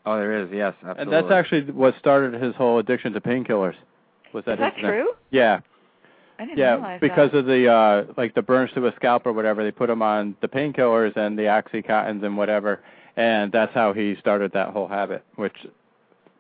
Oh, 0.06 0.18
there 0.18 0.44
is. 0.44 0.50
Yes, 0.52 0.74
absolutely. 0.84 1.04
And 1.04 1.14
that's 1.14 1.32
actually 1.32 1.72
what 1.72 1.96
started 1.98 2.42
his 2.42 2.54
whole 2.56 2.80
addiction 2.80 3.14
to 3.14 3.22
painkillers. 3.22 3.76
Was 4.34 4.44
that 4.48 4.56
Is 4.56 4.60
that 4.60 4.74
incident. 4.74 4.94
true? 4.94 5.14
Yeah. 5.32 5.62
I 6.40 6.44
didn't 6.44 6.58
yeah, 6.58 6.74
realize 6.74 7.00
because 7.00 7.32
that. 7.32 7.38
of 7.38 7.46
the 7.46 7.72
uh 7.72 8.14
like 8.18 8.36
the 8.36 8.42
burns 8.42 8.72
to 8.76 8.84
his 8.84 8.94
scalp 8.98 9.26
or 9.26 9.32
whatever, 9.32 9.64
they 9.64 9.72
put 9.72 9.90
him 9.90 10.02
on 10.02 10.36
the 10.42 10.50
painkillers 10.50 11.16
and 11.16 11.40
the 11.40 11.44
oxycontins 11.44 12.22
and 12.26 12.36
whatever, 12.36 12.82
and 13.18 13.52
that's 13.52 13.74
how 13.74 13.94
he 13.94 14.16
started 14.20 14.52
that 14.54 14.70
whole 14.70 14.88
habit, 14.88 15.24
which 15.36 15.56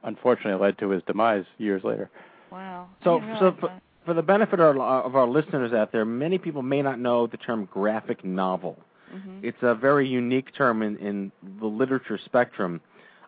unfortunately 0.03 0.59
led 0.63 0.77
to 0.79 0.89
his 0.89 1.01
demise 1.03 1.45
years 1.57 1.83
later. 1.83 2.09
Wow. 2.51 2.87
So, 3.03 3.21
so 3.39 3.55
for, 3.59 3.71
for 4.05 4.13
the 4.13 4.21
benefit 4.21 4.59
of 4.59 4.77
our, 4.77 5.03
of 5.03 5.15
our 5.15 5.27
listeners 5.27 5.73
out 5.73 5.91
there, 5.91 6.05
many 6.05 6.37
people 6.37 6.61
may 6.61 6.81
not 6.81 6.99
know 6.99 7.27
the 7.27 7.37
term 7.37 7.67
graphic 7.71 8.23
novel. 8.23 8.77
Mhm. 9.13 9.43
It's 9.43 9.57
a 9.61 9.75
very 9.75 10.07
unique 10.07 10.53
term 10.55 10.81
in, 10.81 10.97
in 10.97 11.31
the 11.59 11.65
literature 11.67 12.19
spectrum. 12.23 12.81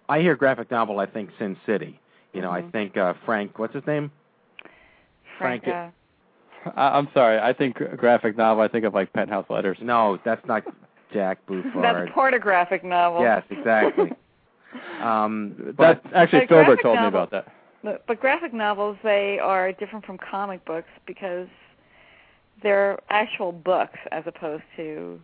I 0.10 0.20
hear 0.22 0.36
graphic 0.36 0.72
novel, 0.72 1.00
I 1.00 1.06
think 1.06 1.30
Sin 1.38 1.58
City. 1.66 2.00
You 2.34 2.42
know, 2.42 2.52
I 2.52 2.62
Mhm. 2.62 2.72
think 2.72 2.98
uh, 2.98 3.14
Frank, 3.26 3.58
what's 3.60 3.74
his 3.74 3.86
name? 3.88 4.12
Frank, 5.38 5.64
Frank- 5.64 5.94
uh, 6.66 6.70
I, 6.76 6.98
I'm 6.98 7.08
sorry, 7.14 7.40
I 7.40 7.54
think 7.54 7.78
graphic 7.98 8.38
novel. 8.38 8.64
I 8.64 8.68
think 8.68 8.86
of 8.86 8.94
like 8.94 9.14
penthouse 9.14 9.46
letters. 9.50 9.78
No, 9.82 10.20
that's 10.24 10.46
not 10.48 10.64
Jack 11.14 11.40
Bouffard. 11.48 11.82
that's 11.82 12.12
pornographic 12.14 12.84
novel. 12.84 13.22
Yes, 13.22 13.44
exactly. 13.50 14.12
um, 15.02 15.56
That's 15.78 16.02
but 16.04 16.14
actually 16.14 16.42
But 16.42 16.50
Filbert 16.50 16.66
graphic 16.66 16.84
told 16.84 17.00
me 17.00 17.08
about 17.08 17.32
that. 17.32 17.54
But, 17.84 18.06
but 18.08 18.20
graphic 18.20 18.54
novels, 18.54 18.98
they 19.04 19.40
are 19.42 19.72
different 19.72 20.06
from 20.06 20.18
comic 20.18 20.66
books 20.66 20.90
because 21.06 21.48
they're 22.64 23.00
actual 23.10 23.52
books 23.52 24.00
as 24.12 24.24
opposed 24.26 24.64
to, 24.78 25.20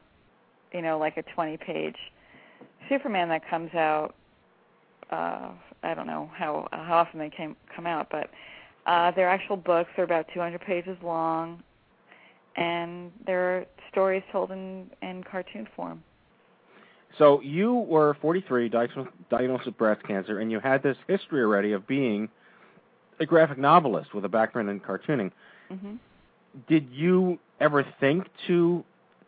you 0.71 0.81
know, 0.81 0.97
like 0.97 1.17
a 1.17 1.23
20-page 1.38 1.97
Superman 2.89 3.29
that 3.29 3.47
comes 3.49 3.73
out. 3.73 4.13
Uh, 5.09 5.49
I 5.84 5.93
don't 5.93 6.07
know 6.07 6.29
how 6.34 6.67
how 6.71 6.97
often 6.97 7.19
they 7.19 7.29
came 7.29 7.55
come 7.75 7.86
out, 7.86 8.07
but 8.09 8.29
uh, 8.86 9.11
they're 9.11 9.29
actual 9.29 9.57
books. 9.57 9.89
They're 9.95 10.05
about 10.05 10.27
200 10.34 10.61
pages 10.61 10.97
long, 11.03 11.61
and 12.56 13.12
they're 13.26 13.66
stories 13.91 14.24
told 14.32 14.51
in 14.51 14.89
in 15.01 15.24
cartoon 15.24 15.68
form. 15.76 16.04
So 17.18 17.41
you 17.41 17.74
were 17.74 18.18
43, 18.22 18.70
diagnosed, 18.70 19.10
diagnosed 19.30 19.66
with 19.68 19.78
breast 19.78 20.04
cancer, 20.04 20.39
and 20.39 20.51
you 20.51 20.60
had 20.60 20.82
this 20.82 20.97
history 21.08 21.41
already 21.41 21.74
of 21.74 21.86
being 21.86 22.28
a 23.20 23.26
graphic 23.26 23.60
novelist 23.60 24.14
with 24.16 24.26
a 24.26 24.30
background 24.30 24.70
in 24.70 24.80
cartooning. 24.80 25.32
hmm 25.70 25.95
Did 26.68 26.88
you 26.91 27.38
ever 27.60 27.86
think 27.99 28.26
to 28.47 28.84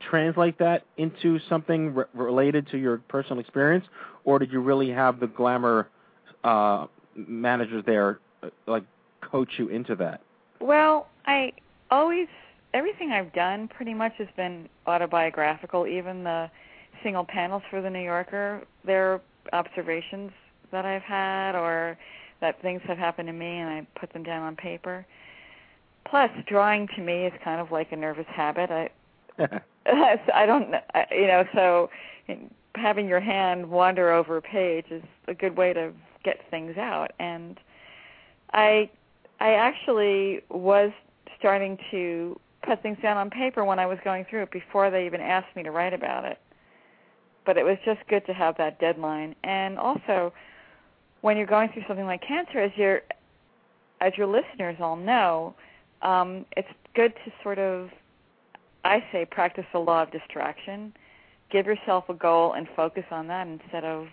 translate 0.10 0.58
that 0.60 0.84
into 0.98 1.40
something 1.48 1.94
re- 1.94 2.06
related 2.14 2.68
to 2.72 2.78
your 2.78 2.98
personal 2.98 3.40
experience, 3.40 3.86
or 4.24 4.40
did 4.40 4.52
you 4.52 4.62
really 4.62 4.90
have 4.90 5.20
the 5.20 5.28
glamour 5.28 5.88
uh, 6.44 6.88
managers 7.16 7.84
there, 7.86 8.20
uh, 8.42 8.50
like 8.68 8.84
coach 9.22 9.50
you 9.58 9.70
into 9.70 9.96
that? 9.96 10.22
Well, 10.60 11.08
I 11.26 11.54
always 11.92 12.28
everything 12.76 13.12
I've 13.12 13.34
done 13.34 13.70
pretty 13.70 13.94
much 13.94 14.14
has 14.18 14.28
been 14.36 14.68
autobiographical. 14.86 15.88
Even 15.88 16.24
the 16.24 16.52
single 17.04 17.24
panels 17.24 17.64
for 17.70 17.82
the 17.82 17.90
New 17.90 18.04
Yorker, 18.04 18.64
they're 18.86 19.22
observations 19.54 20.32
that 20.72 20.86
I've 20.86 21.02
had 21.04 21.56
or 21.56 21.98
that 22.42 22.62
things 22.62 22.82
have 22.88 22.98
happened 22.98 23.28
to 23.28 23.34
me 23.34 23.48
and 23.60 23.70
I 23.70 23.88
put 24.00 24.12
them 24.12 24.24
down 24.24 24.44
on 24.44 24.56
paper. 24.56 25.06
Plus, 26.10 26.30
drawing 26.48 26.88
to 26.96 27.02
me 27.02 27.26
is 27.26 27.34
kind 27.44 27.62
of 27.62 27.72
like 27.72 27.92
a 27.92 27.96
nervous 27.96 28.28
habit. 28.28 28.70
I 28.70 28.90
I 30.34 30.46
don't 30.46 30.74
I- 30.94 31.06
you 31.12 31.28
know, 31.28 31.44
so 31.54 31.90
having 32.76 33.08
your 33.08 33.22
hand 33.22 33.70
wander 33.70 34.12
over 34.12 34.38
a 34.38 34.42
page 34.42 34.86
is 34.92 35.04
a 35.28 35.34
good 35.34 35.58
way 35.58 35.72
to 35.74 35.94
get 36.24 36.40
things 36.50 36.76
out 36.78 37.12
and 37.20 37.58
I 38.54 38.90
I 39.40 39.52
actually 39.54 40.42
was 40.50 40.92
starting 41.38 41.78
to 41.92 42.40
put 42.66 42.82
things 42.82 42.98
down 43.02 43.18
on 43.18 43.30
paper 43.30 43.64
when 43.64 43.80
I 43.80 43.86
was 43.86 43.98
going 44.04 44.26
through 44.30 44.44
it 44.44 44.52
before 44.52 44.90
they 44.90 45.06
even 45.06 45.22
asked 45.22 45.56
me 45.56 45.64
to 45.64 45.72
write 45.72 45.94
about 45.94 46.26
it. 46.26 46.40
But 47.46 47.58
it 47.58 47.64
was 47.64 47.78
just 47.86 48.00
good 48.10 48.26
to 48.26 48.34
have 48.34 48.58
that 48.58 48.80
deadline. 48.80 49.36
And 49.44 49.78
also, 49.78 50.34
when 51.22 51.38
you're 51.38 51.46
going 51.46 51.70
through 51.72 51.84
something 51.88 52.06
like 52.06 52.22
cancer, 52.28 52.60
as 52.60 52.72
your 52.76 53.02
as 54.02 54.14
your 54.18 54.28
listeners 54.28 54.76
all 54.82 54.98
know, 54.98 55.56
um, 56.02 56.46
it's 56.58 56.68
good 56.96 57.14
to 57.24 57.32
sort 57.42 57.58
of, 57.58 57.90
I 58.84 59.02
say, 59.12 59.26
practice 59.26 59.66
the 59.72 59.80
law 59.80 60.04
of 60.04 60.12
distraction. 60.12 60.94
Give 61.50 61.66
yourself 61.66 62.10
a 62.10 62.14
goal 62.14 62.54
and 62.54 62.68
focus 62.76 63.06
on 63.10 63.28
that 63.28 63.48
instead 63.48 63.86
of 63.86 64.08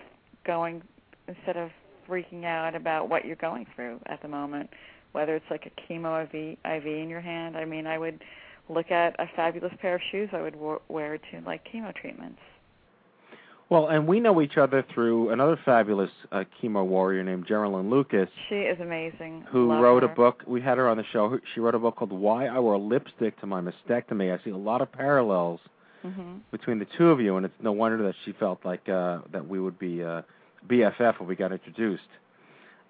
going 0.45 0.83
instead 1.27 1.57
of 1.57 1.71
freaking 2.09 2.45
out 2.45 2.75
about 2.75 3.09
what 3.09 3.25
you're 3.25 3.37
going 3.37 3.67
through 3.75 4.01
at 4.07 4.21
the 4.23 4.29
moment 4.29 4.69
whether 5.13 5.37
it's 5.37 5.47
like 5.51 5.67
a 5.67 5.93
chemo 5.93 6.25
IV, 6.25 6.59
IV 6.65 6.87
in 6.87 7.09
your 7.09 7.21
hand. 7.21 7.57
I 7.57 7.65
mean, 7.65 7.87
I 7.87 7.99
would 7.99 8.23
look 8.69 8.91
at 8.91 9.15
a 9.19 9.27
fabulous 9.37 9.73
pair 9.81 9.97
of 9.97 10.01
shoes 10.11 10.29
I 10.33 10.41
would 10.41 10.57
wo- 10.57 10.83
wear 10.89 11.19
to 11.19 11.41
like 11.47 11.67
chemo 11.73 11.95
treatments. 11.95 12.39
Well, 13.69 13.89
and 13.89 14.07
we 14.07 14.21
know 14.21 14.43
each 14.43 14.59
other 14.59 14.85
through 14.93 15.31
another 15.31 15.59
fabulous 15.65 16.11
uh, 16.31 16.45
chemo 16.61 16.85
warrior 16.85 17.23
named 17.25 17.47
Geralyn 17.47 17.89
Lucas, 17.89 18.29
She 18.51 18.57
is 18.57 18.79
amazing. 18.81 19.45
who 19.49 19.69
Love 19.69 19.83
wrote 19.83 20.03
her. 20.03 20.11
a 20.11 20.15
book. 20.15 20.43
We 20.47 20.61
had 20.61 20.77
her 20.77 20.89
on 20.89 20.99
the 20.99 21.05
show. 21.13 21.39
She 21.55 21.61
wrote 21.61 21.75
a 21.75 21.79
book 21.79 21.97
called 21.97 22.13
"Why 22.13 22.47
I 22.49 22.59
Wore 22.59 22.77
Lipstick 22.79 23.41
to 23.41 23.47
My 23.47 23.63
Mastectomy." 23.63 24.39
I 24.39 24.43
see 24.45 24.51
a 24.51 24.57
lot 24.57 24.83
of 24.83 24.93
parallels 24.93 25.61
Mhm. 26.05 26.41
between 26.51 26.81
the 26.81 26.85
two 26.99 27.11
of 27.11 27.21
you, 27.21 27.37
and 27.37 27.47
it's 27.47 27.55
no 27.63 27.73
wonder 27.73 27.97
that 28.05 28.15
she 28.25 28.33
felt 28.33 28.63
like 28.65 28.87
uh, 28.91 29.21
that 29.31 29.47
we 29.49 29.59
would 29.59 29.79
be 29.79 30.03
uh, 30.05 30.21
BFF 30.69 31.19
when 31.21 31.29
we 31.29 31.35
got 31.37 31.51
introduced. 31.53 32.03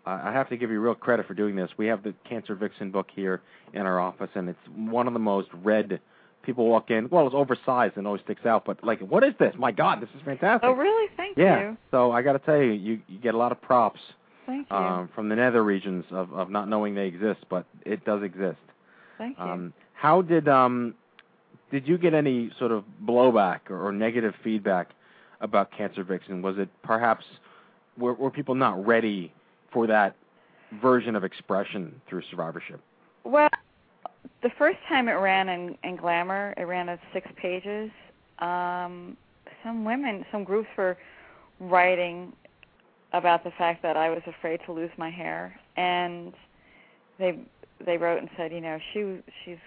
I 0.05 0.32
have 0.32 0.48
to 0.48 0.57
give 0.57 0.70
you 0.70 0.80
real 0.80 0.94
credit 0.94 1.26
for 1.26 1.34
doing 1.34 1.55
this. 1.55 1.70
We 1.76 1.86
have 1.86 2.03
the 2.03 2.12
Cancer 2.28 2.55
Vixen 2.55 2.90
book 2.90 3.07
here 3.14 3.40
in 3.72 3.82
our 3.82 4.00
office, 4.00 4.30
and 4.34 4.48
it's 4.48 4.59
one 4.74 5.07
of 5.07 5.12
the 5.12 5.20
most 5.20 5.48
read. 5.62 6.00
People 6.42 6.66
walk 6.66 6.90
in. 6.90 7.09
Well, 7.09 7.24
it's 7.28 7.36
oversized 7.36 7.96
and 7.96 8.05
always 8.05 8.22
sticks 8.22 8.44
out, 8.44 8.64
but 8.64 8.82
like, 8.82 8.98
what 8.98 9.22
is 9.22 9.32
this? 9.38 9.55
My 9.57 9.70
God, 9.70 10.00
this 10.03 10.09
is 10.16 10.22
fantastic. 10.24 10.68
Oh, 10.68 10.72
really? 10.72 11.09
Thank 11.16 11.38
yeah. 11.38 11.61
you. 11.61 11.76
So 11.92 12.11
I 12.11 12.22
got 12.22 12.32
to 12.32 12.40
tell 12.40 12.57
you, 12.57 12.72
you 12.72 13.00
you 13.07 13.18
get 13.20 13.34
a 13.34 13.38
lot 13.38 13.53
of 13.53 13.62
props 13.62 14.00
Thank 14.44 14.66
you. 14.68 14.76
um, 14.76 15.09
from 15.14 15.28
the 15.28 15.36
nether 15.36 15.62
regions 15.62 16.05
of 16.11 16.32
of 16.32 16.50
not 16.50 16.68
knowing 16.68 16.96
they 16.96 17.07
exist, 17.07 17.44
but 17.48 17.64
it 17.86 18.05
does 18.05 18.24
exist. 18.24 18.59
Thank 19.18 19.38
you. 19.38 19.44
Um, 19.44 19.72
how 19.94 20.20
did 20.20 20.48
um 20.48 20.94
did 21.70 21.86
you 21.86 21.96
get 21.96 22.12
any 22.12 22.50
sort 22.59 22.72
of 22.72 22.82
blowback 23.05 23.70
or, 23.70 23.86
or 23.86 23.92
negative 23.92 24.34
feedback 24.42 24.90
about 25.40 25.70
Cancer 25.70 26.03
Vixen? 26.03 26.42
Was 26.42 26.59
it 26.59 26.68
perhaps 26.82 27.24
were, 27.96 28.14
were 28.14 28.32
people 28.32 28.57
not 28.57 28.84
ready 28.84 29.32
for 29.73 29.87
that 29.87 30.16
version 30.81 31.16
of 31.16 31.25
expression 31.25 32.01
through 32.09 32.23
survivorship? 32.31 32.81
Well, 33.25 33.49
the 34.43 34.51
first 34.59 34.79
time 34.89 35.09
it 35.09 35.12
ran 35.12 35.49
in, 35.49 35.77
in 35.85 35.97
Glamour, 35.97 36.55
it 36.57 36.62
ran 36.62 36.89
as 36.89 36.99
six 37.12 37.29
pages. 37.41 37.91
Um, 38.39 39.16
some 39.64 39.85
women, 39.85 40.25
some 40.33 40.45
groups 40.45 40.68
were 40.77 40.97
writing 41.61 42.33
about 43.12 43.45
the 43.45 43.51
fact 43.59 43.83
that 43.83 43.97
I 43.97 44.11
was 44.11 44.23
afraid 44.27 44.61
to 44.66 44.73
lose 44.73 44.91
my 44.97 45.11
hair, 45.11 45.55
and 45.77 46.33
they 47.18 47.39
they 47.85 47.97
wrote 47.97 48.18
and 48.18 48.29
said, 48.37 48.53
you 48.53 48.61
know, 48.61 48.79
she 48.93 49.18
she's 49.45 49.59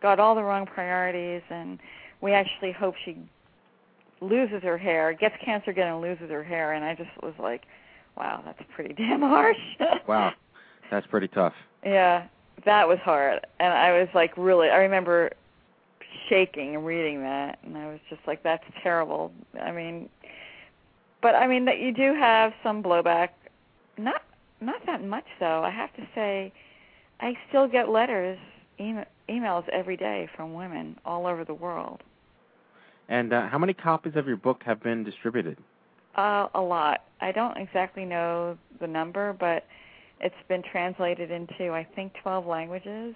got 0.00 0.18
all 0.18 0.34
the 0.34 0.42
wrong 0.42 0.66
priorities, 0.66 1.42
and 1.50 1.78
we 2.20 2.32
actually 2.32 2.72
hope 2.72 2.94
she 3.04 3.16
loses 4.20 4.62
her 4.62 4.78
hair, 4.78 5.12
gets 5.12 5.34
cancer 5.44 5.70
again, 5.70 5.88
and 5.88 6.00
loses 6.00 6.30
her 6.30 6.42
hair. 6.42 6.72
And 6.72 6.84
I 6.84 6.94
just 6.94 7.10
was 7.22 7.34
like, 7.38 7.62
wow, 8.16 8.42
that's 8.44 8.62
pretty 8.74 8.94
damn 8.98 9.20
harsh. 9.20 9.56
Wow, 10.06 10.32
that's 10.90 11.06
pretty 11.06 11.28
tough. 11.28 11.54
Yeah, 11.84 12.26
that 12.64 12.88
was 12.88 12.98
hard. 13.02 13.46
And 13.60 13.72
I 13.72 13.98
was 13.98 14.08
like 14.14 14.36
really 14.36 14.68
I 14.68 14.76
remember 14.76 15.30
shaking 16.28 16.76
and 16.76 16.86
reading 16.86 17.20
that 17.20 17.58
and 17.64 17.76
I 17.76 17.86
was 17.86 18.00
just 18.08 18.22
like 18.26 18.42
that's 18.42 18.64
terrible. 18.82 19.32
I 19.60 19.72
mean 19.72 20.08
but 21.20 21.34
I 21.34 21.46
mean 21.46 21.64
that 21.66 21.78
you 21.78 21.92
do 21.92 22.14
have 22.14 22.52
some 22.62 22.82
blowback. 22.82 23.30
Not 23.98 24.22
not 24.60 24.84
that 24.86 25.02
much 25.04 25.26
though. 25.40 25.62
I 25.62 25.70
have 25.70 25.94
to 25.96 26.06
say 26.14 26.52
I 27.20 27.34
still 27.48 27.68
get 27.68 27.88
letters, 27.88 28.38
email, 28.80 29.04
emails 29.28 29.68
every 29.70 29.96
day 29.96 30.28
from 30.36 30.54
women 30.54 30.98
all 31.04 31.26
over 31.26 31.44
the 31.44 31.54
world. 31.54 32.02
And 33.08 33.32
uh, 33.32 33.48
how 33.48 33.58
many 33.58 33.74
copies 33.74 34.14
of 34.16 34.26
your 34.26 34.36
book 34.36 34.62
have 34.64 34.82
been 34.82 35.04
distributed? 35.04 35.58
Uh, 36.16 36.48
a 36.54 36.60
lot. 36.60 37.04
I 37.20 37.32
don't 37.32 37.56
exactly 37.56 38.04
know 38.04 38.56
the 38.80 38.86
number, 38.86 39.34
but 39.38 39.64
it's 40.20 40.34
been 40.48 40.62
translated 40.62 41.30
into 41.30 41.72
I 41.72 41.86
think 41.94 42.12
12 42.22 42.46
languages. 42.46 43.14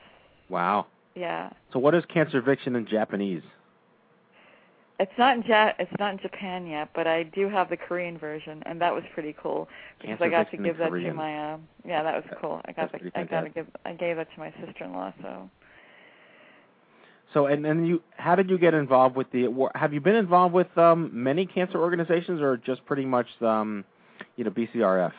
Wow. 0.49 0.87
Yeah. 1.15 1.51
So 1.73 1.79
what 1.79 1.95
is 1.95 2.05
Cancer 2.13 2.41
Vixen 2.41 2.77
in 2.77 2.87
Japanese? 2.87 3.43
It's 5.01 5.13
not 5.17 5.37
in 5.37 5.43
ja- 5.45 5.75
it's 5.79 5.93
not 6.01 6.15
in 6.15 6.19
Japan 6.19 6.67
yet, 6.67 6.89
but 6.93 7.07
I 7.07 7.23
do 7.23 7.49
have 7.49 7.71
the 7.71 7.77
Korean 7.77 8.19
version, 8.19 8.63
and 8.67 8.81
that 8.81 8.93
was 8.93 9.05
pretty 9.15 9.35
cool 9.41 9.69
because 10.01 10.19
I 10.21 10.29
got 10.29 10.51
to 10.51 10.57
give 10.57 10.77
that 10.79 10.91
to 10.91 11.13
my 11.15 11.53
uh, 11.53 11.59
yeah, 11.85 12.03
that 12.03 12.15
was 12.17 12.25
cool. 12.41 12.61
I 12.65 12.73
got 12.73 12.91
the, 12.91 13.11
I 13.15 13.23
got 13.23 13.43
to 13.43 13.51
give 13.51 13.67
I 13.85 13.93
gave 13.93 14.17
that 14.17 14.29
to 14.35 14.41
my 14.41 14.53
sister-in-law. 14.65 15.13
So 15.23 15.49
So 17.35 17.47
and 17.47 17.67
and 17.67 17.87
you 17.87 18.03
how 18.17 18.35
did 18.35 18.49
you 18.49 18.59
get 18.59 18.75
involved 18.75 19.17
with 19.17 19.31
the 19.33 19.49
have 19.75 19.93
you 19.93 20.01
been 20.01 20.17
involved 20.17 20.55
with 20.55 20.77
um 20.79 21.11
many 21.13 21.47
cancer 21.47 21.79
organizations 21.79 22.41
or 22.41 22.57
just 22.57 22.85
pretty 22.87 23.05
much 23.05 23.27
um 23.43 23.85
you 24.37 24.45
know 24.45 24.51
BCRF? 24.51 25.13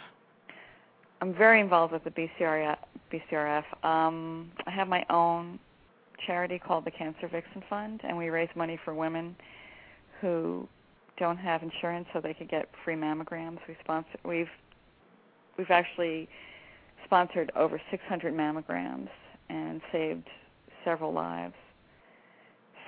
I'm 1.22 1.34
very 1.34 1.60
involved 1.60 1.94
with 1.94 2.04
the 2.04 2.12
BCRF. 2.12 2.78
BCRF. 3.12 3.64
Um, 3.84 4.52
I 4.66 4.72
have 4.72 4.88
my 4.88 5.06
own 5.10 5.60
charity 6.26 6.60
called 6.60 6.86
the 6.86 6.92
Cancer 6.92 7.28
Vixen 7.28 7.64
Fund, 7.70 8.02
and 8.04 8.18
we 8.18 8.30
raise 8.30 8.50
money 8.56 8.80
for 8.86 8.94
women 8.94 9.36
who 10.22 10.68
don't 11.18 11.38
have 11.38 11.62
insurance, 11.62 12.08
so 12.14 12.22
they 12.22 12.34
could 12.34 12.50
get 12.50 12.70
free 12.86 12.96
mammograms. 12.96 13.58
We 13.68 13.76
sponsor. 13.84 14.18
We've 14.24 14.50
we've 15.58 15.72
actually 15.72 16.30
sponsored 17.06 17.52
over 17.56 17.82
600 17.92 18.34
mammograms 18.34 19.10
and 19.50 19.82
saved 19.92 20.28
several 20.86 21.12
lives. 21.12 21.56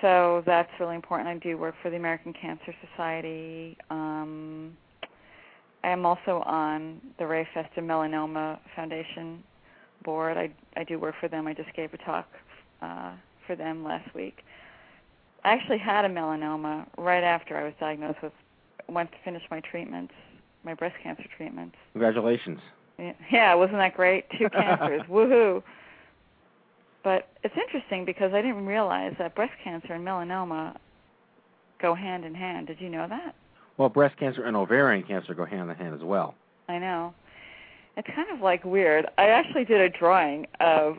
So 0.01 0.43
that's 0.45 0.69
really 0.79 0.95
important. 0.95 1.29
I 1.29 1.37
do 1.37 1.57
work 1.57 1.75
for 1.81 1.89
the 1.89 1.95
American 1.95 2.33
Cancer 2.33 2.73
Society. 2.89 3.77
Um, 3.89 4.75
I 5.83 5.89
am 5.89 6.05
also 6.05 6.41
on 6.45 6.99
the 7.17 7.25
Ray 7.25 7.47
Festa 7.53 7.81
Melanoma 7.81 8.59
Foundation 8.75 9.43
board. 10.03 10.37
I 10.37 10.51
I 10.75 10.83
do 10.83 10.99
work 10.99 11.15
for 11.19 11.27
them. 11.27 11.47
I 11.47 11.53
just 11.53 11.73
gave 11.75 11.93
a 11.93 11.97
talk 11.97 12.27
uh, 12.81 13.13
for 13.45 13.55
them 13.55 13.83
last 13.83 14.13
week. 14.15 14.43
I 15.43 15.53
actually 15.53 15.79
had 15.79 16.05
a 16.05 16.09
melanoma 16.09 16.85
right 16.97 17.23
after 17.23 17.57
I 17.57 17.63
was 17.63 17.73
diagnosed 17.79 18.21
with. 18.21 18.33
Went 18.87 19.11
to 19.11 19.17
finish 19.23 19.43
my 19.49 19.61
treatments, 19.61 20.13
my 20.63 20.73
breast 20.73 20.95
cancer 21.01 21.23
treatments. 21.37 21.75
Congratulations. 21.93 22.59
Yeah, 22.99 23.13
Yeah, 23.31 23.53
wasn't 23.53 23.77
that 23.77 23.95
great? 23.95 24.25
Two 24.37 24.49
cancers, 24.53 25.01
woohoo! 25.09 25.63
But 27.03 27.29
it's 27.43 27.55
interesting 27.57 28.05
because 28.05 28.33
I 28.33 28.41
didn't 28.41 28.65
realize 28.65 29.13
that 29.17 29.35
breast 29.35 29.53
cancer 29.63 29.93
and 29.93 30.05
melanoma 30.05 30.77
go 31.81 31.95
hand 31.95 32.25
in 32.25 32.35
hand. 32.35 32.67
Did 32.67 32.79
you 32.79 32.89
know 32.89 33.07
that? 33.07 33.35
Well, 33.77 33.89
breast 33.89 34.17
cancer 34.17 34.43
and 34.43 34.55
ovarian 34.55 35.03
cancer 35.03 35.33
go 35.33 35.45
hand 35.45 35.69
in 35.69 35.75
hand 35.75 35.95
as 35.95 36.01
well. 36.01 36.35
I 36.69 36.77
know. 36.77 37.13
It's 37.97 38.07
kind 38.15 38.29
of 38.31 38.41
like 38.41 38.63
weird. 38.63 39.07
I 39.17 39.27
actually 39.27 39.65
did 39.65 39.81
a 39.81 39.89
drawing 39.89 40.47
of 40.59 40.97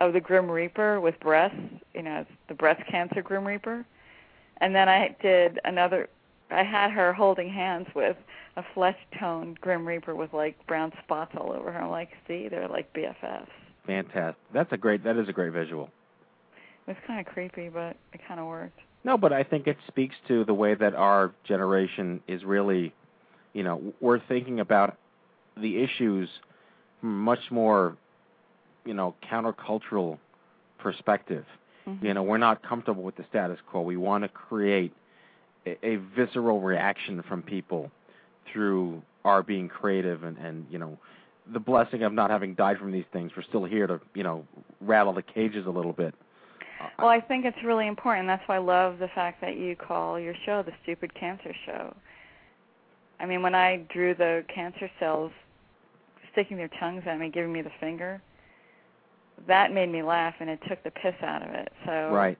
of 0.00 0.14
the 0.14 0.20
Grim 0.20 0.50
Reaper 0.50 0.98
with 0.98 1.18
breasts, 1.20 1.58
you 1.94 2.02
know, 2.02 2.20
it's 2.20 2.30
the 2.48 2.54
breast 2.54 2.82
cancer 2.90 3.20
Grim 3.20 3.46
Reaper. 3.46 3.84
And 4.56 4.74
then 4.74 4.88
I 4.88 5.14
did 5.20 5.60
another 5.64 6.08
I 6.50 6.64
had 6.64 6.90
her 6.90 7.12
holding 7.12 7.48
hands 7.48 7.86
with 7.94 8.16
a 8.56 8.64
flesh 8.74 8.96
toned 9.18 9.60
Grim 9.60 9.86
Reaper 9.86 10.16
with 10.16 10.32
like 10.32 10.56
brown 10.66 10.92
spots 11.04 11.32
all 11.36 11.52
over 11.52 11.70
her. 11.70 11.80
I'm 11.80 11.90
like, 11.90 12.10
see, 12.26 12.48
they're 12.48 12.68
like 12.68 12.92
BFFs. 12.92 13.46
Fantastic. 13.86 14.36
That's 14.52 14.72
a 14.72 14.76
great. 14.76 15.04
That 15.04 15.16
is 15.16 15.28
a 15.28 15.32
great 15.32 15.52
visual. 15.52 15.90
It 16.86 16.90
was 16.90 16.96
kind 17.06 17.20
of 17.20 17.32
creepy, 17.32 17.68
but 17.68 17.96
it 18.12 18.20
kind 18.26 18.40
of 18.40 18.46
worked. 18.46 18.78
No, 19.04 19.16
but 19.16 19.32
I 19.32 19.42
think 19.42 19.66
it 19.66 19.76
speaks 19.86 20.14
to 20.28 20.44
the 20.44 20.54
way 20.54 20.74
that 20.74 20.94
our 20.94 21.32
generation 21.44 22.20
is 22.28 22.44
really, 22.44 22.92
you 23.54 23.62
know, 23.62 23.80
we're 24.00 24.20
thinking 24.20 24.60
about 24.60 24.96
the 25.56 25.82
issues 25.82 26.28
from 27.00 27.22
much 27.22 27.50
more, 27.50 27.96
you 28.84 28.94
know, 28.94 29.14
countercultural 29.30 30.18
perspective. 30.78 31.44
Mhm. 31.86 32.02
You 32.02 32.14
know, 32.14 32.22
we're 32.22 32.38
not 32.38 32.62
comfortable 32.62 33.02
with 33.02 33.16
the 33.16 33.24
status 33.28 33.58
quo. 33.66 33.80
We 33.82 33.96
want 33.96 34.24
to 34.24 34.28
create 34.28 34.92
a, 35.66 35.78
a 35.86 35.96
visceral 35.96 36.60
reaction 36.60 37.22
from 37.22 37.42
people 37.42 37.90
through 38.52 39.02
our 39.24 39.42
being 39.42 39.68
creative 39.68 40.24
and, 40.24 40.36
and 40.38 40.66
you 40.70 40.78
know, 40.78 40.98
the 41.52 41.60
blessing 41.60 42.02
of 42.02 42.12
not 42.12 42.30
having 42.30 42.54
died 42.54 42.78
from 42.78 42.92
these 42.92 43.04
things. 43.12 43.32
We're 43.36 43.42
still 43.42 43.64
here 43.64 43.86
to, 43.86 44.00
you 44.14 44.22
know, 44.22 44.46
rattle 44.80 45.12
the 45.12 45.22
cages 45.22 45.66
a 45.66 45.70
little 45.70 45.92
bit. 45.92 46.14
Well, 46.98 47.08
I 47.08 47.20
think 47.20 47.44
it's 47.44 47.62
really 47.64 47.86
important. 47.86 48.26
That's 48.26 48.46
why 48.46 48.56
I 48.56 48.58
love 48.58 48.98
the 48.98 49.08
fact 49.08 49.40
that 49.42 49.56
you 49.56 49.76
call 49.76 50.18
your 50.18 50.34
show 50.46 50.62
the 50.62 50.72
Stupid 50.82 51.14
Cancer 51.14 51.52
Show. 51.66 51.94
I 53.18 53.26
mean, 53.26 53.42
when 53.42 53.54
I 53.54 53.84
drew 53.92 54.14
the 54.14 54.44
cancer 54.54 54.90
cells 54.98 55.30
sticking 56.32 56.56
their 56.56 56.70
tongues 56.80 57.02
at 57.06 57.18
me, 57.18 57.28
giving 57.28 57.52
me 57.52 57.60
the 57.60 57.72
finger, 57.80 58.22
that 59.46 59.72
made 59.72 59.90
me 59.90 60.02
laugh 60.02 60.34
and 60.40 60.48
it 60.48 60.58
took 60.68 60.82
the 60.84 60.90
piss 60.90 61.14
out 61.22 61.42
of 61.42 61.50
it. 61.54 61.72
So 61.84 62.10
Right. 62.12 62.38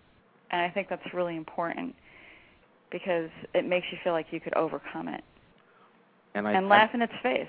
and 0.50 0.62
I 0.62 0.70
think 0.70 0.88
that's 0.88 1.12
really 1.12 1.36
important 1.36 1.94
because 2.90 3.30
it 3.54 3.64
makes 3.66 3.86
you 3.92 3.98
feel 4.02 4.12
like 4.12 4.26
you 4.32 4.40
could 4.40 4.54
overcome 4.54 5.08
it 5.08 5.22
And 6.34 6.46
I 6.48 6.52
and 6.52 6.66
I- 6.66 6.68
laugh 6.68 6.94
in 6.94 7.02
its 7.02 7.12
face. 7.22 7.48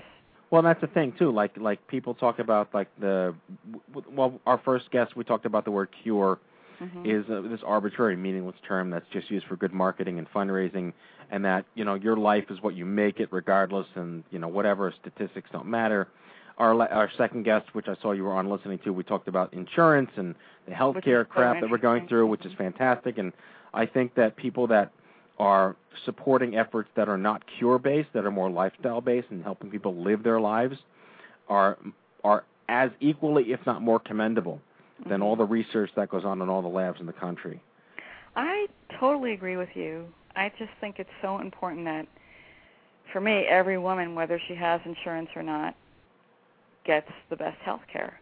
Well, 0.52 0.60
that's 0.60 0.82
the 0.82 0.86
thing 0.86 1.12
too. 1.18 1.32
Like 1.32 1.56
like 1.56 1.84
people 1.88 2.14
talk 2.14 2.38
about 2.38 2.72
like 2.74 2.88
the 3.00 3.34
well, 4.10 4.38
our 4.46 4.58
first 4.58 4.90
guest 4.90 5.16
we 5.16 5.24
talked 5.24 5.46
about 5.46 5.64
the 5.64 5.72
word 5.72 5.88
cure 6.02 6.38
Mhm. 6.80 7.06
is 7.06 7.30
uh, 7.30 7.42
this 7.48 7.60
arbitrary, 7.64 8.16
meaningless 8.16 8.56
term 8.66 8.90
that's 8.90 9.08
just 9.10 9.30
used 9.30 9.46
for 9.46 9.56
good 9.56 9.72
marketing 9.72 10.18
and 10.18 10.30
fundraising, 10.30 10.92
and 11.30 11.44
that 11.44 11.64
you 11.74 11.84
know 11.84 11.94
your 11.94 12.16
life 12.16 12.50
is 12.50 12.60
what 12.60 12.74
you 12.74 12.84
make 12.84 13.18
it, 13.20 13.28
regardless, 13.30 13.86
and 13.94 14.24
you 14.30 14.38
know 14.38 14.48
whatever 14.48 14.92
statistics 15.00 15.48
don't 15.52 15.66
matter. 15.66 16.08
Our 16.58 16.78
our 16.90 17.10
second 17.16 17.44
guest, 17.44 17.74
which 17.74 17.88
I 17.88 17.94
saw 18.02 18.12
you 18.12 18.24
were 18.24 18.32
on 18.32 18.50
listening 18.50 18.78
to, 18.80 18.92
we 18.92 19.04
talked 19.04 19.28
about 19.28 19.54
insurance 19.54 20.10
and 20.16 20.34
the 20.66 20.72
healthcare 20.72 21.22
so 21.22 21.32
crap 21.32 21.60
that 21.60 21.70
we're 21.70 21.78
going 21.78 22.08
through, 22.08 22.26
which 22.26 22.44
is 22.44 22.52
fantastic. 22.54 23.16
And 23.16 23.32
I 23.72 23.86
think 23.86 24.14
that 24.16 24.36
people 24.36 24.66
that 24.66 24.92
are 25.38 25.76
supporting 26.04 26.56
efforts 26.56 26.88
that 26.96 27.08
are 27.08 27.18
not 27.18 27.42
cure 27.58 27.78
based, 27.78 28.08
that 28.14 28.24
are 28.24 28.30
more 28.30 28.50
lifestyle 28.50 29.00
based, 29.00 29.28
and 29.30 29.42
helping 29.42 29.70
people 29.70 29.94
live 30.02 30.22
their 30.22 30.40
lives, 30.40 30.76
are 31.48 31.78
are 32.24 32.44
as 32.68 32.90
equally, 33.00 33.52
if 33.52 33.60
not 33.66 33.82
more, 33.82 33.98
commendable 33.98 34.60
than 35.04 35.14
mm-hmm. 35.14 35.22
all 35.22 35.36
the 35.36 35.44
research 35.44 35.90
that 35.96 36.08
goes 36.08 36.24
on 36.24 36.40
in 36.40 36.48
all 36.48 36.62
the 36.62 36.68
labs 36.68 37.00
in 37.00 37.06
the 37.06 37.12
country. 37.12 37.60
I 38.36 38.66
totally 38.98 39.32
agree 39.32 39.56
with 39.56 39.68
you. 39.74 40.06
I 40.36 40.50
just 40.58 40.70
think 40.80 40.98
it's 40.98 41.10
so 41.20 41.40
important 41.40 41.84
that 41.84 42.06
for 43.12 43.20
me, 43.20 43.44
every 43.48 43.78
woman, 43.78 44.14
whether 44.14 44.40
she 44.48 44.54
has 44.54 44.80
insurance 44.84 45.28
or 45.36 45.42
not, 45.42 45.74
gets 46.84 47.08
the 47.30 47.36
best 47.36 47.58
health 47.60 47.82
care 47.92 48.18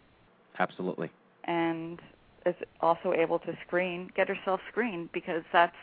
Absolutely. 0.59 1.11
and 1.45 2.01
is 2.45 2.55
also 2.81 3.13
able 3.13 3.39
to 3.39 3.57
screen, 3.67 4.11
get 4.17 4.29
herself 4.29 4.61
screened 4.71 5.11
because 5.13 5.43
that's 5.53 5.77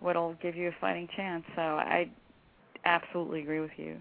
what'll 0.00 0.34
give 0.42 0.56
you 0.56 0.68
a 0.68 0.74
fighting 0.80 1.08
chance. 1.16 1.44
So 1.54 1.62
I 1.62 2.08
absolutely 2.84 3.40
agree 3.42 3.60
with 3.60 3.70
you. 3.76 3.96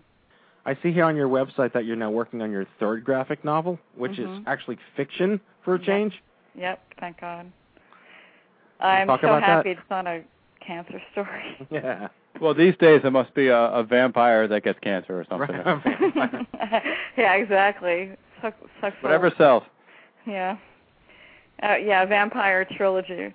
I 0.66 0.76
see 0.84 0.91
here 0.91 1.06
on 1.06 1.16
your 1.16 1.30
website 1.30 1.74
that 1.74 1.86
you're 1.86 1.95
now 1.95 2.12
working 2.12 2.41
on 2.41 2.52
your 2.52 2.66
third 2.80 3.04
graphic 3.04 3.43
novel, 3.43 3.80
which 3.95 4.20
is 4.20 4.28
Mhm. 4.28 4.43
actually 4.45 4.78
fiction 4.95 5.39
for 5.64 5.76
a 5.76 5.78
Yep. 5.78 5.86
change. 5.86 6.22
Yep, 6.56 6.80
thank 7.00 7.20
God. 7.20 7.52
I'm 8.80 9.08
talk 9.08 9.22
so 9.22 9.28
about 9.28 9.41
that? 9.41 9.47
happy 9.47 9.72
it's 9.72 9.89
not 9.89 10.08
a 10.08 10.24
cancer 10.60 11.02
story. 11.12 11.58
Yeah. 11.72 12.08
Well, 12.39 12.54
these 12.54 12.76
days 12.78 13.02
it 13.04 13.10
must 13.12 13.34
be 13.34 13.47
a, 13.47 13.58
a 13.58 13.84
vampire 13.84 14.47
that 14.47 14.64
gets 14.64 14.80
cancer 14.80 15.20
or 15.20 15.26
something. 15.26 15.50
yeah, 17.18 17.34
exactly. 17.34 18.12
Suck, 18.41 18.54
sucks 18.80 18.95
Whatever 19.02 19.32
sells. 19.38 19.64
Yeah. 20.26 20.56
Uh, 21.62 21.76
yeah, 21.76 22.06
vampire 22.06 22.64
trilogy. 22.66 23.34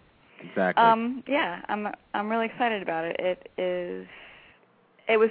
Exactly. 0.48 0.84
Um, 0.84 1.22
yeah, 1.26 1.62
I'm 1.68 1.88
I'm 2.12 2.28
really 2.28 2.46
excited 2.46 2.82
about 2.82 3.04
it. 3.04 3.16
It 3.18 3.50
is 3.60 4.06
it 5.08 5.16
was 5.16 5.30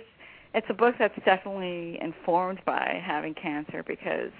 it's 0.54 0.68
a 0.70 0.74
book 0.74 0.96
that's 1.00 1.18
definitely 1.26 2.00
informed 2.02 2.60
by 2.66 3.02
having 3.04 3.34
cancer 3.34 3.84
because 3.84 4.32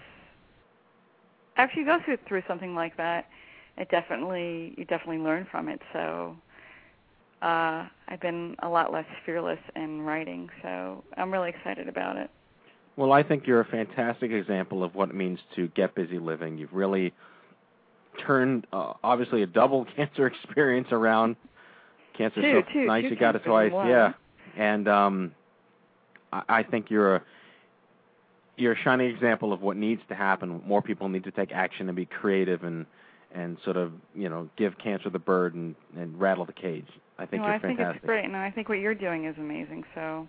after 1.58 1.80
you 1.80 1.86
go 1.86 2.00
through 2.04 2.18
through 2.28 2.44
something 2.48 2.76
like 2.76 2.98
that, 2.98 3.28
it 3.78 3.90
definitely 3.90 4.74
you 4.78 4.86
definitely 4.86 5.20
learn 5.20 5.48
from 5.52 5.70
it. 5.70 5.82
So 5.92 6.36
uh 7.42 7.88
I've 8.08 8.22
been 8.22 8.56
a 8.60 8.70
lot 8.70 8.92
less 8.92 9.06
fearless 9.26 9.60
in 9.76 10.02
writing, 10.02 10.50
so 10.62 11.04
I'm 11.18 11.32
really 11.32 11.50
excited 11.50 11.88
about 11.88 12.18
it. 12.18 12.30
Well, 12.96 13.12
I 13.12 13.24
think 13.24 13.48
you're 13.48 13.62
a 13.62 13.66
fantastic 13.66 14.32
example 14.32 14.84
of 14.84 14.94
what 14.94 15.10
it 15.10 15.16
means 15.16 15.40
to 15.56 15.68
get 15.70 15.96
busy 15.96 16.20
living. 16.20 16.60
You've 16.60 16.74
really 16.74 17.12
turned, 18.20 18.68
uh, 18.74 18.94
obviously, 19.04 19.44
a 19.44 19.48
double 19.48 19.86
cancer 19.96 20.28
experience 20.28 20.88
around. 20.92 21.36
Cancer 22.18 22.42
Two, 22.42 22.62
so 22.68 22.74
two, 22.74 22.86
nice 22.86 23.04
two 23.04 23.10
you 23.10 23.16
got 23.16 23.36
it 23.36 23.44
twice, 23.44 23.72
yeah. 23.74 24.14
And 24.56 24.88
um, 24.88 25.32
I, 26.32 26.44
I 26.48 26.64
think 26.64 26.92
you're 26.92 27.16
a 27.16 27.24
you're 28.56 28.74
a 28.74 28.78
shining 28.84 29.10
example 29.10 29.52
of 29.52 29.62
what 29.62 29.78
needs 29.78 30.02
to 30.10 30.16
happen. 30.16 30.62
More 30.66 30.82
people 30.82 31.10
need 31.10 31.24
to 31.24 31.32
take 31.32 31.52
action 31.52 31.90
and 31.90 31.96
be 31.96 32.06
creative 32.06 32.64
and 32.64 32.86
and 33.34 33.58
sort 33.64 33.78
of 33.78 33.94
you 34.14 34.30
know 34.30 34.50
give 34.58 34.78
cancer 34.78 35.10
the 35.10 35.20
bird 35.20 35.56
and 35.56 35.76
and 35.98 36.20
rattle 36.20 36.46
the 36.46 36.54
cage. 36.54 36.88
I 37.18 37.26
think 37.26 37.42
no, 37.42 37.48
you're 37.48 37.56
I 37.56 37.60
think 37.60 37.78
fantastic. 37.78 38.04
it's 38.04 38.06
great, 38.06 38.26
and 38.26 38.36
I 38.36 38.52
think 38.52 38.70
what 38.70 38.80
you're 38.80 38.96
doing 38.96 39.26
is 39.26 39.36
amazing. 39.38 39.84
So, 39.96 40.28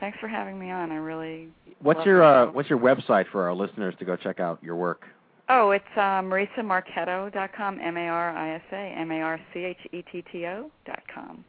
thanks 0.00 0.18
for 0.20 0.28
having 0.28 0.58
me 0.58 0.70
on. 0.70 0.92
I 0.92 0.96
really. 0.96 1.48
What's 1.80 1.98
love 1.98 2.06
your 2.06 2.22
uh, 2.22 2.52
what's 2.52 2.70
your 2.70 2.78
website 2.78 3.26
for 3.30 3.44
our 3.44 3.54
listeners 3.54 3.94
to 3.98 4.04
go 4.04 4.16
check 4.16 4.40
out 4.40 4.62
your 4.62 4.76
work? 4.76 5.02
Oh, 5.48 5.70
it's 5.72 5.84
uh, 5.96 6.22
marisamarchetto.com, 6.22 7.80
M-A-R-I-S-A, 7.80 8.94
dot 10.86 11.02
com. 11.14 11.44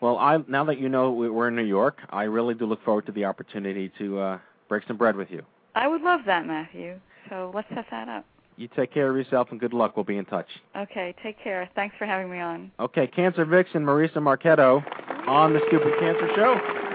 Well, 0.00 0.16
I 0.18 0.38
now 0.48 0.64
that 0.64 0.78
you 0.78 0.88
know 0.88 1.12
we- 1.12 1.30
we're 1.30 1.48
in 1.48 1.56
New 1.56 1.62
York, 1.64 1.98
I 2.10 2.24
really 2.24 2.54
do 2.54 2.66
look 2.66 2.82
forward 2.84 3.06
to 3.06 3.12
the 3.12 3.24
opportunity 3.24 3.90
to 3.98 4.18
uh, 4.18 4.38
break 4.68 4.84
some 4.86 4.96
bread 4.96 5.16
with 5.16 5.30
you. 5.30 5.42
I 5.74 5.88
would 5.88 6.02
love 6.02 6.20
that, 6.26 6.46
Matthew. 6.46 6.98
So 7.28 7.50
let's 7.54 7.68
set 7.74 7.86
that 7.90 8.08
up. 8.08 8.24
You 8.56 8.68
take 8.76 8.92
care 8.92 9.08
of 9.10 9.16
yourself 9.16 9.48
and 9.50 9.58
good 9.58 9.72
luck. 9.72 9.96
We'll 9.96 10.04
be 10.04 10.18
in 10.18 10.24
touch. 10.26 10.46
Okay, 10.76 11.14
take 11.22 11.38
care. 11.42 11.68
Thanks 11.74 11.96
for 11.98 12.04
having 12.06 12.30
me 12.30 12.38
on. 12.38 12.70
Okay, 12.78 13.06
Cancer 13.06 13.44
Vixen 13.44 13.84
Marisa 13.84 14.20
Marchetto 14.20 14.82
on 15.26 15.52
the 15.54 15.60
Stupid 15.68 15.94
Cancer 15.98 16.28
Show. 16.34 16.91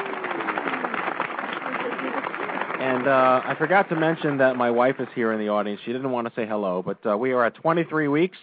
And 2.87 3.05
uh, 3.05 3.41
I 3.43 3.53
forgot 3.55 3.89
to 3.89 3.97
mention 3.97 4.37
that 4.37 4.55
my 4.55 4.71
wife 4.71 4.95
is 4.99 5.09
here 5.13 5.33
in 5.33 5.39
the 5.39 5.49
audience. 5.49 5.81
She 5.83 5.91
didn't 5.91 6.09
want 6.09 6.25
to 6.25 6.33
say 6.35 6.47
hello, 6.47 6.81
but 6.81 7.05
uh, 7.05 7.17
we 7.17 7.33
are 7.33 7.43
at 7.45 7.53
23 7.55 8.07
weeks, 8.07 8.37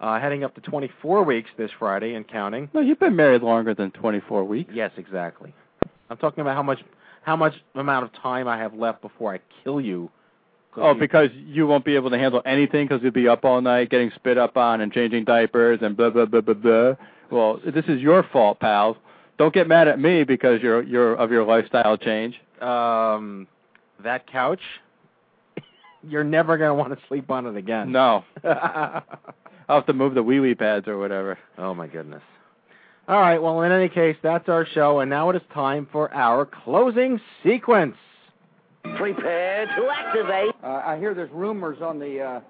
uh, 0.00 0.20
heading 0.20 0.44
up 0.44 0.54
to 0.54 0.60
24 0.60 1.24
weeks 1.24 1.50
this 1.58 1.72
Friday 1.76 2.14
and 2.14 2.26
counting. 2.26 2.70
No, 2.72 2.80
you've 2.80 3.00
been 3.00 3.16
married 3.16 3.42
longer 3.42 3.74
than 3.74 3.90
24 3.90 4.44
weeks. 4.44 4.70
Yes, 4.72 4.92
exactly. 4.96 5.52
I'm 6.08 6.16
talking 6.18 6.42
about 6.42 6.54
how 6.54 6.62
much 6.62 6.78
how 7.22 7.34
much 7.34 7.54
amount 7.74 8.04
of 8.04 8.12
time 8.22 8.46
I 8.46 8.58
have 8.58 8.74
left 8.74 9.02
before 9.02 9.34
I 9.34 9.40
kill 9.64 9.80
you. 9.80 10.08
Oh, 10.76 10.94
because 10.94 11.30
you 11.34 11.66
won't 11.66 11.84
be 11.84 11.96
able 11.96 12.10
to 12.10 12.18
handle 12.18 12.42
anything 12.46 12.86
because 12.86 13.02
you'll 13.02 13.12
be 13.12 13.26
up 13.26 13.44
all 13.44 13.60
night 13.60 13.90
getting 13.90 14.12
spit 14.14 14.38
up 14.38 14.56
on 14.56 14.82
and 14.82 14.92
changing 14.92 15.24
diapers 15.24 15.80
and 15.82 15.96
blah 15.96 16.10
blah 16.10 16.26
blah 16.26 16.42
blah 16.42 16.54
blah. 16.54 16.94
Well, 17.30 17.60
this 17.64 17.86
is 17.88 18.00
your 18.00 18.22
fault, 18.22 18.60
pal. 18.60 18.98
Don't 19.36 19.52
get 19.52 19.66
mad 19.66 19.88
at 19.88 19.98
me 19.98 20.22
because 20.22 20.62
you're 20.62 20.82
you're 20.82 21.14
of 21.14 21.32
your 21.32 21.44
lifestyle 21.44 21.96
change. 21.96 22.36
Um, 22.60 23.48
that 24.02 24.30
couch, 24.30 24.60
you're 26.08 26.24
never 26.24 26.56
gonna 26.58 26.74
want 26.74 26.92
to 26.92 26.98
sleep 27.08 27.30
on 27.30 27.46
it 27.46 27.56
again. 27.56 27.92
No. 27.92 28.24
I'll 28.44 29.02
have 29.68 29.86
to 29.86 29.92
move 29.92 30.14
the 30.14 30.22
wee 30.22 30.40
wee 30.40 30.54
pads 30.54 30.88
or 30.88 30.98
whatever. 30.98 31.38
Oh 31.56 31.74
my 31.74 31.86
goodness. 31.86 32.22
All 33.06 33.20
right. 33.20 33.40
Well, 33.40 33.60
in 33.62 33.72
any 33.72 33.88
case, 33.88 34.16
that's 34.22 34.48
our 34.48 34.66
show, 34.66 35.00
and 35.00 35.10
now 35.10 35.28
it 35.30 35.36
is 35.36 35.42
time 35.52 35.86
for 35.92 36.12
our 36.14 36.46
closing 36.46 37.20
sequence. 37.42 37.96
Prepare 38.96 39.66
to 39.66 39.88
activate. 39.90 40.54
Uh, 40.62 40.82
I 40.84 40.98
hear 40.98 41.14
there's 41.14 41.30
rumors 41.30 41.78
on 41.82 41.98
the 41.98 42.20
uh, 42.20 42.40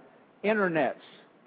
internets. 0.44 0.94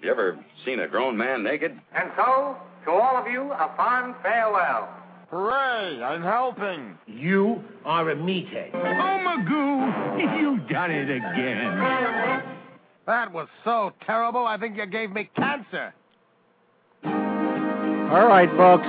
You 0.02 0.10
ever 0.10 0.38
seen 0.64 0.80
a 0.80 0.88
grown 0.88 1.16
man 1.16 1.42
naked? 1.42 1.78
And 1.94 2.10
so, 2.16 2.56
to 2.84 2.90
all 2.90 3.16
of 3.16 3.26
you, 3.26 3.50
a 3.52 3.72
fond 3.76 4.14
farewell. 4.22 4.88
Hooray, 5.30 6.02
I'm 6.02 6.22
helping. 6.22 6.96
You 7.06 7.62
are 7.84 8.10
a 8.10 8.16
meathead. 8.16 8.70
Oh, 8.72 8.78
Magoo, 8.78 10.40
you've 10.40 10.66
done 10.68 10.90
it 10.90 11.10
again. 11.10 11.78
That 13.06 13.32
was 13.32 13.48
so 13.62 13.92
terrible, 14.06 14.46
I 14.46 14.56
think 14.56 14.76
you 14.76 14.86
gave 14.86 15.10
me 15.10 15.28
cancer. 15.36 15.92
All 17.04 18.26
right, 18.26 18.48
folks. 18.56 18.86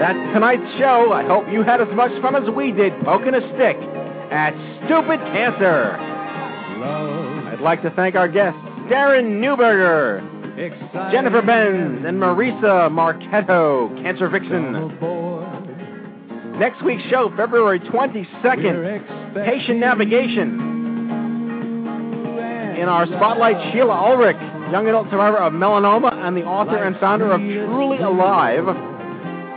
That's 0.00 0.18
tonight's 0.34 0.78
show. 0.78 1.12
I 1.12 1.24
hope 1.24 1.44
you 1.52 1.62
had 1.62 1.80
as 1.80 1.94
much 1.94 2.10
fun 2.20 2.34
as 2.34 2.48
we 2.50 2.72
did 2.72 2.92
poking 3.04 3.34
a 3.34 3.40
stick 3.54 3.76
at 4.32 4.54
Stupid 4.86 5.20
Cancer. 5.32 5.98
I'd 7.52 7.60
like 7.60 7.82
to 7.82 7.90
thank 7.90 8.16
our 8.16 8.26
guests, 8.26 8.58
Darren 8.88 9.40
Neuberger, 9.40 10.20
Jennifer 11.10 11.40
Benz, 11.40 12.04
and 12.06 12.20
Marisa 12.20 12.92
Marchetto, 12.92 13.88
Cancer 14.02 14.28
Vixen. 14.28 14.98
Next 16.58 16.84
week's 16.84 17.02
show, 17.04 17.32
February 17.34 17.80
22nd, 17.80 19.46
Patient 19.46 19.78
Navigation. 19.78 20.60
In 22.78 22.88
our 22.88 23.06
spotlight, 23.06 23.72
Sheila 23.72 23.94
Ulrich, 23.94 24.36
young 24.70 24.86
adult 24.86 25.08
survivor 25.10 25.38
of 25.38 25.54
melanoma 25.54 26.12
and 26.12 26.36
the 26.36 26.42
author 26.42 26.76
and 26.76 26.94
founder 26.98 27.32
of 27.32 27.40
Truly 27.40 27.96
Alive. 27.98 28.66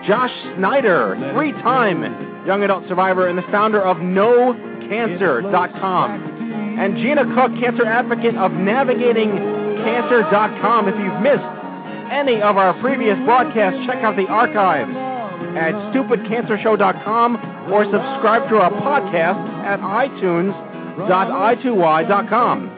Josh 0.08 0.32
Snyder, 0.56 1.18
three-time 1.34 2.46
young 2.48 2.64
adult 2.64 2.88
survivor 2.88 3.28
and 3.28 3.38
the 3.38 3.44
founder 3.52 3.82
of 3.82 3.98
NoCancer.com. 3.98 6.30
And 6.80 6.96
Gina 6.98 7.26
Cook, 7.36 7.52
cancer 7.60 7.86
advocate 7.86 8.36
of 8.36 8.52
NavigatingCancer.com. 9.84 10.88
If 10.88 10.96
you've 10.96 11.22
missed 11.22 11.44
any 12.12 12.42
of 12.42 12.58
our 12.58 12.74
previous 12.82 13.18
broadcasts, 13.26 13.80
check 13.86 14.04
out 14.04 14.16
the 14.16 14.26
archives 14.28 14.92
at 15.58 15.74
StupidCancerShow.com 15.94 17.72
or 17.72 17.84
subscribe 17.86 18.50
to 18.50 18.58
our 18.58 18.72
podcast 18.72 19.38
at 19.64 19.80
iTunes.i2y.com. 19.80 22.70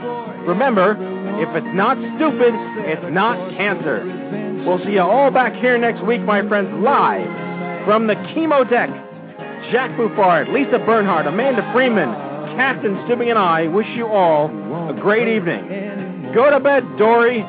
Remember, 0.48 0.92
if 1.42 1.50
it's 1.56 1.76
not 1.76 1.98
stupid, 2.16 2.54
it's 2.86 3.06
not 3.12 3.50
cancer. 3.58 4.04
We'll 4.66 4.80
see 4.86 4.94
you 4.94 5.02
all 5.02 5.32
back 5.32 5.54
here 5.56 5.78
next 5.78 6.04
week, 6.06 6.22
my 6.22 6.42
friends, 6.48 6.70
live 6.84 7.28
from 7.86 8.08
the 8.08 8.16
chemo 8.16 8.64
deck. 8.70 8.90
Jack 9.72 9.98
Buffard, 9.98 10.48
Lisa 10.50 10.78
Bernhard, 10.86 11.26
Amanda 11.26 11.68
Freeman, 11.74 12.14
Captain 12.56 12.94
Stubing, 13.06 13.30
and 13.32 13.40
I 13.40 13.68
wish 13.68 13.88
you 13.96 14.06
all 14.08 14.46
a 14.90 14.94
great 14.94 15.28
evening. 15.28 15.68
Go 16.36 16.50
to 16.50 16.60
bed, 16.60 16.84
Dory. 16.98 17.44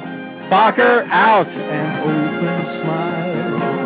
Barker 0.48 1.02
out. 1.10 1.48
An 1.48 1.98
open 2.06 2.82
smile 2.82 3.85